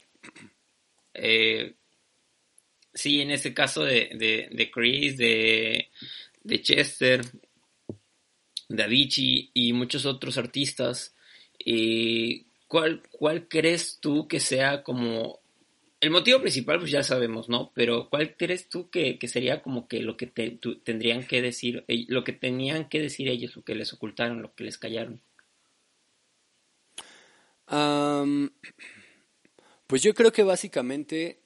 eh, 1.14 1.74
sí, 2.94 3.20
en 3.20 3.30
este 3.30 3.52
caso 3.54 3.84
de, 3.84 4.10
de, 4.14 4.48
de 4.50 4.70
Chris, 4.70 5.16
de, 5.16 5.90
de 6.42 6.62
Chester, 6.62 7.20
Da 8.68 8.86
Vinci 8.86 9.50
y 9.54 9.72
muchos 9.72 10.06
otros 10.06 10.36
artistas. 10.38 11.14
Eh, 11.64 12.44
¿cuál, 12.66 13.02
¿Cuál 13.10 13.48
crees 13.48 13.98
tú 14.00 14.28
que 14.28 14.40
sea 14.40 14.82
como 14.82 15.40
el 16.00 16.10
motivo 16.10 16.40
principal, 16.40 16.78
pues 16.78 16.92
ya 16.92 17.02
sabemos, 17.02 17.48
¿no? 17.48 17.72
Pero 17.74 18.08
¿cuál 18.08 18.36
crees 18.36 18.68
tú 18.68 18.88
que, 18.88 19.18
sería 19.26 19.62
como 19.62 19.88
que 19.88 20.00
lo 20.00 20.16
que 20.16 20.26
te, 20.26 20.58
tendrían 20.84 21.26
que 21.26 21.42
decir, 21.42 21.84
lo 21.88 22.22
que 22.22 22.32
tenían 22.32 22.88
que 22.88 23.00
decir 23.00 23.28
ellos, 23.28 23.56
lo 23.56 23.64
que 23.64 23.74
les 23.74 23.92
ocultaron, 23.92 24.42
lo 24.42 24.54
que 24.54 24.64
les 24.64 24.78
callaron? 24.78 25.20
pues 29.86 30.02
yo 30.02 30.14
creo 30.14 30.32
que 30.32 30.42
básicamente 30.42 31.42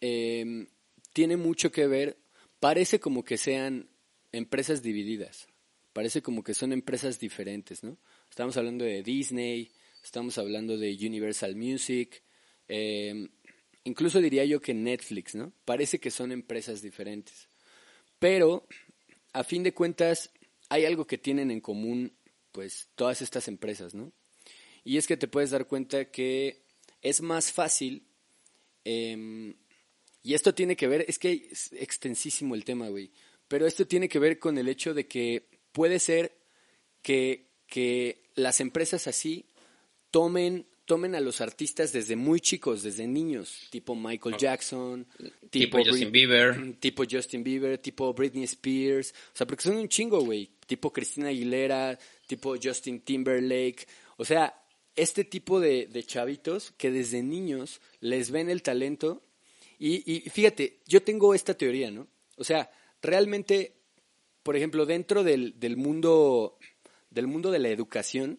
em, 0.00 0.68
tiene 1.12 1.36
mucho 1.36 1.72
que 1.72 1.88
ver, 1.88 2.16
parece 2.60 3.00
como 3.00 3.24
que 3.24 3.36
sean 3.36 3.88
empresas 4.30 4.82
divididas, 4.82 5.48
parece 5.92 6.22
como 6.22 6.44
que 6.44 6.54
son 6.54 6.72
empresas 6.72 7.18
diferentes, 7.18 7.82
¿no? 7.82 7.98
Estamos 8.30 8.56
hablando 8.56 8.84
de 8.84 9.02
Disney, 9.02 9.72
estamos 10.04 10.38
hablando 10.38 10.78
de 10.78 10.96
Universal 11.00 11.56
Music, 11.56 12.22
eh, 12.68 13.28
incluso 13.84 14.20
diría 14.20 14.44
yo 14.44 14.60
que 14.60 14.74
Netflix, 14.74 15.34
¿no? 15.34 15.52
Parece 15.64 15.98
que 15.98 16.10
son 16.10 16.32
empresas 16.32 16.82
diferentes. 16.82 17.48
Pero, 18.18 18.66
a 19.32 19.44
fin 19.44 19.62
de 19.62 19.74
cuentas, 19.74 20.30
hay 20.68 20.84
algo 20.84 21.06
que 21.06 21.18
tienen 21.18 21.50
en 21.50 21.60
común, 21.60 22.12
pues, 22.52 22.88
todas 22.94 23.22
estas 23.22 23.48
empresas, 23.48 23.94
¿no? 23.94 24.12
Y 24.84 24.96
es 24.96 25.06
que 25.06 25.16
te 25.16 25.28
puedes 25.28 25.50
dar 25.50 25.66
cuenta 25.66 26.10
que 26.10 26.62
es 27.00 27.20
más 27.20 27.52
fácil, 27.52 28.06
em, 28.84 29.54
y 30.22 30.34
esto 30.34 30.54
tiene 30.54 30.76
que 30.76 30.88
ver, 30.88 31.04
es 31.08 31.18
que 31.18 31.48
es 31.50 31.72
extensísimo 31.72 32.54
el 32.54 32.64
tema, 32.64 32.88
güey, 32.88 33.10
pero 33.48 33.66
esto 33.66 33.86
tiene 33.86 34.08
que 34.08 34.18
ver 34.18 34.38
con 34.38 34.56
el 34.56 34.68
hecho 34.68 34.94
de 34.94 35.06
que 35.06 35.48
puede 35.72 35.98
ser 35.98 36.36
que, 37.02 37.50
que 37.66 38.22
las 38.34 38.60
empresas 38.60 39.06
así 39.06 39.46
tomen 40.10 40.66
tomen 40.84 41.14
a 41.14 41.20
los 41.20 41.40
artistas 41.40 41.92
desde 41.92 42.16
muy 42.16 42.40
chicos, 42.40 42.82
desde 42.82 43.06
niños, 43.06 43.68
tipo 43.70 43.94
Michael 43.94 44.36
Jackson, 44.36 45.06
tipo, 45.50 45.78
Justin 45.84 46.12
Bieber, 46.12 46.76
tipo 46.80 47.04
Justin 47.10 47.44
Bieber, 47.44 47.78
tipo 47.78 48.12
Britney 48.12 48.44
Spears, 48.44 49.14
o 49.32 49.36
sea, 49.36 49.46
porque 49.46 49.62
son 49.62 49.76
un 49.76 49.88
chingo, 49.88 50.20
güey, 50.20 50.50
tipo 50.66 50.92
Cristina 50.92 51.28
Aguilera, 51.28 51.98
tipo 52.26 52.56
Justin 52.62 53.00
Timberlake, 53.00 53.86
o 54.16 54.24
sea, 54.24 54.54
este 54.96 55.24
tipo 55.24 55.60
de, 55.60 55.88
chavitos 56.06 56.72
que 56.76 56.90
desde 56.90 57.22
niños 57.22 57.80
les 58.00 58.30
ven 58.30 58.50
el 58.50 58.62
talento. 58.62 59.22
Y, 59.78 60.10
y 60.12 60.20
fíjate, 60.28 60.80
yo 60.86 61.02
tengo 61.02 61.34
esta 61.34 61.54
teoría, 61.54 61.90
¿no? 61.90 62.06
O 62.36 62.44
sea, 62.44 62.70
realmente, 63.00 63.74
por 64.42 64.54
ejemplo, 64.54 64.86
dentro 64.86 65.24
del, 65.24 65.58
del 65.58 65.76
mundo 65.76 66.58
del 67.12 67.26
mundo 67.26 67.50
de 67.50 67.58
la 67.58 67.68
educación, 67.68 68.38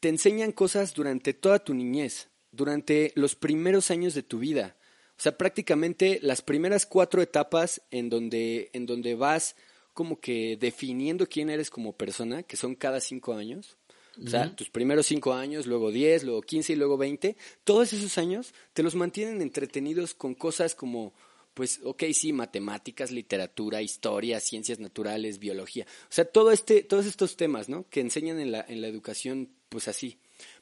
te 0.00 0.08
enseñan 0.08 0.52
cosas 0.52 0.94
durante 0.94 1.34
toda 1.34 1.58
tu 1.58 1.74
niñez, 1.74 2.28
durante 2.50 3.12
los 3.14 3.36
primeros 3.36 3.90
años 3.90 4.14
de 4.14 4.22
tu 4.22 4.38
vida. 4.38 4.76
O 5.18 5.22
sea, 5.22 5.36
prácticamente 5.36 6.18
las 6.22 6.40
primeras 6.40 6.86
cuatro 6.86 7.20
etapas 7.20 7.82
en 7.90 8.08
donde, 8.08 8.70
en 8.72 8.86
donde 8.86 9.14
vas 9.14 9.54
como 9.92 10.18
que 10.18 10.56
definiendo 10.58 11.26
quién 11.26 11.50
eres 11.50 11.68
como 11.68 11.92
persona, 11.92 12.42
que 12.42 12.56
son 12.56 12.74
cada 12.74 13.00
cinco 13.00 13.34
años. 13.34 13.76
O 14.24 14.28
sea, 14.28 14.54
tus 14.56 14.70
primeros 14.70 15.06
cinco 15.06 15.34
años, 15.34 15.66
luego 15.66 15.90
diez, 15.90 16.24
luego 16.24 16.42
quince 16.42 16.72
y 16.72 16.76
luego 16.76 16.96
veinte. 16.96 17.36
Todos 17.64 17.92
esos 17.92 18.18
años 18.18 18.54
te 18.72 18.82
los 18.82 18.94
mantienen 18.94 19.40
entretenidos 19.40 20.14
con 20.14 20.34
cosas 20.34 20.74
como, 20.74 21.12
pues, 21.54 21.80
ok, 21.84 22.04
sí, 22.12 22.32
matemáticas, 22.32 23.12
literatura, 23.12 23.82
historia, 23.82 24.40
ciencias 24.40 24.78
naturales, 24.78 25.38
biología. 25.38 25.86
O 26.04 26.12
sea, 26.12 26.24
todo 26.24 26.50
este, 26.50 26.82
todos 26.82 27.06
estos 27.06 27.36
temas, 27.36 27.68
¿no? 27.68 27.86
Que 27.88 28.00
enseñan 28.00 28.40
en 28.40 28.52
la, 28.52 28.64
en 28.66 28.80
la 28.80 28.88
educación 28.88 29.50
pues 29.70 29.88
así. 29.88 30.18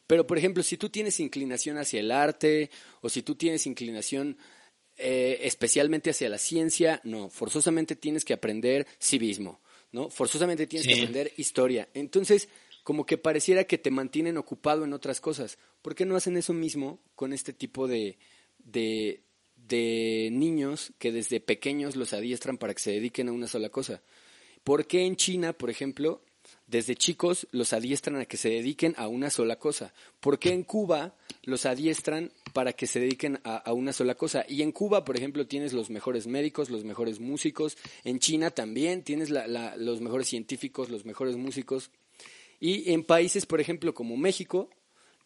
Pero, 0.06 0.26
por 0.26 0.38
ejemplo, 0.38 0.62
si 0.62 0.76
tú 0.76 0.88
tienes 0.88 1.18
inclinación 1.18 1.78
hacia 1.78 1.98
el 1.98 2.12
arte 2.12 2.70
o 3.00 3.08
si 3.08 3.22
tú 3.22 3.34
tienes 3.34 3.66
inclinación 3.66 4.38
eh, 4.96 5.40
especialmente 5.42 6.10
hacia 6.10 6.28
la 6.28 6.38
ciencia, 6.38 7.00
no, 7.02 7.28
forzosamente 7.28 7.96
tienes 7.96 8.24
que 8.24 8.34
aprender 8.34 8.86
civismo, 9.00 9.60
¿no? 9.90 10.10
Forzosamente 10.10 10.66
tienes 10.66 10.86
que 10.86 10.94
aprender 10.94 11.32
historia. 11.36 11.88
Entonces, 11.94 12.48
como 12.84 13.06
que 13.06 13.18
pareciera 13.18 13.64
que 13.64 13.78
te 13.78 13.90
mantienen 13.90 14.36
ocupado 14.36 14.84
en 14.84 14.92
otras 14.92 15.20
cosas. 15.20 15.58
¿Por 15.82 15.94
qué 15.94 16.04
no 16.04 16.16
hacen 16.16 16.36
eso 16.36 16.52
mismo 16.52 17.00
con 17.14 17.32
este 17.32 17.52
tipo 17.52 17.86
de, 17.86 18.18
de, 18.58 19.22
de 19.56 20.30
niños 20.32 20.92
que 20.98 21.12
desde 21.12 21.40
pequeños 21.40 21.96
los 21.96 22.12
adiestran 22.12 22.58
para 22.58 22.74
que 22.74 22.80
se 22.80 22.92
dediquen 22.92 23.28
a 23.28 23.32
una 23.32 23.46
sola 23.46 23.68
cosa? 23.68 24.02
¿Por 24.64 24.86
qué 24.86 25.06
en 25.06 25.16
China, 25.16 25.52
por 25.52 25.70
ejemplo, 25.70 26.22
desde 26.68 26.96
chicos 26.96 27.48
los 27.50 27.72
adiestran 27.72 28.16
a 28.16 28.26
que 28.26 28.36
se 28.36 28.50
dediquen 28.50 28.94
a 28.98 29.08
una 29.08 29.30
sola 29.30 29.56
cosa. 29.56 29.94
¿Por 30.20 30.38
qué 30.38 30.52
en 30.52 30.64
Cuba 30.64 31.14
los 31.42 31.64
adiestran 31.64 32.30
para 32.52 32.74
que 32.74 32.86
se 32.86 33.00
dediquen 33.00 33.40
a, 33.42 33.72
una 33.72 33.94
sola 33.94 34.14
cosa? 34.14 34.44
Y 34.46 34.60
en 34.60 34.72
Cuba, 34.72 35.04
por 35.04 35.16
ejemplo, 35.16 35.46
tienes 35.46 35.72
los 35.72 35.88
mejores 35.88 36.26
médicos, 36.26 36.68
los 36.68 36.84
mejores 36.84 37.20
músicos. 37.20 37.78
En 38.04 38.18
China 38.18 38.50
también 38.50 39.02
tienes 39.02 39.30
los 39.30 40.00
mejores 40.02 40.28
científicos, 40.28 40.90
los 40.90 41.06
mejores 41.06 41.36
músicos. 41.36 41.90
Y 42.60 42.92
en 42.92 43.02
países, 43.02 43.46
por 43.46 43.62
ejemplo, 43.62 43.94
como 43.94 44.18
México, 44.18 44.68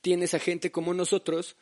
tienes 0.00 0.34
a 0.34 0.38
gente 0.38 0.70
como 0.70 0.94
nosotros 0.94 1.56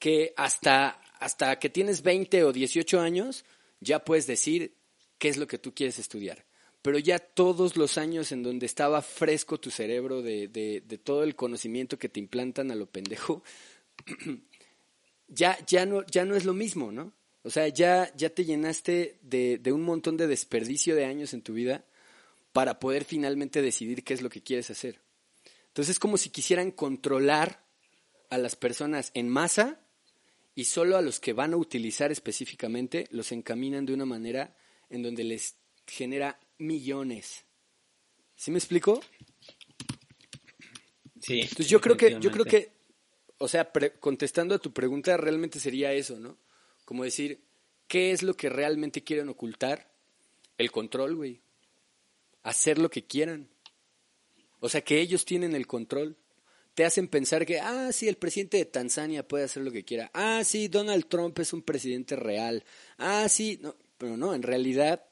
que 0.00 0.34
hasta, 0.36 1.00
hasta 1.20 1.60
que 1.60 1.70
tienes 1.70 2.02
20 2.02 2.42
o 2.42 2.52
18 2.52 3.00
años 3.00 3.44
ya 3.78 4.04
puedes 4.04 4.26
decir 4.26 4.74
qué 5.18 5.28
es 5.28 5.36
lo 5.36 5.46
que 5.46 5.58
tú 5.58 5.72
quieres 5.72 6.00
estudiar 6.00 6.44
pero 6.82 6.98
ya 6.98 7.20
todos 7.20 7.76
los 7.76 7.96
años 7.96 8.32
en 8.32 8.42
donde 8.42 8.66
estaba 8.66 9.02
fresco 9.02 9.58
tu 9.58 9.70
cerebro 9.70 10.20
de, 10.20 10.48
de, 10.48 10.98
todo 10.98 11.22
el 11.22 11.36
conocimiento 11.36 11.98
que 11.98 12.08
te 12.08 12.18
implantan 12.18 12.72
a 12.72 12.74
lo 12.74 12.86
pendejo, 12.86 13.44
ya, 15.28 15.56
ya, 15.66 15.86
no, 15.86 16.04
ya 16.06 16.24
no 16.24 16.34
es 16.34 16.44
lo 16.44 16.54
mismo, 16.54 16.90
¿no? 16.90 17.12
O 17.44 17.50
sea, 17.50 17.68
ya, 17.68 18.12
ya 18.16 18.30
te 18.30 18.44
llenaste 18.44 19.18
de, 19.22 19.58
de 19.58 19.72
un 19.72 19.82
montón 19.82 20.16
de 20.16 20.26
desperdicio 20.26 20.94
de 20.94 21.04
años 21.04 21.34
en 21.34 21.42
tu 21.42 21.54
vida 21.54 21.84
para 22.52 22.78
poder 22.78 23.04
finalmente 23.04 23.62
decidir 23.62 24.04
qué 24.04 24.14
es 24.14 24.22
lo 24.22 24.28
que 24.28 24.42
quieres 24.42 24.70
hacer. 24.70 25.00
Entonces 25.68 25.92
es 25.92 25.98
como 25.98 26.16
si 26.16 26.30
quisieran 26.30 26.70
controlar 26.70 27.64
a 28.28 28.38
las 28.38 28.56
personas 28.56 29.10
en 29.14 29.28
masa 29.28 29.80
y 30.54 30.64
solo 30.64 30.96
a 30.96 31.02
los 31.02 31.18
que 31.18 31.32
van 31.32 31.54
a 31.54 31.56
utilizar 31.56 32.12
específicamente 32.12 33.06
los 33.10 33.32
encaminan 33.32 33.86
de 33.86 33.94
una 33.94 34.04
manera 34.04 34.56
en 34.90 35.02
donde 35.02 35.24
les 35.24 35.56
genera 35.86 36.38
millones. 36.62 37.44
¿Sí 38.34 38.50
me 38.50 38.58
explico? 38.58 39.00
Sí. 41.20 41.40
Entonces 41.40 41.68
yo 41.68 41.80
creo 41.80 41.96
que, 41.96 42.18
yo 42.20 42.30
creo 42.30 42.44
que, 42.44 42.72
o 43.38 43.48
sea, 43.48 43.70
contestando 44.00 44.54
a 44.54 44.58
tu 44.58 44.72
pregunta, 44.72 45.16
realmente 45.16 45.60
sería 45.60 45.92
eso, 45.92 46.18
¿no? 46.18 46.38
Como 46.84 47.04
decir, 47.04 47.44
¿qué 47.86 48.12
es 48.12 48.22
lo 48.22 48.34
que 48.34 48.48
realmente 48.48 49.04
quieren 49.04 49.28
ocultar? 49.28 49.92
El 50.58 50.70
control, 50.70 51.16
güey. 51.16 51.40
Hacer 52.42 52.78
lo 52.78 52.90
que 52.90 53.06
quieran. 53.06 53.48
O 54.60 54.68
sea, 54.68 54.82
que 54.82 55.00
ellos 55.00 55.24
tienen 55.24 55.54
el 55.54 55.66
control. 55.66 56.16
Te 56.74 56.84
hacen 56.84 57.06
pensar 57.06 57.44
que, 57.44 57.60
ah, 57.60 57.92
sí, 57.92 58.08
el 58.08 58.16
presidente 58.16 58.56
de 58.56 58.64
Tanzania 58.64 59.26
puede 59.26 59.44
hacer 59.44 59.62
lo 59.62 59.70
que 59.70 59.84
quiera. 59.84 60.10
Ah, 60.14 60.42
sí, 60.44 60.68
Donald 60.68 61.06
Trump 61.06 61.38
es 61.38 61.52
un 61.52 61.62
presidente 61.62 62.16
real. 62.16 62.64
Ah, 62.96 63.28
sí, 63.28 63.58
no, 63.60 63.76
pero 63.98 64.16
no, 64.16 64.34
en 64.34 64.42
realidad 64.42 65.04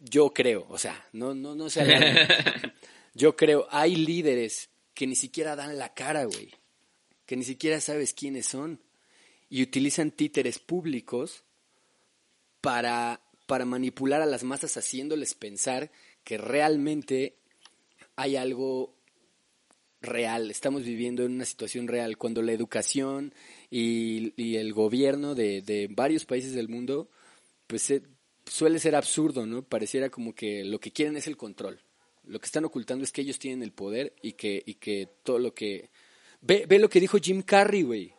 yo 0.00 0.32
creo, 0.32 0.66
o 0.68 0.78
sea, 0.78 1.08
no, 1.12 1.34
no, 1.34 1.54
no 1.54 1.70
sé. 1.70 1.84
yo 3.14 3.36
creo, 3.36 3.66
hay 3.70 3.96
líderes 3.96 4.70
que 4.94 5.06
ni 5.06 5.16
siquiera 5.16 5.56
dan 5.56 5.78
la 5.78 5.94
cara, 5.94 6.24
güey, 6.24 6.52
que 7.26 7.36
ni 7.36 7.44
siquiera 7.44 7.80
sabes 7.80 8.14
quiénes 8.14 8.46
son 8.46 8.80
y 9.48 9.62
utilizan 9.62 10.10
títeres 10.10 10.58
públicos 10.58 11.44
para, 12.60 13.22
para 13.46 13.64
manipular 13.64 14.20
a 14.20 14.26
las 14.26 14.44
masas 14.44 14.76
haciéndoles 14.76 15.34
pensar 15.34 15.90
que 16.24 16.38
realmente 16.38 17.36
hay 18.16 18.36
algo 18.36 18.94
real, 20.00 20.50
estamos 20.50 20.84
viviendo 20.84 21.24
en 21.24 21.32
una 21.32 21.44
situación 21.44 21.88
real, 21.88 22.18
cuando 22.18 22.42
la 22.42 22.52
educación 22.52 23.34
y, 23.70 24.32
y 24.40 24.56
el 24.56 24.72
gobierno 24.72 25.34
de, 25.34 25.62
de, 25.62 25.88
varios 25.90 26.24
países 26.24 26.54
del 26.54 26.68
mundo, 26.68 27.10
pues 27.66 27.92
suele 28.50 28.78
ser 28.78 28.94
absurdo, 28.96 29.46
¿no? 29.46 29.62
Pareciera 29.62 30.10
como 30.10 30.34
que 30.34 30.64
lo 30.64 30.80
que 30.80 30.92
quieren 30.92 31.16
es 31.16 31.26
el 31.26 31.36
control. 31.36 31.80
Lo 32.24 32.40
que 32.40 32.46
están 32.46 32.64
ocultando 32.64 33.04
es 33.04 33.12
que 33.12 33.22
ellos 33.22 33.38
tienen 33.38 33.62
el 33.62 33.72
poder 33.72 34.14
y 34.22 34.32
que, 34.32 34.62
y 34.64 34.74
que 34.74 35.08
todo 35.22 35.38
lo 35.38 35.54
que... 35.54 35.90
Ve, 36.40 36.66
ve 36.68 36.78
lo 36.78 36.88
que 36.88 37.00
dijo 37.00 37.18
Jim 37.18 37.42
Carrey, 37.42 37.82
güey. 37.82 38.12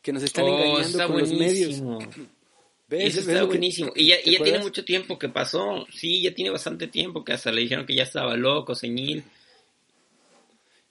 Que 0.00 0.12
nos 0.12 0.22
están 0.22 0.44
oh, 0.44 0.48
engañando 0.48 1.06
con 1.06 1.18
los 1.18 1.32
medios. 1.32 1.82
Eso 2.90 3.20
está 3.20 3.44
buenísimo. 3.44 3.92
Y 3.94 4.08
ya, 4.08 4.16
ya 4.22 4.42
tiene 4.42 4.58
mucho 4.58 4.84
tiempo 4.84 5.18
que 5.18 5.28
pasó. 5.28 5.86
Sí, 5.90 6.22
ya 6.22 6.34
tiene 6.34 6.50
bastante 6.50 6.88
tiempo 6.88 7.24
que 7.24 7.32
hasta 7.32 7.50
le 7.50 7.62
dijeron 7.62 7.86
que 7.86 7.94
ya 7.94 8.02
estaba 8.02 8.36
loco, 8.36 8.74
señil. 8.74 9.24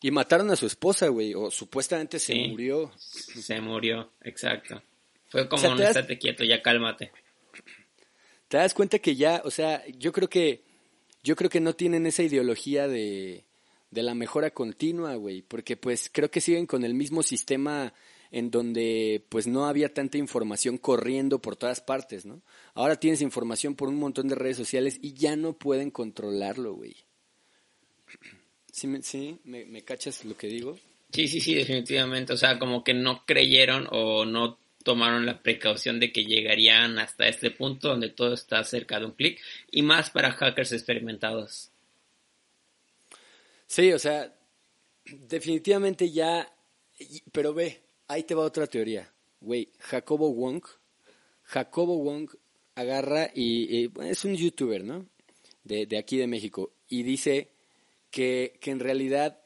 Y 0.01 0.09
mataron 0.09 0.49
a 0.49 0.55
su 0.55 0.65
esposa, 0.65 1.09
güey. 1.09 1.35
O 1.35 1.51
supuestamente 1.51 2.17
se 2.17 2.33
murió. 2.47 2.91
Se 2.97 3.61
murió, 3.61 4.11
exacto. 4.23 4.81
Fue 5.29 5.47
como, 5.47 5.67
o 5.67 5.79
estate 5.79 6.17
quieto, 6.17 6.43
ya 6.43 6.61
cálmate 6.61 7.11
te 8.51 8.57
das 8.57 8.73
cuenta 8.73 8.99
que 8.99 9.15
ya, 9.15 9.41
o 9.45 9.49
sea, 9.49 9.81
yo 9.97 10.11
creo 10.11 10.27
que 10.29 10.61
yo 11.23 11.37
creo 11.37 11.49
que 11.49 11.61
no 11.61 11.73
tienen 11.73 12.05
esa 12.05 12.21
ideología 12.21 12.85
de, 12.85 13.45
de 13.91 14.03
la 14.03 14.13
mejora 14.13 14.51
continua, 14.51 15.15
güey, 15.15 15.41
porque 15.41 15.77
pues 15.77 16.09
creo 16.11 16.29
que 16.29 16.41
siguen 16.41 16.65
con 16.65 16.83
el 16.83 16.93
mismo 16.93 17.23
sistema 17.23 17.93
en 18.29 18.51
donde 18.51 19.25
pues 19.29 19.47
no 19.47 19.67
había 19.67 19.93
tanta 19.93 20.17
información 20.17 20.77
corriendo 20.77 21.39
por 21.41 21.55
todas 21.55 21.79
partes, 21.79 22.25
¿no? 22.25 22.41
Ahora 22.73 22.97
tienes 22.97 23.21
información 23.21 23.75
por 23.75 23.87
un 23.87 23.99
montón 23.99 24.27
de 24.27 24.35
redes 24.35 24.57
sociales 24.57 24.99
y 25.01 25.13
ya 25.13 25.37
no 25.37 25.53
pueden 25.53 25.89
controlarlo, 25.89 26.73
güey. 26.73 26.97
¿Sí, 28.69 28.89
sí 29.01 29.39
¿Me, 29.45 29.63
me 29.63 29.85
cachas 29.85 30.25
lo 30.25 30.35
que 30.35 30.47
digo? 30.47 30.77
Sí, 31.13 31.29
sí, 31.29 31.39
sí, 31.39 31.55
definitivamente. 31.55 32.33
O 32.33 32.37
sea, 32.37 32.59
como 32.59 32.83
que 32.83 32.93
no 32.93 33.25
creyeron 33.25 33.87
o 33.91 34.25
no 34.25 34.57
tomaron 34.83 35.25
la 35.25 35.41
precaución 35.41 35.99
de 35.99 36.11
que 36.11 36.25
llegarían 36.25 36.99
hasta 36.99 37.27
este 37.27 37.51
punto 37.51 37.89
donde 37.89 38.09
todo 38.09 38.33
está 38.33 38.63
cerca 38.63 38.99
de 38.99 39.05
un 39.05 39.11
clic 39.11 39.39
y 39.71 39.81
más 39.81 40.09
para 40.09 40.31
hackers 40.31 40.71
experimentados. 40.71 41.71
Sí, 43.67 43.93
o 43.93 43.99
sea, 43.99 44.35
definitivamente 45.05 46.11
ya, 46.11 46.53
pero 47.31 47.53
ve, 47.53 47.81
ahí 48.07 48.23
te 48.23 48.35
va 48.35 48.43
otra 48.43 48.67
teoría. 48.67 49.11
Güey, 49.39 49.69
Jacobo 49.79 50.33
Wong, 50.33 50.63
Jacobo 51.43 51.97
Wong 51.97 52.29
agarra 52.75 53.31
y, 53.33 53.89
es 54.03 54.25
un 54.25 54.35
youtuber, 54.35 54.83
¿no? 54.83 55.07
De, 55.63 55.85
de, 55.85 55.97
aquí 55.97 56.17
de 56.17 56.27
México. 56.27 56.73
Y 56.87 57.03
dice 57.03 57.51
que, 58.09 58.57
que 58.61 58.71
en 58.71 58.79
realidad, 58.79 59.41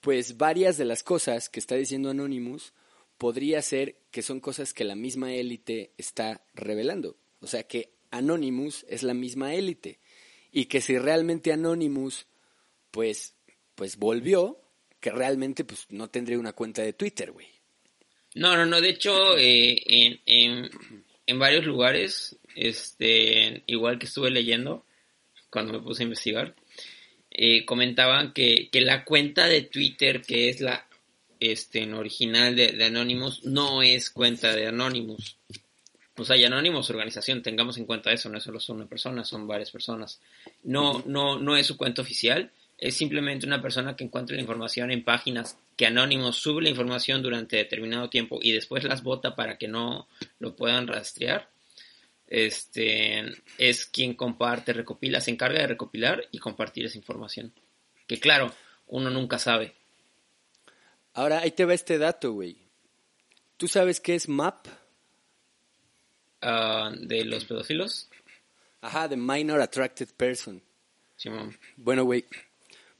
pues 0.00 0.36
varias 0.36 0.76
de 0.76 0.84
las 0.84 1.02
cosas 1.02 1.48
que 1.48 1.60
está 1.60 1.76
diciendo 1.76 2.10
Anonymous 2.10 2.72
podría 3.18 3.60
ser 3.62 3.96
que 4.10 4.22
son 4.22 4.40
cosas 4.40 4.72
que 4.72 4.84
la 4.84 4.94
misma 4.94 5.34
élite 5.34 5.92
está 5.98 6.42
revelando. 6.54 7.16
O 7.40 7.46
sea 7.46 7.64
que 7.64 7.90
Anonymous 8.10 8.86
es 8.88 9.02
la 9.02 9.14
misma 9.14 9.54
élite. 9.54 9.98
Y 10.50 10.66
que 10.66 10.80
si 10.80 10.96
realmente 10.98 11.52
Anonymous, 11.52 12.26
pues, 12.90 13.34
pues 13.74 13.96
volvió, 13.96 14.58
que 15.00 15.10
realmente 15.10 15.64
pues 15.64 15.86
no 15.90 16.08
tendría 16.08 16.38
una 16.38 16.52
cuenta 16.52 16.82
de 16.82 16.94
Twitter, 16.94 17.32
güey. 17.32 17.46
No, 18.34 18.56
no, 18.56 18.64
no. 18.66 18.80
De 18.80 18.90
hecho, 18.90 19.36
eh, 19.36 19.76
en, 19.86 20.20
en, 20.24 20.70
en, 21.26 21.38
varios 21.38 21.66
lugares, 21.66 22.38
este, 22.54 23.62
igual 23.66 23.98
que 23.98 24.06
estuve 24.06 24.30
leyendo 24.30 24.86
cuando 25.50 25.72
me 25.72 25.80
puse 25.80 26.02
a 26.02 26.04
investigar, 26.04 26.54
eh, 27.30 27.64
comentaban 27.64 28.32
que, 28.32 28.68
que, 28.70 28.80
la 28.80 29.04
cuenta 29.04 29.46
de 29.46 29.62
Twitter, 29.62 30.22
que 30.22 30.48
es 30.48 30.60
la 30.60 30.87
este, 31.40 31.82
en 31.82 31.94
original 31.94 32.54
de, 32.56 32.72
de, 32.72 32.84
Anonymous, 32.84 33.44
no 33.44 33.82
es 33.82 34.10
cuenta 34.10 34.54
de 34.54 34.66
Anonymous. 34.66 35.36
O 36.16 36.24
sea, 36.24 36.36
y 36.36 36.44
Anonymous 36.44 36.90
organización, 36.90 37.42
tengamos 37.42 37.78
en 37.78 37.84
cuenta 37.84 38.12
eso, 38.12 38.28
no 38.28 38.38
es 38.38 38.44
solo 38.44 38.58
una 38.68 38.86
persona, 38.86 39.24
son 39.24 39.46
varias 39.46 39.70
personas. 39.70 40.20
No, 40.64 41.02
no, 41.06 41.38
no 41.38 41.56
es 41.56 41.66
su 41.66 41.76
cuenta 41.76 42.02
oficial, 42.02 42.50
es 42.76 42.96
simplemente 42.96 43.46
una 43.46 43.60
persona 43.60 43.96
que 43.96 44.04
encuentra 44.04 44.36
la 44.36 44.42
información 44.42 44.90
en 44.90 45.04
páginas 45.04 45.58
que 45.76 45.86
Anonymous 45.86 46.36
sube 46.36 46.62
la 46.62 46.68
información 46.68 47.22
durante 47.22 47.56
determinado 47.56 48.08
tiempo 48.08 48.38
y 48.42 48.52
después 48.52 48.84
las 48.84 49.02
vota 49.02 49.36
para 49.36 49.58
que 49.58 49.68
no 49.68 50.08
lo 50.38 50.56
puedan 50.56 50.86
rastrear. 50.86 51.50
Este 52.28 53.24
es 53.56 53.86
quien 53.86 54.14
comparte, 54.14 54.72
recopila, 54.72 55.20
se 55.20 55.30
encarga 55.30 55.60
de 55.60 55.66
recopilar 55.66 56.28
y 56.30 56.38
compartir 56.38 56.86
esa 56.86 56.98
información. 56.98 57.52
Que 58.06 58.20
claro, 58.20 58.52
uno 58.86 59.10
nunca 59.10 59.38
sabe. 59.38 59.74
Ahora 61.18 61.40
ahí 61.40 61.50
te 61.50 61.64
va 61.64 61.74
este 61.74 61.98
dato, 61.98 62.30
güey. 62.30 62.56
¿Tú 63.56 63.66
sabes 63.66 63.98
qué 63.98 64.14
es 64.14 64.28
MAP? 64.28 64.68
Uh, 66.40 66.94
de 66.94 67.24
los 67.24 67.44
pedófilos. 67.44 68.08
Ajá, 68.82 69.08
de 69.08 69.16
Minor 69.16 69.60
Attracted 69.60 70.10
Person. 70.16 70.62
Sí, 71.16 71.28
bueno, 71.76 72.04
güey, 72.04 72.24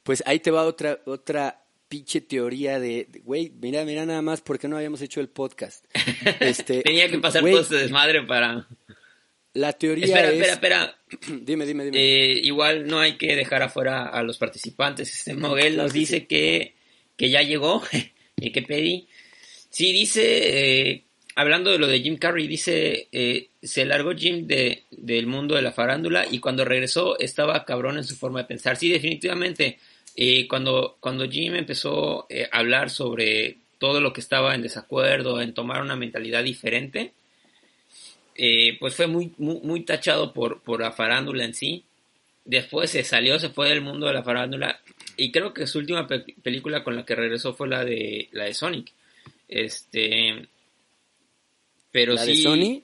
pues 0.03 0.21
ahí 0.25 0.41
te 0.41 0.51
va 0.51 0.65
otra 0.65 0.99
otra 1.05 1.63
pinche 1.87 2.19
teoría 2.19 2.77
de, 2.77 3.07
güey, 3.23 3.53
mira, 3.61 3.85
mira 3.85 4.05
nada 4.05 4.21
más, 4.21 4.41
¿por 4.41 4.59
qué 4.59 4.67
no 4.67 4.75
habíamos 4.75 5.01
hecho 5.01 5.21
el 5.21 5.29
podcast? 5.29 5.85
Este, 6.41 6.81
Tenía 6.81 7.09
que 7.09 7.19
pasar 7.19 7.41
todo 7.41 7.61
este 7.61 7.77
desmadre 7.77 8.23
para... 8.23 8.67
La 9.53 9.71
teoría 9.71 10.03
espera, 10.03 10.27
es... 10.27 10.33
Espera, 10.33 10.53
espera, 10.53 10.97
dime, 11.41 11.65
dime, 11.65 11.85
dime. 11.85 11.97
Eh, 11.97 12.41
igual 12.43 12.85
no 12.85 12.99
hay 12.99 13.17
que 13.17 13.33
dejar 13.37 13.63
afuera 13.63 14.07
a 14.07 14.21
los 14.23 14.37
participantes. 14.37 15.09
Este 15.13 15.35
Moguel 15.35 15.77
nos 15.77 15.93
dice 15.93 16.27
que, 16.27 16.75
que 17.19 17.29
ya 17.29 17.43
llegó, 17.43 17.83
y 18.37 18.51
que 18.51 18.61
pedí. 18.61 19.07
Sí, 19.69 19.91
dice, 19.91 20.21
eh, 20.91 21.03
hablando 21.35 21.69
de 21.69 21.77
lo 21.77 21.87
de 21.87 21.99
Jim 21.99 22.17
Carrey, 22.17 22.47
dice, 22.47 23.09
eh, 23.11 23.49
se 23.61 23.85
largó 23.85 24.15
Jim 24.15 24.47
de, 24.47 24.85
del 24.89 25.27
mundo 25.27 25.55
de 25.55 25.61
la 25.61 25.73
farándula 25.73 26.25
y 26.31 26.39
cuando 26.39 26.63
regresó 26.63 27.19
estaba 27.19 27.65
cabrón 27.65 27.97
en 27.97 28.05
su 28.05 28.15
forma 28.15 28.39
de 28.39 28.45
pensar. 28.45 28.77
Sí, 28.77 28.89
definitivamente 28.89 29.77
eh, 30.15 30.47
cuando, 30.47 30.97
cuando 31.01 31.29
Jim 31.29 31.55
empezó 31.55 32.25
eh, 32.29 32.47
a 32.49 32.59
hablar 32.59 32.89
sobre 32.89 33.57
todo 33.79 33.99
lo 33.99 34.13
que 34.13 34.21
estaba 34.21 34.55
en 34.55 34.61
desacuerdo, 34.61 35.41
en 35.41 35.53
tomar 35.53 35.81
una 35.81 35.97
mentalidad 35.97 36.43
diferente, 36.43 37.11
eh, 38.35 38.77
pues 38.79 38.95
fue 38.95 39.07
muy, 39.07 39.33
muy, 39.37 39.59
muy, 39.61 39.81
tachado 39.81 40.31
por, 40.33 40.61
por 40.61 40.79
la 40.79 40.93
farándula 40.93 41.43
en 41.43 41.53
sí. 41.53 41.83
Después 42.45 42.89
se 42.89 43.03
salió, 43.03 43.37
se 43.39 43.49
fue 43.49 43.69
del 43.69 43.81
mundo 43.81 44.07
de 44.07 44.13
la 44.13 44.23
farándula 44.23 44.79
y 45.17 45.31
creo 45.31 45.53
que 45.53 45.67
su 45.67 45.79
última 45.79 46.07
pe 46.07 46.23
película 46.41 46.83
con 46.83 46.95
la 46.95 47.05
que 47.05 47.15
regresó 47.15 47.53
fue 47.53 47.67
la 47.67 47.83
de 47.83 48.29
la 48.31 48.45
de 48.45 48.53
Sonic. 48.53 48.91
Este, 49.47 50.47
pero 51.91 52.13
¿La 52.13 52.23
sí. 52.23 52.31
de 52.31 52.37
Sony? 52.37 52.83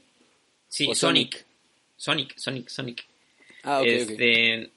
Sí, 0.67 0.93
Sonic? 0.93 1.45
Sonic, 1.95 2.37
Sonic, 2.37 2.67
Sonic. 2.67 3.05
Ah, 3.63 3.79
ok, 3.79 3.85
este, 3.85 4.13
okay. 4.13 4.71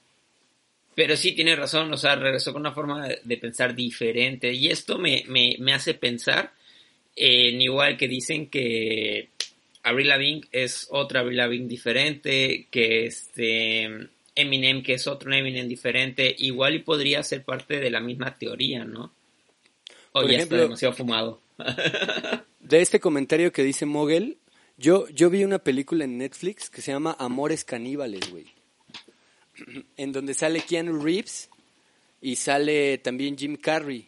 Pero 0.95 1.15
sí, 1.15 1.33
tiene 1.33 1.55
razón, 1.55 1.91
o 1.93 1.97
sea, 1.97 2.15
regresó 2.15 2.53
con 2.53 2.61
una 2.61 2.73
forma 2.73 3.07
de, 3.07 3.19
de 3.23 3.37
pensar 3.37 3.75
diferente. 3.75 4.51
Y 4.53 4.67
esto 4.67 4.97
me, 4.97 5.23
me, 5.27 5.55
me 5.59 5.73
hace 5.73 5.93
pensar 5.93 6.53
en 7.15 7.61
igual 7.61 7.97
que 7.97 8.07
dicen 8.07 8.49
que 8.49 9.29
Avril 9.83 10.07
Lavigne 10.07 10.47
es 10.51 10.87
otra 10.91 11.21
Avril 11.21 11.37
Lavigne 11.37 11.67
diferente, 11.67 12.67
que 12.71 13.05
este 13.05 14.09
Eminem 14.41 14.83
que 14.83 14.93
es 14.93 15.07
otro 15.07 15.33
Eminem 15.33 15.67
diferente, 15.67 16.35
igual 16.37 16.75
y 16.75 16.79
podría 16.79 17.23
ser 17.23 17.43
parte 17.43 17.79
de 17.79 17.89
la 17.89 17.99
misma 17.99 18.37
teoría, 18.37 18.83
¿no? 18.85 19.11
O 20.11 20.21
Por 20.21 20.29
ya 20.29 20.37
ejemplo, 20.37 20.57
está 20.57 20.63
demasiado 20.67 20.93
fumado. 20.93 21.41
de 22.59 22.81
este 22.81 22.99
comentario 22.99 23.51
que 23.51 23.63
dice 23.63 23.85
Mogel, 23.85 24.37
yo, 24.77 25.07
yo 25.09 25.29
vi 25.29 25.43
una 25.43 25.59
película 25.59 26.05
en 26.05 26.17
Netflix 26.17 26.69
que 26.69 26.81
se 26.81 26.91
llama 26.91 27.15
Amores 27.19 27.65
Caníbales, 27.65 28.29
güey. 28.31 28.45
En 29.97 30.13
donde 30.13 30.33
sale 30.33 30.61
Keanu 30.61 31.01
Reeves 31.03 31.49
y 32.21 32.37
sale 32.37 32.97
también 32.97 33.37
Jim 33.37 33.57
Carrey. 33.57 34.07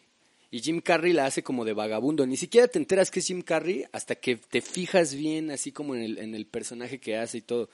Y 0.50 0.60
Jim 0.60 0.80
Carrey 0.80 1.12
la 1.12 1.26
hace 1.26 1.42
como 1.42 1.64
de 1.64 1.72
vagabundo. 1.72 2.26
Ni 2.26 2.36
siquiera 2.36 2.68
te 2.68 2.78
enteras 2.78 3.10
que 3.10 3.20
es 3.20 3.26
Jim 3.26 3.42
Carrey 3.42 3.84
hasta 3.92 4.14
que 4.16 4.36
te 4.36 4.60
fijas 4.60 5.14
bien, 5.14 5.50
así 5.50 5.72
como 5.72 5.94
en 5.94 6.02
el, 6.02 6.18
en 6.18 6.34
el 6.34 6.46
personaje 6.46 6.98
que 7.00 7.16
hace 7.16 7.38
y 7.38 7.42
todo. 7.42 7.70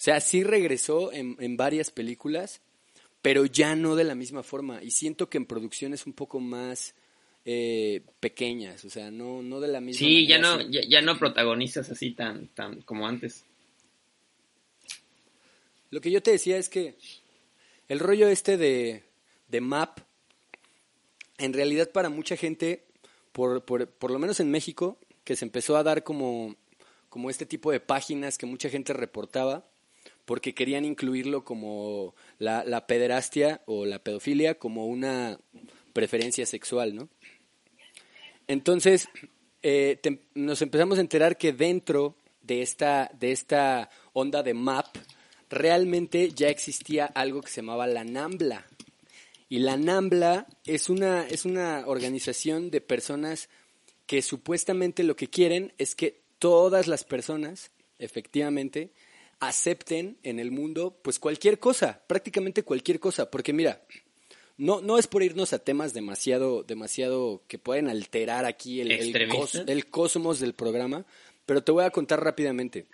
O 0.00 0.02
sea, 0.02 0.18
sí 0.20 0.44
regresó 0.44 1.12
en, 1.12 1.36
en, 1.40 1.58
varias 1.58 1.90
películas, 1.90 2.62
pero 3.20 3.44
ya 3.44 3.76
no 3.76 3.96
de 3.96 4.04
la 4.04 4.14
misma 4.14 4.42
forma. 4.42 4.82
Y 4.82 4.92
siento 4.92 5.28
que 5.28 5.36
en 5.36 5.44
producciones 5.44 6.06
un 6.06 6.14
poco 6.14 6.40
más 6.40 6.94
eh, 7.44 8.00
pequeñas, 8.18 8.82
o 8.86 8.88
sea, 8.88 9.10
no, 9.10 9.42
no 9.42 9.60
de 9.60 9.68
la 9.68 9.82
misma 9.82 9.98
Sí, 9.98 10.26
ya 10.26 10.38
no, 10.38 10.52
así. 10.52 10.70
ya, 10.70 10.80
ya 10.88 11.02
no 11.02 11.18
protagonizas 11.18 11.90
así 11.90 12.12
tan, 12.12 12.48
tan 12.48 12.80
como 12.80 13.06
antes. 13.06 13.44
Lo 15.90 16.00
que 16.00 16.10
yo 16.10 16.22
te 16.22 16.30
decía 16.30 16.56
es 16.56 16.70
que 16.70 16.94
el 17.88 17.98
rollo 17.98 18.28
este 18.28 18.56
de, 18.56 19.04
de 19.48 19.60
Map, 19.60 19.98
en 21.36 21.52
realidad 21.52 21.90
para 21.90 22.08
mucha 22.08 22.36
gente, 22.36 22.86
por, 23.32 23.66
por, 23.66 23.86
por, 23.86 24.10
lo 24.10 24.18
menos 24.18 24.40
en 24.40 24.50
México, 24.50 24.98
que 25.24 25.36
se 25.36 25.44
empezó 25.44 25.76
a 25.76 25.82
dar 25.82 26.04
como, 26.04 26.56
como 27.10 27.28
este 27.28 27.44
tipo 27.44 27.70
de 27.70 27.80
páginas 27.80 28.38
que 28.38 28.46
mucha 28.46 28.70
gente 28.70 28.94
reportaba, 28.94 29.69
porque 30.30 30.54
querían 30.54 30.84
incluirlo 30.84 31.42
como 31.42 32.14
la, 32.38 32.86
pederastia 32.86 33.62
o 33.66 33.84
la 33.84 33.98
pedofilia 33.98 34.54
como 34.60 34.86
una 34.86 35.40
preferencia 35.92 36.46
sexual, 36.46 36.94
¿no? 36.94 37.08
Entonces, 38.46 39.08
eh, 39.64 39.98
nos 40.36 40.62
empezamos 40.62 40.98
a 40.98 41.00
enterar 41.00 41.36
que 41.36 41.52
dentro 41.52 42.14
de 42.42 42.62
esta, 42.62 43.10
de 43.18 43.32
esta 43.32 43.90
onda 44.12 44.44
de 44.44 44.54
MAP, 44.54 44.98
realmente 45.48 46.30
ya 46.30 46.48
existía 46.48 47.06
algo 47.06 47.40
que 47.40 47.50
se 47.50 47.60
llamaba 47.62 47.88
la 47.88 48.04
NAMBLA. 48.04 48.64
Y 49.48 49.58
la 49.58 49.76
NAMBLA 49.76 50.46
es 50.64 50.88
una, 50.88 51.26
es 51.26 51.44
una 51.44 51.82
organización 51.88 52.70
de 52.70 52.80
personas 52.80 53.48
que 54.06 54.22
supuestamente 54.22 55.02
lo 55.02 55.16
que 55.16 55.26
quieren 55.26 55.72
es 55.76 55.96
que 55.96 56.20
todas 56.38 56.86
las 56.86 57.02
personas, 57.02 57.72
efectivamente, 57.98 58.92
acepten 59.40 60.18
en 60.22 60.38
el 60.38 60.50
mundo 60.50 61.00
pues 61.02 61.18
cualquier 61.18 61.58
cosa, 61.58 62.02
prácticamente 62.06 62.62
cualquier 62.62 63.00
cosa, 63.00 63.30
porque 63.30 63.52
mira, 63.52 63.82
no, 64.58 64.82
no 64.82 64.98
es 64.98 65.06
por 65.06 65.22
irnos 65.22 65.52
a 65.54 65.58
temas 65.58 65.94
demasiado, 65.94 66.62
demasiado 66.62 67.42
que 67.48 67.58
pueden 67.58 67.88
alterar 67.88 68.44
aquí 68.44 68.80
el, 68.82 68.92
el, 68.92 69.28
cos, 69.28 69.54
el 69.54 69.86
cosmos 69.86 70.38
del 70.38 70.52
programa, 70.52 71.06
pero 71.46 71.64
te 71.64 71.72
voy 71.72 71.84
a 71.84 71.90
contar 71.90 72.22
rápidamente. 72.22 72.86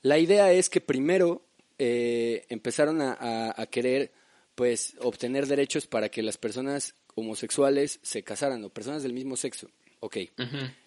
La 0.00 0.18
idea 0.18 0.50
es 0.52 0.70
que 0.70 0.80
primero 0.80 1.46
eh, 1.78 2.46
empezaron 2.48 3.02
a, 3.02 3.12
a, 3.12 3.60
a, 3.60 3.66
querer 3.66 4.12
pues 4.54 4.94
obtener 5.00 5.46
derechos 5.46 5.86
para 5.86 6.08
que 6.08 6.22
las 6.22 6.38
personas 6.38 6.94
homosexuales 7.14 8.00
se 8.02 8.22
casaran 8.22 8.64
o 8.64 8.70
personas 8.70 9.02
del 9.02 9.12
mismo 9.12 9.36
sexo. 9.36 9.68
Ok, 10.00 10.18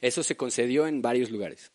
eso 0.02 0.24
se 0.24 0.38
concedió 0.38 0.88
en 0.88 1.02
varios 1.02 1.30
lugares. 1.30 1.72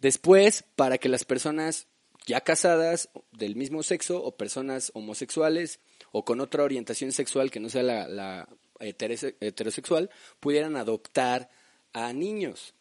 Después, 0.00 0.64
para 0.76 0.98
que 0.98 1.08
las 1.08 1.24
personas 1.24 1.86
ya 2.26 2.40
casadas 2.40 3.10
del 3.32 3.56
mismo 3.56 3.82
sexo 3.82 4.22
o 4.22 4.36
personas 4.36 4.90
homosexuales 4.94 5.80
o 6.12 6.24
con 6.24 6.40
otra 6.40 6.62
orientación 6.62 7.12
sexual 7.12 7.50
que 7.50 7.60
no 7.60 7.68
sea 7.68 7.82
la, 7.82 8.48
heterosexual 8.80 10.10
pudieran 10.40 10.76
adoptar 10.76 11.50
a 11.92 12.12
niños. 12.12 12.74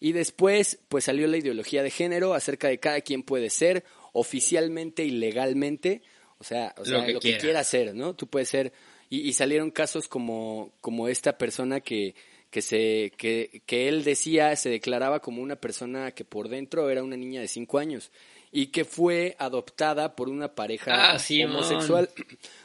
Y 0.00 0.12
después, 0.12 0.80
pues 0.88 1.04
salió 1.04 1.28
la 1.28 1.36
ideología 1.36 1.82
de 1.82 1.90
género 1.90 2.34
acerca 2.34 2.68
de 2.68 2.78
cada 2.78 3.00
quien 3.02 3.22
puede 3.22 3.50
ser 3.50 3.84
oficialmente 4.12 5.04
y 5.04 5.10
legalmente, 5.10 6.02
o 6.38 6.44
sea, 6.44 6.74
lo, 6.84 7.04
que, 7.20 7.38
quiera. 7.38 7.62
ser, 7.62 7.94
¿no? 7.94 8.14
Tú 8.14 8.26
puedes 8.26 8.48
ser, 8.48 8.72
y, 9.08 9.32
salieron 9.32 9.70
casos 9.70 10.08
como, 10.08 10.72
como 10.80 11.06
esta 11.06 11.38
persona 11.38 11.80
que, 11.80 12.16
que, 12.50 12.62
se, 12.62 13.12
que, 13.16 13.62
que 13.64 13.88
él 13.88 14.02
decía, 14.02 14.56
se 14.56 14.70
declaraba 14.70 15.20
como 15.20 15.40
una 15.40 15.56
persona 15.56 16.10
que 16.10 16.24
por 16.24 16.48
dentro 16.48 16.90
era 16.90 17.04
una 17.04 17.16
niña 17.16 17.40
de 17.40 17.48
cinco 17.48 17.78
años 17.78 18.10
y 18.54 18.66
que 18.66 18.84
fue 18.84 19.34
adoptada 19.38 20.14
por 20.14 20.28
una 20.28 20.54
pareja 20.54 21.14
ah, 21.14 21.18
homosexual. 21.46 22.08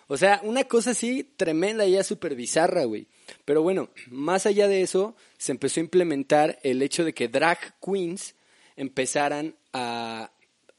O 0.09 0.15
sea, 0.15 0.39
una 0.43 0.63
cosa 0.63 0.91
así 0.91 1.25
tremenda 1.35 1.85
y 1.85 1.91
ya 1.91 2.03
súper 2.03 2.33
bizarra, 2.33 2.85
güey. 2.85 3.07
Pero 3.43 3.61
bueno, 3.61 3.89
más 4.09 4.45
allá 4.45 4.69
de 4.69 4.81
eso, 4.81 5.17
se 5.37 5.51
empezó 5.51 5.81
a 5.81 5.83
implementar 5.83 6.59
el 6.63 6.81
hecho 6.81 7.03
de 7.03 7.13
que 7.13 7.27
drag 7.27 7.77
queens 7.81 8.33
empezaran 8.77 9.55
a, 9.73 10.31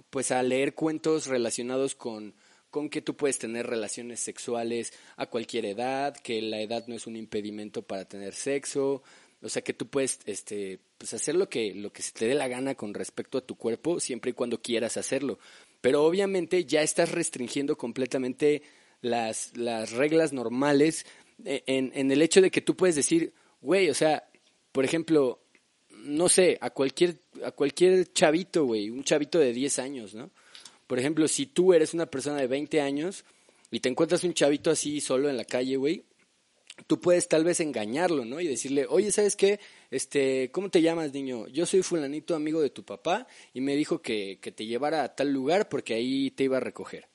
pues, 0.08 0.30
a 0.30 0.42
leer 0.42 0.74
cuentos 0.74 1.26
relacionados 1.26 1.94
con, 1.94 2.32
con 2.70 2.88
que 2.88 3.02
tú 3.02 3.16
puedes 3.16 3.38
tener 3.38 3.66
relaciones 3.66 4.20
sexuales 4.20 4.94
a 5.16 5.26
cualquier 5.26 5.66
edad, 5.66 6.16
que 6.16 6.40
la 6.40 6.62
edad 6.62 6.86
no 6.86 6.94
es 6.94 7.06
un 7.06 7.16
impedimento 7.16 7.82
para 7.82 8.06
tener 8.06 8.34
sexo, 8.34 9.02
o 9.40 9.48
sea 9.48 9.62
que 9.62 9.72
tú 9.72 9.86
puedes 9.88 10.18
este, 10.26 10.80
pues 10.98 11.14
hacer 11.14 11.34
lo 11.34 11.48
que, 11.48 11.74
lo 11.74 11.92
que 11.92 12.02
se 12.02 12.12
te 12.12 12.26
dé 12.26 12.34
la 12.34 12.48
gana 12.48 12.74
con 12.74 12.94
respecto 12.94 13.38
a 13.38 13.46
tu 13.46 13.56
cuerpo, 13.56 14.00
siempre 14.00 14.32
y 14.32 14.34
cuando 14.34 14.60
quieras 14.60 14.96
hacerlo. 14.96 15.38
Pero 15.80 16.04
obviamente 16.04 16.64
ya 16.64 16.82
estás 16.82 17.12
restringiendo 17.12 17.76
completamente 17.76 18.62
las, 19.00 19.56
las 19.56 19.92
reglas 19.92 20.32
normales 20.32 21.06
eh, 21.44 21.62
en, 21.66 21.92
en 21.94 22.10
el 22.10 22.22
hecho 22.22 22.40
de 22.40 22.50
que 22.50 22.60
tú 22.60 22.76
puedes 22.76 22.96
decir, 22.96 23.32
güey, 23.60 23.88
o 23.90 23.94
sea, 23.94 24.28
por 24.72 24.84
ejemplo, 24.84 25.40
no 25.90 26.28
sé, 26.28 26.58
a 26.60 26.70
cualquier, 26.70 27.20
a 27.44 27.52
cualquier 27.52 28.12
chavito, 28.12 28.64
güey, 28.64 28.90
un 28.90 29.04
chavito 29.04 29.38
de 29.38 29.52
10 29.52 29.78
años, 29.78 30.14
¿no? 30.14 30.30
Por 30.86 30.98
ejemplo, 30.98 31.28
si 31.28 31.46
tú 31.46 31.74
eres 31.74 31.94
una 31.94 32.06
persona 32.06 32.38
de 32.38 32.46
20 32.46 32.80
años 32.80 33.24
y 33.70 33.80
te 33.80 33.88
encuentras 33.88 34.24
un 34.24 34.34
chavito 34.34 34.70
así 34.70 35.00
solo 35.00 35.28
en 35.28 35.36
la 35.36 35.44
calle, 35.44 35.76
güey, 35.76 36.04
tú 36.86 37.00
puedes 37.00 37.28
tal 37.28 37.44
vez 37.44 37.60
engañarlo, 37.60 38.24
¿no? 38.24 38.40
Y 38.40 38.46
decirle, 38.46 38.86
oye, 38.88 39.10
¿sabes 39.10 39.36
qué? 39.36 39.60
Este, 39.90 40.50
¿cómo 40.50 40.70
te 40.70 40.82
llamas, 40.82 41.12
niño? 41.12 41.46
Yo 41.48 41.66
soy 41.66 41.82
fulanito 41.82 42.34
amigo 42.34 42.60
de 42.60 42.70
tu 42.70 42.84
papá 42.84 43.26
y 43.52 43.60
me 43.60 43.76
dijo 43.76 44.00
que, 44.00 44.38
que 44.40 44.52
te 44.52 44.66
llevara 44.66 45.04
a 45.04 45.14
tal 45.14 45.32
lugar 45.32 45.68
porque 45.68 45.94
ahí 45.94 46.30
te 46.30 46.44
iba 46.44 46.58
a 46.58 46.60
recoger. 46.60 47.08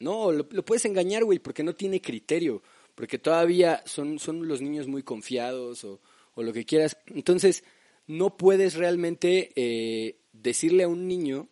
No, 0.00 0.32
lo, 0.32 0.46
puedes 0.48 0.84
engañar, 0.84 1.24
güey, 1.24 1.38
porque 1.38 1.62
no 1.62 1.74
tiene 1.74 2.00
criterio, 2.00 2.62
porque 2.94 3.18
todavía 3.18 3.82
son, 3.86 4.18
son 4.18 4.46
los 4.46 4.60
niños 4.60 4.86
muy 4.86 5.02
confiados 5.02 5.84
o, 5.84 6.00
o 6.34 6.42
lo 6.42 6.52
que 6.52 6.64
quieras. 6.64 6.96
Entonces, 7.06 7.64
no 8.06 8.36
puedes 8.36 8.74
realmente 8.74 9.52
eh, 9.56 10.18
decirle 10.32 10.84
a 10.84 10.88
un 10.88 11.08
niño 11.08 11.48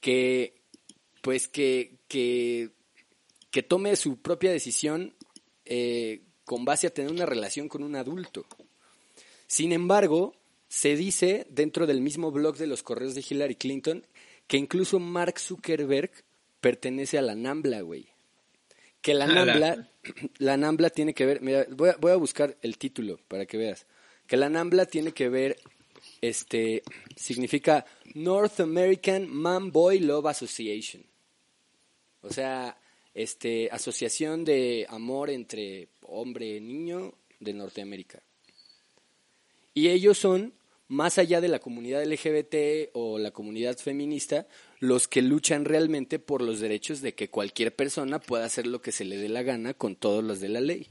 que, 0.00 0.62
pues, 1.22 1.48
que, 1.48 1.98
que, 2.06 2.70
que 3.50 3.62
tome 3.62 3.96
su 3.96 4.18
propia 4.18 4.52
decisión 4.52 5.14
eh, 5.64 6.22
con 6.50 6.64
base 6.64 6.88
a 6.88 6.90
tener 6.92 7.12
una 7.12 7.26
relación 7.26 7.68
con 7.68 7.84
un 7.84 7.94
adulto. 7.94 8.44
Sin 9.46 9.70
embargo, 9.70 10.34
se 10.66 10.96
dice 10.96 11.46
dentro 11.48 11.86
del 11.86 12.00
mismo 12.00 12.32
blog 12.32 12.56
de 12.56 12.66
los 12.66 12.82
correos 12.82 13.14
de 13.14 13.24
Hillary 13.24 13.54
Clinton 13.54 14.04
que 14.48 14.56
incluso 14.56 14.98
Mark 14.98 15.38
Zuckerberg 15.38 16.10
pertenece 16.60 17.18
a 17.18 17.22
la 17.22 17.36
NAMBLA, 17.36 17.82
güey. 17.82 18.08
Que 19.00 19.14
la 19.14 19.28
NAMBLA, 19.28 19.90
la 20.38 20.56
NAMBLA 20.56 20.90
tiene 20.90 21.14
que 21.14 21.24
ver, 21.24 21.40
mira, 21.40 21.68
voy 21.70 21.90
a, 21.90 21.96
voy 22.00 22.10
a 22.10 22.16
buscar 22.16 22.56
el 22.62 22.78
título 22.78 23.20
para 23.28 23.46
que 23.46 23.56
veas. 23.56 23.86
Que 24.26 24.36
la 24.36 24.48
NAMBLA 24.48 24.86
tiene 24.86 25.12
que 25.12 25.28
ver, 25.28 25.56
este, 26.20 26.82
significa 27.14 27.86
North 28.14 28.58
American 28.58 29.32
Man 29.32 29.70
Boy 29.70 30.00
Love 30.00 30.26
Association. 30.26 31.04
O 32.22 32.32
sea, 32.32 32.76
este, 33.14 33.68
asociación 33.70 34.44
de 34.44 34.84
amor 34.88 35.30
entre 35.30 35.88
hombre 36.10 36.60
niño 36.60 37.14
de 37.38 37.54
Norteamérica. 37.54 38.22
Y 39.72 39.88
ellos 39.88 40.18
son, 40.18 40.52
más 40.88 41.18
allá 41.18 41.40
de 41.40 41.48
la 41.48 41.60
comunidad 41.60 42.04
LGBT 42.04 42.90
o 42.92 43.18
la 43.18 43.30
comunidad 43.30 43.78
feminista, 43.78 44.46
los 44.78 45.08
que 45.08 45.22
luchan 45.22 45.64
realmente 45.64 46.18
por 46.18 46.42
los 46.42 46.60
derechos 46.60 47.00
de 47.00 47.14
que 47.14 47.30
cualquier 47.30 47.74
persona 47.74 48.20
pueda 48.20 48.44
hacer 48.44 48.66
lo 48.66 48.82
que 48.82 48.92
se 48.92 49.04
le 49.04 49.16
dé 49.16 49.28
la 49.28 49.42
gana 49.42 49.74
con 49.74 49.96
todos 49.96 50.24
los 50.24 50.40
de 50.40 50.48
la 50.48 50.60
ley. 50.60 50.88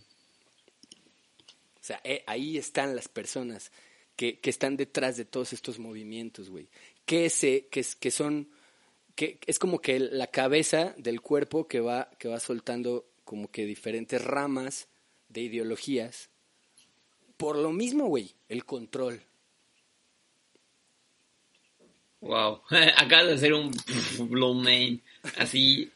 O 1.76 1.84
sea, 1.84 2.00
eh, 2.04 2.24
ahí 2.28 2.58
están 2.58 2.96
las 2.96 3.08
personas 3.08 3.72
que, 4.16 4.40
que, 4.40 4.50
están 4.50 4.78
detrás 4.78 5.18
de 5.18 5.26
todos 5.26 5.54
estos 5.54 5.80
movimientos, 5.80 6.50
güey. 6.50 6.68
Que, 7.06 7.30
se, 7.30 7.68
que, 7.68 7.86
que 8.00 8.12
son 8.12 8.50
que 9.20 9.38
es 9.48 9.60
como 9.60 9.82
que 9.82 10.00
la 10.00 10.28
cabeza 10.28 10.94
del 10.98 11.20
cuerpo 11.20 11.68
que 11.68 11.82
va, 11.82 12.10
que 12.20 12.30
va 12.30 12.40
soltando 12.40 13.06
como 13.26 13.52
que 13.52 13.66
diferentes 13.66 14.24
ramas 14.24 14.88
de 15.30 15.42
ideologías. 15.42 16.30
Por 17.38 17.58
lo 17.58 17.72
mismo, 17.72 18.08
güey, 18.08 18.36
el 18.50 18.66
control. 18.66 19.22
Wow, 22.22 22.62
acabas 22.98 23.28
de 23.28 23.34
hacer 23.34 23.54
un 23.54 23.72
blow 24.30 24.56
name, 24.56 25.00
así. 25.38 25.90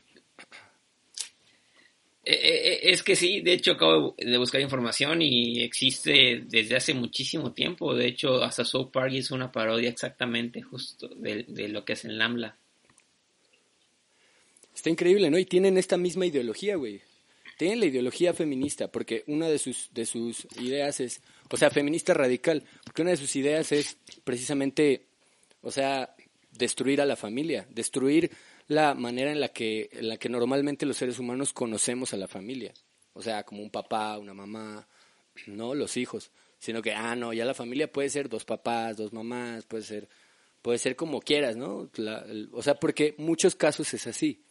Eh, 2.26 2.34
eh, 2.34 2.74
eh, 2.74 2.80
es 2.84 3.04
que 3.04 3.18
sí, 3.18 3.42
de 3.42 3.52
hecho 3.52 3.74
acabo 3.74 4.16
de 4.18 4.38
buscar 4.38 4.62
información 4.62 5.22
y 5.22 5.62
existe 5.62 6.44
desde 6.46 6.78
hace 6.78 6.94
muchísimo 6.94 7.52
tiempo. 7.52 7.94
De 7.94 8.08
hecho, 8.08 8.42
hasta 8.42 8.64
South 8.64 8.92
Park 8.92 9.12
es 9.14 9.32
una 9.32 9.52
parodia 9.52 9.90
exactamente 9.90 10.62
justo 10.62 11.10
de, 11.10 11.44
de 11.44 11.68
lo 11.68 11.84
que 11.84 11.94
es 11.94 12.06
el 12.06 12.18
NAMLA. 12.18 12.58
Está 14.74 14.90
increíble, 14.90 15.30
¿no? 15.30 15.38
Y 15.38 15.46
tienen 15.46 15.78
esta 15.78 15.98
misma 15.98 16.26
ideología, 16.26 16.78
güey. 16.78 17.02
Tienen 17.58 17.80
la 17.80 17.86
ideología 17.86 18.34
feminista, 18.34 18.92
porque 18.92 19.24
una 19.28 19.48
de 19.48 19.60
sus, 19.60 19.90
de 19.94 20.06
sus 20.06 20.48
ideas 20.60 21.00
es, 21.00 21.22
o 21.50 21.58
sea, 21.58 21.70
feminista 21.70 22.14
radical, 22.14 22.64
porque 22.84 23.02
una 23.02 23.12
de 23.12 23.18
sus 23.18 23.36
ideas 23.36 23.72
es 23.72 23.98
precisamente, 24.24 25.06
o 25.62 25.72
sea, 25.72 26.16
destruir 26.52 27.02
a 27.02 27.06
la 27.06 27.16
familia, 27.16 27.68
destruir 27.70 28.32
la 28.68 28.94
manera 28.94 29.32
en 29.32 29.40
la 29.40 29.50
que, 29.50 29.90
en 29.92 30.08
la 30.10 30.18
que 30.18 30.30
normalmente 30.30 30.86
los 30.86 30.98
seres 30.98 31.20
humanos 31.20 31.54
conocemos 31.54 32.14
a 32.14 32.18
la 32.18 32.28
familia. 32.28 32.74
O 33.14 33.22
sea, 33.22 33.44
como 33.44 33.62
un 33.62 33.70
papá, 33.70 34.18
una 34.18 34.34
mamá, 34.34 34.88
no 35.48 35.76
los 35.76 35.98
hijos, 35.98 36.32
sino 36.60 36.82
que, 36.82 36.94
ah, 36.94 37.16
no, 37.16 37.34
ya 37.34 37.46
la 37.46 37.54
familia 37.54 37.92
puede 37.92 38.10
ser 38.10 38.30
dos 38.30 38.46
papás, 38.46 38.98
dos 38.98 39.14
mamás, 39.14 39.66
puede 39.66 39.84
ser, 39.84 40.10
puede 40.62 40.80
ser 40.80 40.96
como 40.96 41.22
quieras, 41.22 41.56
¿no? 41.56 41.90
o 42.52 42.64
sea, 42.64 42.76
porque 42.76 43.16
muchos 43.18 43.56
casos 43.56 43.94
es 43.94 44.08
así. 44.08 44.44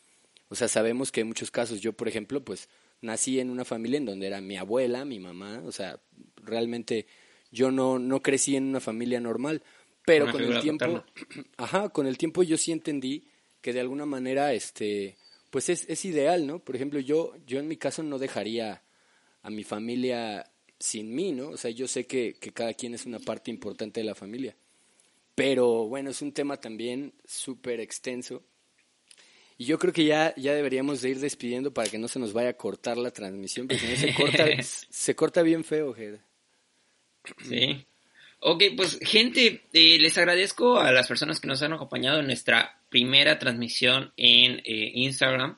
O 0.48 0.54
sea, 0.54 0.68
sabemos 0.68 1.10
que 1.10 1.22
en 1.22 1.28
muchos 1.28 1.50
casos, 1.50 1.80
yo 1.80 1.94
por 1.94 2.08
ejemplo, 2.08 2.44
pues 2.44 2.68
nací 3.02 3.40
en 3.40 3.50
una 3.50 3.64
familia 3.64 3.98
en 3.98 4.06
donde 4.06 4.26
era 4.26 4.40
mi 4.40 4.56
abuela, 4.56 5.04
mi 5.04 5.18
mamá, 5.18 5.62
o 5.66 5.72
sea, 5.72 6.00
realmente 6.36 7.06
yo 7.50 7.70
no, 7.70 7.98
no 7.98 8.22
crecí 8.22 8.56
en 8.56 8.64
una 8.64 8.80
familia 8.80 9.20
normal, 9.20 9.62
pero 10.06 10.30
con 10.32 10.42
el 10.42 10.60
tiempo, 10.60 11.04
ajá, 11.58 11.90
con 11.90 12.06
el 12.06 12.16
tiempo 12.16 12.42
yo 12.42 12.56
sí 12.56 12.72
entendí 12.72 13.28
que 13.60 13.72
de 13.72 13.80
alguna 13.80 14.06
manera, 14.06 14.52
este, 14.54 15.16
pues 15.50 15.68
es, 15.68 15.84
es 15.88 16.04
ideal, 16.04 16.46
¿no? 16.46 16.60
Por 16.60 16.74
ejemplo, 16.74 16.98
yo, 16.98 17.34
yo 17.46 17.60
en 17.60 17.68
mi 17.68 17.76
caso 17.76 18.02
no 18.02 18.18
dejaría 18.18 18.82
a 19.42 19.50
mi 19.50 19.64
familia 19.64 20.50
sin 20.78 21.14
mí, 21.14 21.32
¿no? 21.32 21.50
O 21.50 21.56
sea, 21.56 21.70
yo 21.70 21.86
sé 21.86 22.06
que, 22.06 22.34
que 22.40 22.52
cada 22.52 22.74
quien 22.74 22.94
es 22.94 23.06
una 23.06 23.18
parte 23.18 23.50
importante 23.50 24.00
de 24.00 24.06
la 24.06 24.14
familia. 24.14 24.56
Pero 25.34 25.86
bueno, 25.88 26.10
es 26.10 26.22
un 26.22 26.32
tema 26.32 26.56
también 26.58 27.14
súper 27.24 27.80
extenso 27.80 28.42
y 29.62 29.64
yo 29.64 29.78
creo 29.78 29.92
que 29.92 30.04
ya, 30.04 30.34
ya 30.36 30.54
deberíamos 30.54 31.02
de 31.02 31.10
ir 31.10 31.20
despidiendo 31.20 31.72
para 31.72 31.88
que 31.88 31.96
no 31.96 32.08
se 32.08 32.18
nos 32.18 32.32
vaya 32.32 32.48
a 32.48 32.56
cortar 32.56 32.96
la 32.98 33.12
transmisión, 33.12 33.68
porque 33.68 33.80
si 33.80 33.92
no 33.92 33.96
se 33.96 34.14
corta, 34.20 34.44
se 34.60 35.14
corta 35.14 35.42
bien 35.42 35.62
feo. 35.62 35.94
Sí. 37.48 37.86
Ok, 38.40 38.64
pues 38.76 38.98
gente, 39.02 39.62
eh, 39.72 39.98
les 40.00 40.18
agradezco 40.18 40.80
a 40.80 40.90
las 40.90 41.06
personas 41.06 41.38
que 41.38 41.46
nos 41.46 41.62
han 41.62 41.74
acompañado 41.74 42.18
en 42.18 42.26
nuestra 42.26 42.80
primera 42.88 43.38
transmisión 43.38 44.12
en 44.16 44.62
eh, 44.64 44.90
Instagram. 44.94 45.56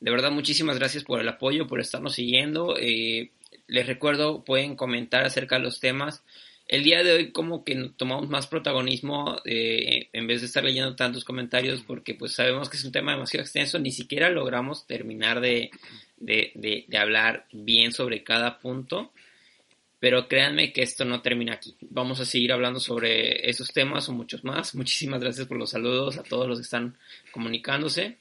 De 0.00 0.10
verdad, 0.10 0.32
muchísimas 0.32 0.76
gracias 0.76 1.04
por 1.04 1.20
el 1.20 1.28
apoyo, 1.28 1.68
por 1.68 1.78
estarnos 1.78 2.16
siguiendo. 2.16 2.74
Eh, 2.76 3.30
les 3.68 3.86
recuerdo, 3.86 4.42
pueden 4.42 4.74
comentar 4.74 5.24
acerca 5.24 5.58
de 5.58 5.62
los 5.62 5.78
temas 5.78 6.24
el 6.68 6.84
día 6.84 7.02
de 7.02 7.12
hoy 7.12 7.32
como 7.32 7.64
que 7.64 7.90
tomamos 7.96 8.28
más 8.28 8.46
protagonismo 8.46 9.40
eh, 9.46 10.10
en 10.12 10.26
vez 10.26 10.42
de 10.42 10.46
estar 10.46 10.62
leyendo 10.62 10.94
tantos 10.94 11.24
comentarios 11.24 11.82
porque 11.82 12.14
pues 12.14 12.32
sabemos 12.32 12.68
que 12.68 12.76
es 12.76 12.84
un 12.84 12.92
tema 12.92 13.12
demasiado 13.12 13.42
extenso, 13.42 13.78
ni 13.78 13.90
siquiera 13.90 14.28
logramos 14.28 14.86
terminar 14.86 15.40
de, 15.40 15.70
de, 16.18 16.86
hablar 16.98 17.46
bien 17.52 17.92
sobre 17.92 18.22
cada 18.22 18.58
punto. 18.58 19.12
Pero 20.00 20.28
créanme 20.28 20.72
que 20.72 20.82
esto 20.82 21.04
no 21.04 21.22
termina 21.22 21.54
aquí. 21.54 21.74
Vamos 21.80 22.20
a 22.20 22.24
seguir 22.24 22.52
hablando 22.52 22.78
sobre 22.78 23.50
esos 23.50 23.72
temas 23.72 24.08
o 24.08 24.12
muchos 24.12 24.44
más. 24.44 24.76
Muchísimas 24.76 25.20
gracias 25.20 25.48
por 25.48 25.56
los 25.56 25.70
saludos 25.70 26.18
a 26.18 26.22
todos 26.22 26.46
los 26.46 26.58
que 26.58 26.62
están 26.62 26.96
comunicándose. 27.32 28.16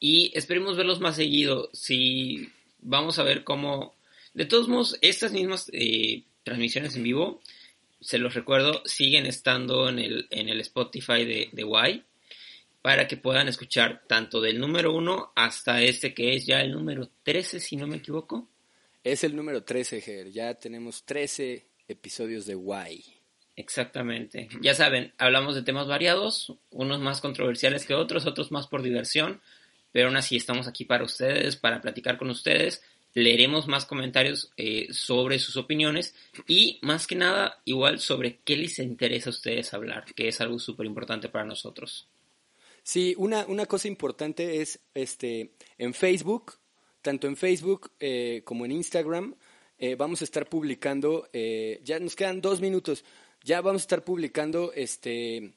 Y 0.00 0.32
esperemos 0.34 0.78
verlos 0.78 0.98
más 0.98 1.16
seguido. 1.16 1.68
Si 1.74 2.48
vamos 2.80 3.18
a 3.18 3.22
ver 3.22 3.44
cómo... 3.44 3.94
De 4.32 4.46
todos 4.46 4.66
modos, 4.66 4.96
estas 5.02 5.32
mismas 5.32 5.68
eh, 5.74 6.22
transmisiones 6.42 6.96
en 6.96 7.02
vivo, 7.02 7.40
se 8.00 8.18
los 8.18 8.34
recuerdo, 8.34 8.82
siguen 8.84 9.26
estando 9.26 9.88
en 9.88 9.98
el, 9.98 10.26
en 10.30 10.48
el 10.48 10.60
Spotify 10.60 11.24
de, 11.24 11.50
de 11.52 11.62
Y 11.62 12.02
para 12.82 13.06
que 13.06 13.16
puedan 13.16 13.48
escuchar 13.48 14.02
tanto 14.08 14.40
del 14.40 14.58
número 14.58 14.92
1 14.92 15.32
hasta 15.36 15.82
este 15.82 16.12
que 16.12 16.34
es 16.34 16.46
ya 16.46 16.60
el 16.60 16.72
número 16.72 17.08
13, 17.22 17.60
si 17.60 17.76
no 17.76 17.86
me 17.86 17.96
equivoco. 17.96 18.48
Es 19.04 19.22
el 19.24 19.36
número 19.36 19.62
13, 19.62 20.00
Ger. 20.00 20.30
Ya 20.30 20.54
tenemos 20.54 21.04
13 21.04 21.64
episodios 21.88 22.46
de 22.46 22.56
Why. 22.56 23.04
Exactamente. 23.54 24.48
Ya 24.60 24.74
saben, 24.74 25.12
hablamos 25.18 25.54
de 25.54 25.62
temas 25.62 25.86
variados, 25.86 26.52
unos 26.70 27.00
más 27.00 27.20
controversiales 27.20 27.86
que 27.86 27.94
otros, 27.94 28.26
otros 28.26 28.50
más 28.50 28.66
por 28.66 28.82
diversión, 28.82 29.40
pero 29.92 30.08
aún 30.08 30.16
así 30.16 30.36
estamos 30.36 30.66
aquí 30.66 30.84
para 30.84 31.04
ustedes, 31.04 31.56
para 31.56 31.80
platicar 31.80 32.16
con 32.16 32.30
ustedes. 32.30 32.82
Leeremos 33.14 33.68
más 33.68 33.84
comentarios 33.84 34.52
eh, 34.56 34.88
sobre 34.92 35.38
sus 35.38 35.56
opiniones 35.56 36.14
y 36.46 36.78
más 36.82 37.06
que 37.06 37.14
nada 37.14 37.60
igual 37.64 38.00
sobre 38.00 38.38
qué 38.44 38.56
les 38.56 38.78
interesa 38.78 39.30
a 39.30 39.32
ustedes 39.32 39.74
hablar, 39.74 40.04
que 40.14 40.28
es 40.28 40.40
algo 40.40 40.58
súper 40.58 40.86
importante 40.86 41.28
para 41.28 41.44
nosotros. 41.44 42.08
Sí, 42.82 43.14
una, 43.18 43.44
una 43.46 43.66
cosa 43.66 43.88
importante 43.88 44.60
es 44.60 44.80
este 44.94 45.52
en 45.78 45.94
Facebook 45.94 46.54
tanto 47.02 47.26
en 47.26 47.36
Facebook 47.36 47.90
eh, 48.00 48.42
como 48.44 48.64
en 48.64 48.72
Instagram. 48.72 49.34
Eh, 49.78 49.96
vamos 49.96 50.20
a 50.22 50.24
estar 50.24 50.48
publicando, 50.48 51.28
eh, 51.32 51.80
ya 51.84 51.98
nos 51.98 52.14
quedan 52.14 52.40
dos 52.40 52.60
minutos, 52.60 53.04
ya 53.42 53.60
vamos 53.60 53.82
a 53.82 53.84
estar 53.84 54.04
publicando 54.04 54.72
este 54.72 55.54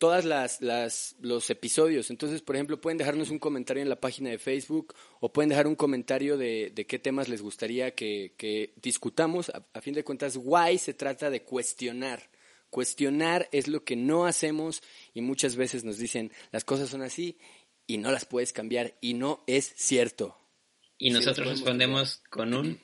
todas 0.00 0.24
las, 0.24 0.62
las 0.62 1.14
los 1.20 1.50
episodios. 1.50 2.08
Entonces, 2.08 2.40
por 2.40 2.56
ejemplo, 2.56 2.80
pueden 2.80 2.96
dejarnos 2.96 3.28
un 3.28 3.38
comentario 3.38 3.82
en 3.82 3.90
la 3.90 4.00
página 4.00 4.30
de 4.30 4.38
Facebook 4.38 4.94
o 5.20 5.30
pueden 5.30 5.50
dejar 5.50 5.66
un 5.66 5.76
comentario 5.76 6.38
de, 6.38 6.72
de 6.74 6.86
qué 6.86 6.98
temas 6.98 7.28
les 7.28 7.42
gustaría 7.42 7.94
que, 7.94 8.34
que 8.38 8.72
discutamos. 8.80 9.50
A, 9.50 9.62
a, 9.74 9.80
fin 9.82 9.92
de 9.92 10.02
cuentas, 10.02 10.38
why 10.42 10.78
se 10.78 10.94
trata 10.94 11.28
de 11.28 11.42
cuestionar. 11.42 12.30
Cuestionar 12.70 13.50
es 13.52 13.68
lo 13.68 13.84
que 13.84 13.94
no 13.94 14.24
hacemos 14.24 14.82
y 15.12 15.20
muchas 15.20 15.54
veces 15.54 15.84
nos 15.84 15.98
dicen 15.98 16.32
las 16.50 16.64
cosas 16.64 16.88
son 16.88 17.02
así 17.02 17.36
y 17.86 17.98
no 17.98 18.10
las 18.10 18.24
puedes 18.24 18.54
cambiar 18.54 18.96
y 19.02 19.12
no 19.12 19.44
es 19.46 19.70
cierto. 19.76 20.38
Y 20.96 21.10
nosotros 21.10 21.46
sí, 21.46 21.54
respondemos 21.54 22.22
con 22.30 22.54
un... 22.54 22.80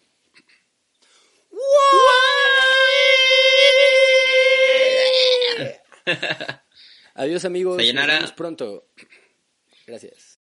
Adiós 7.17 7.45
amigos, 7.47 7.77
nos 7.77 8.07
vemos 8.07 8.33
pronto. 8.33 8.85
Gracias. 9.87 10.36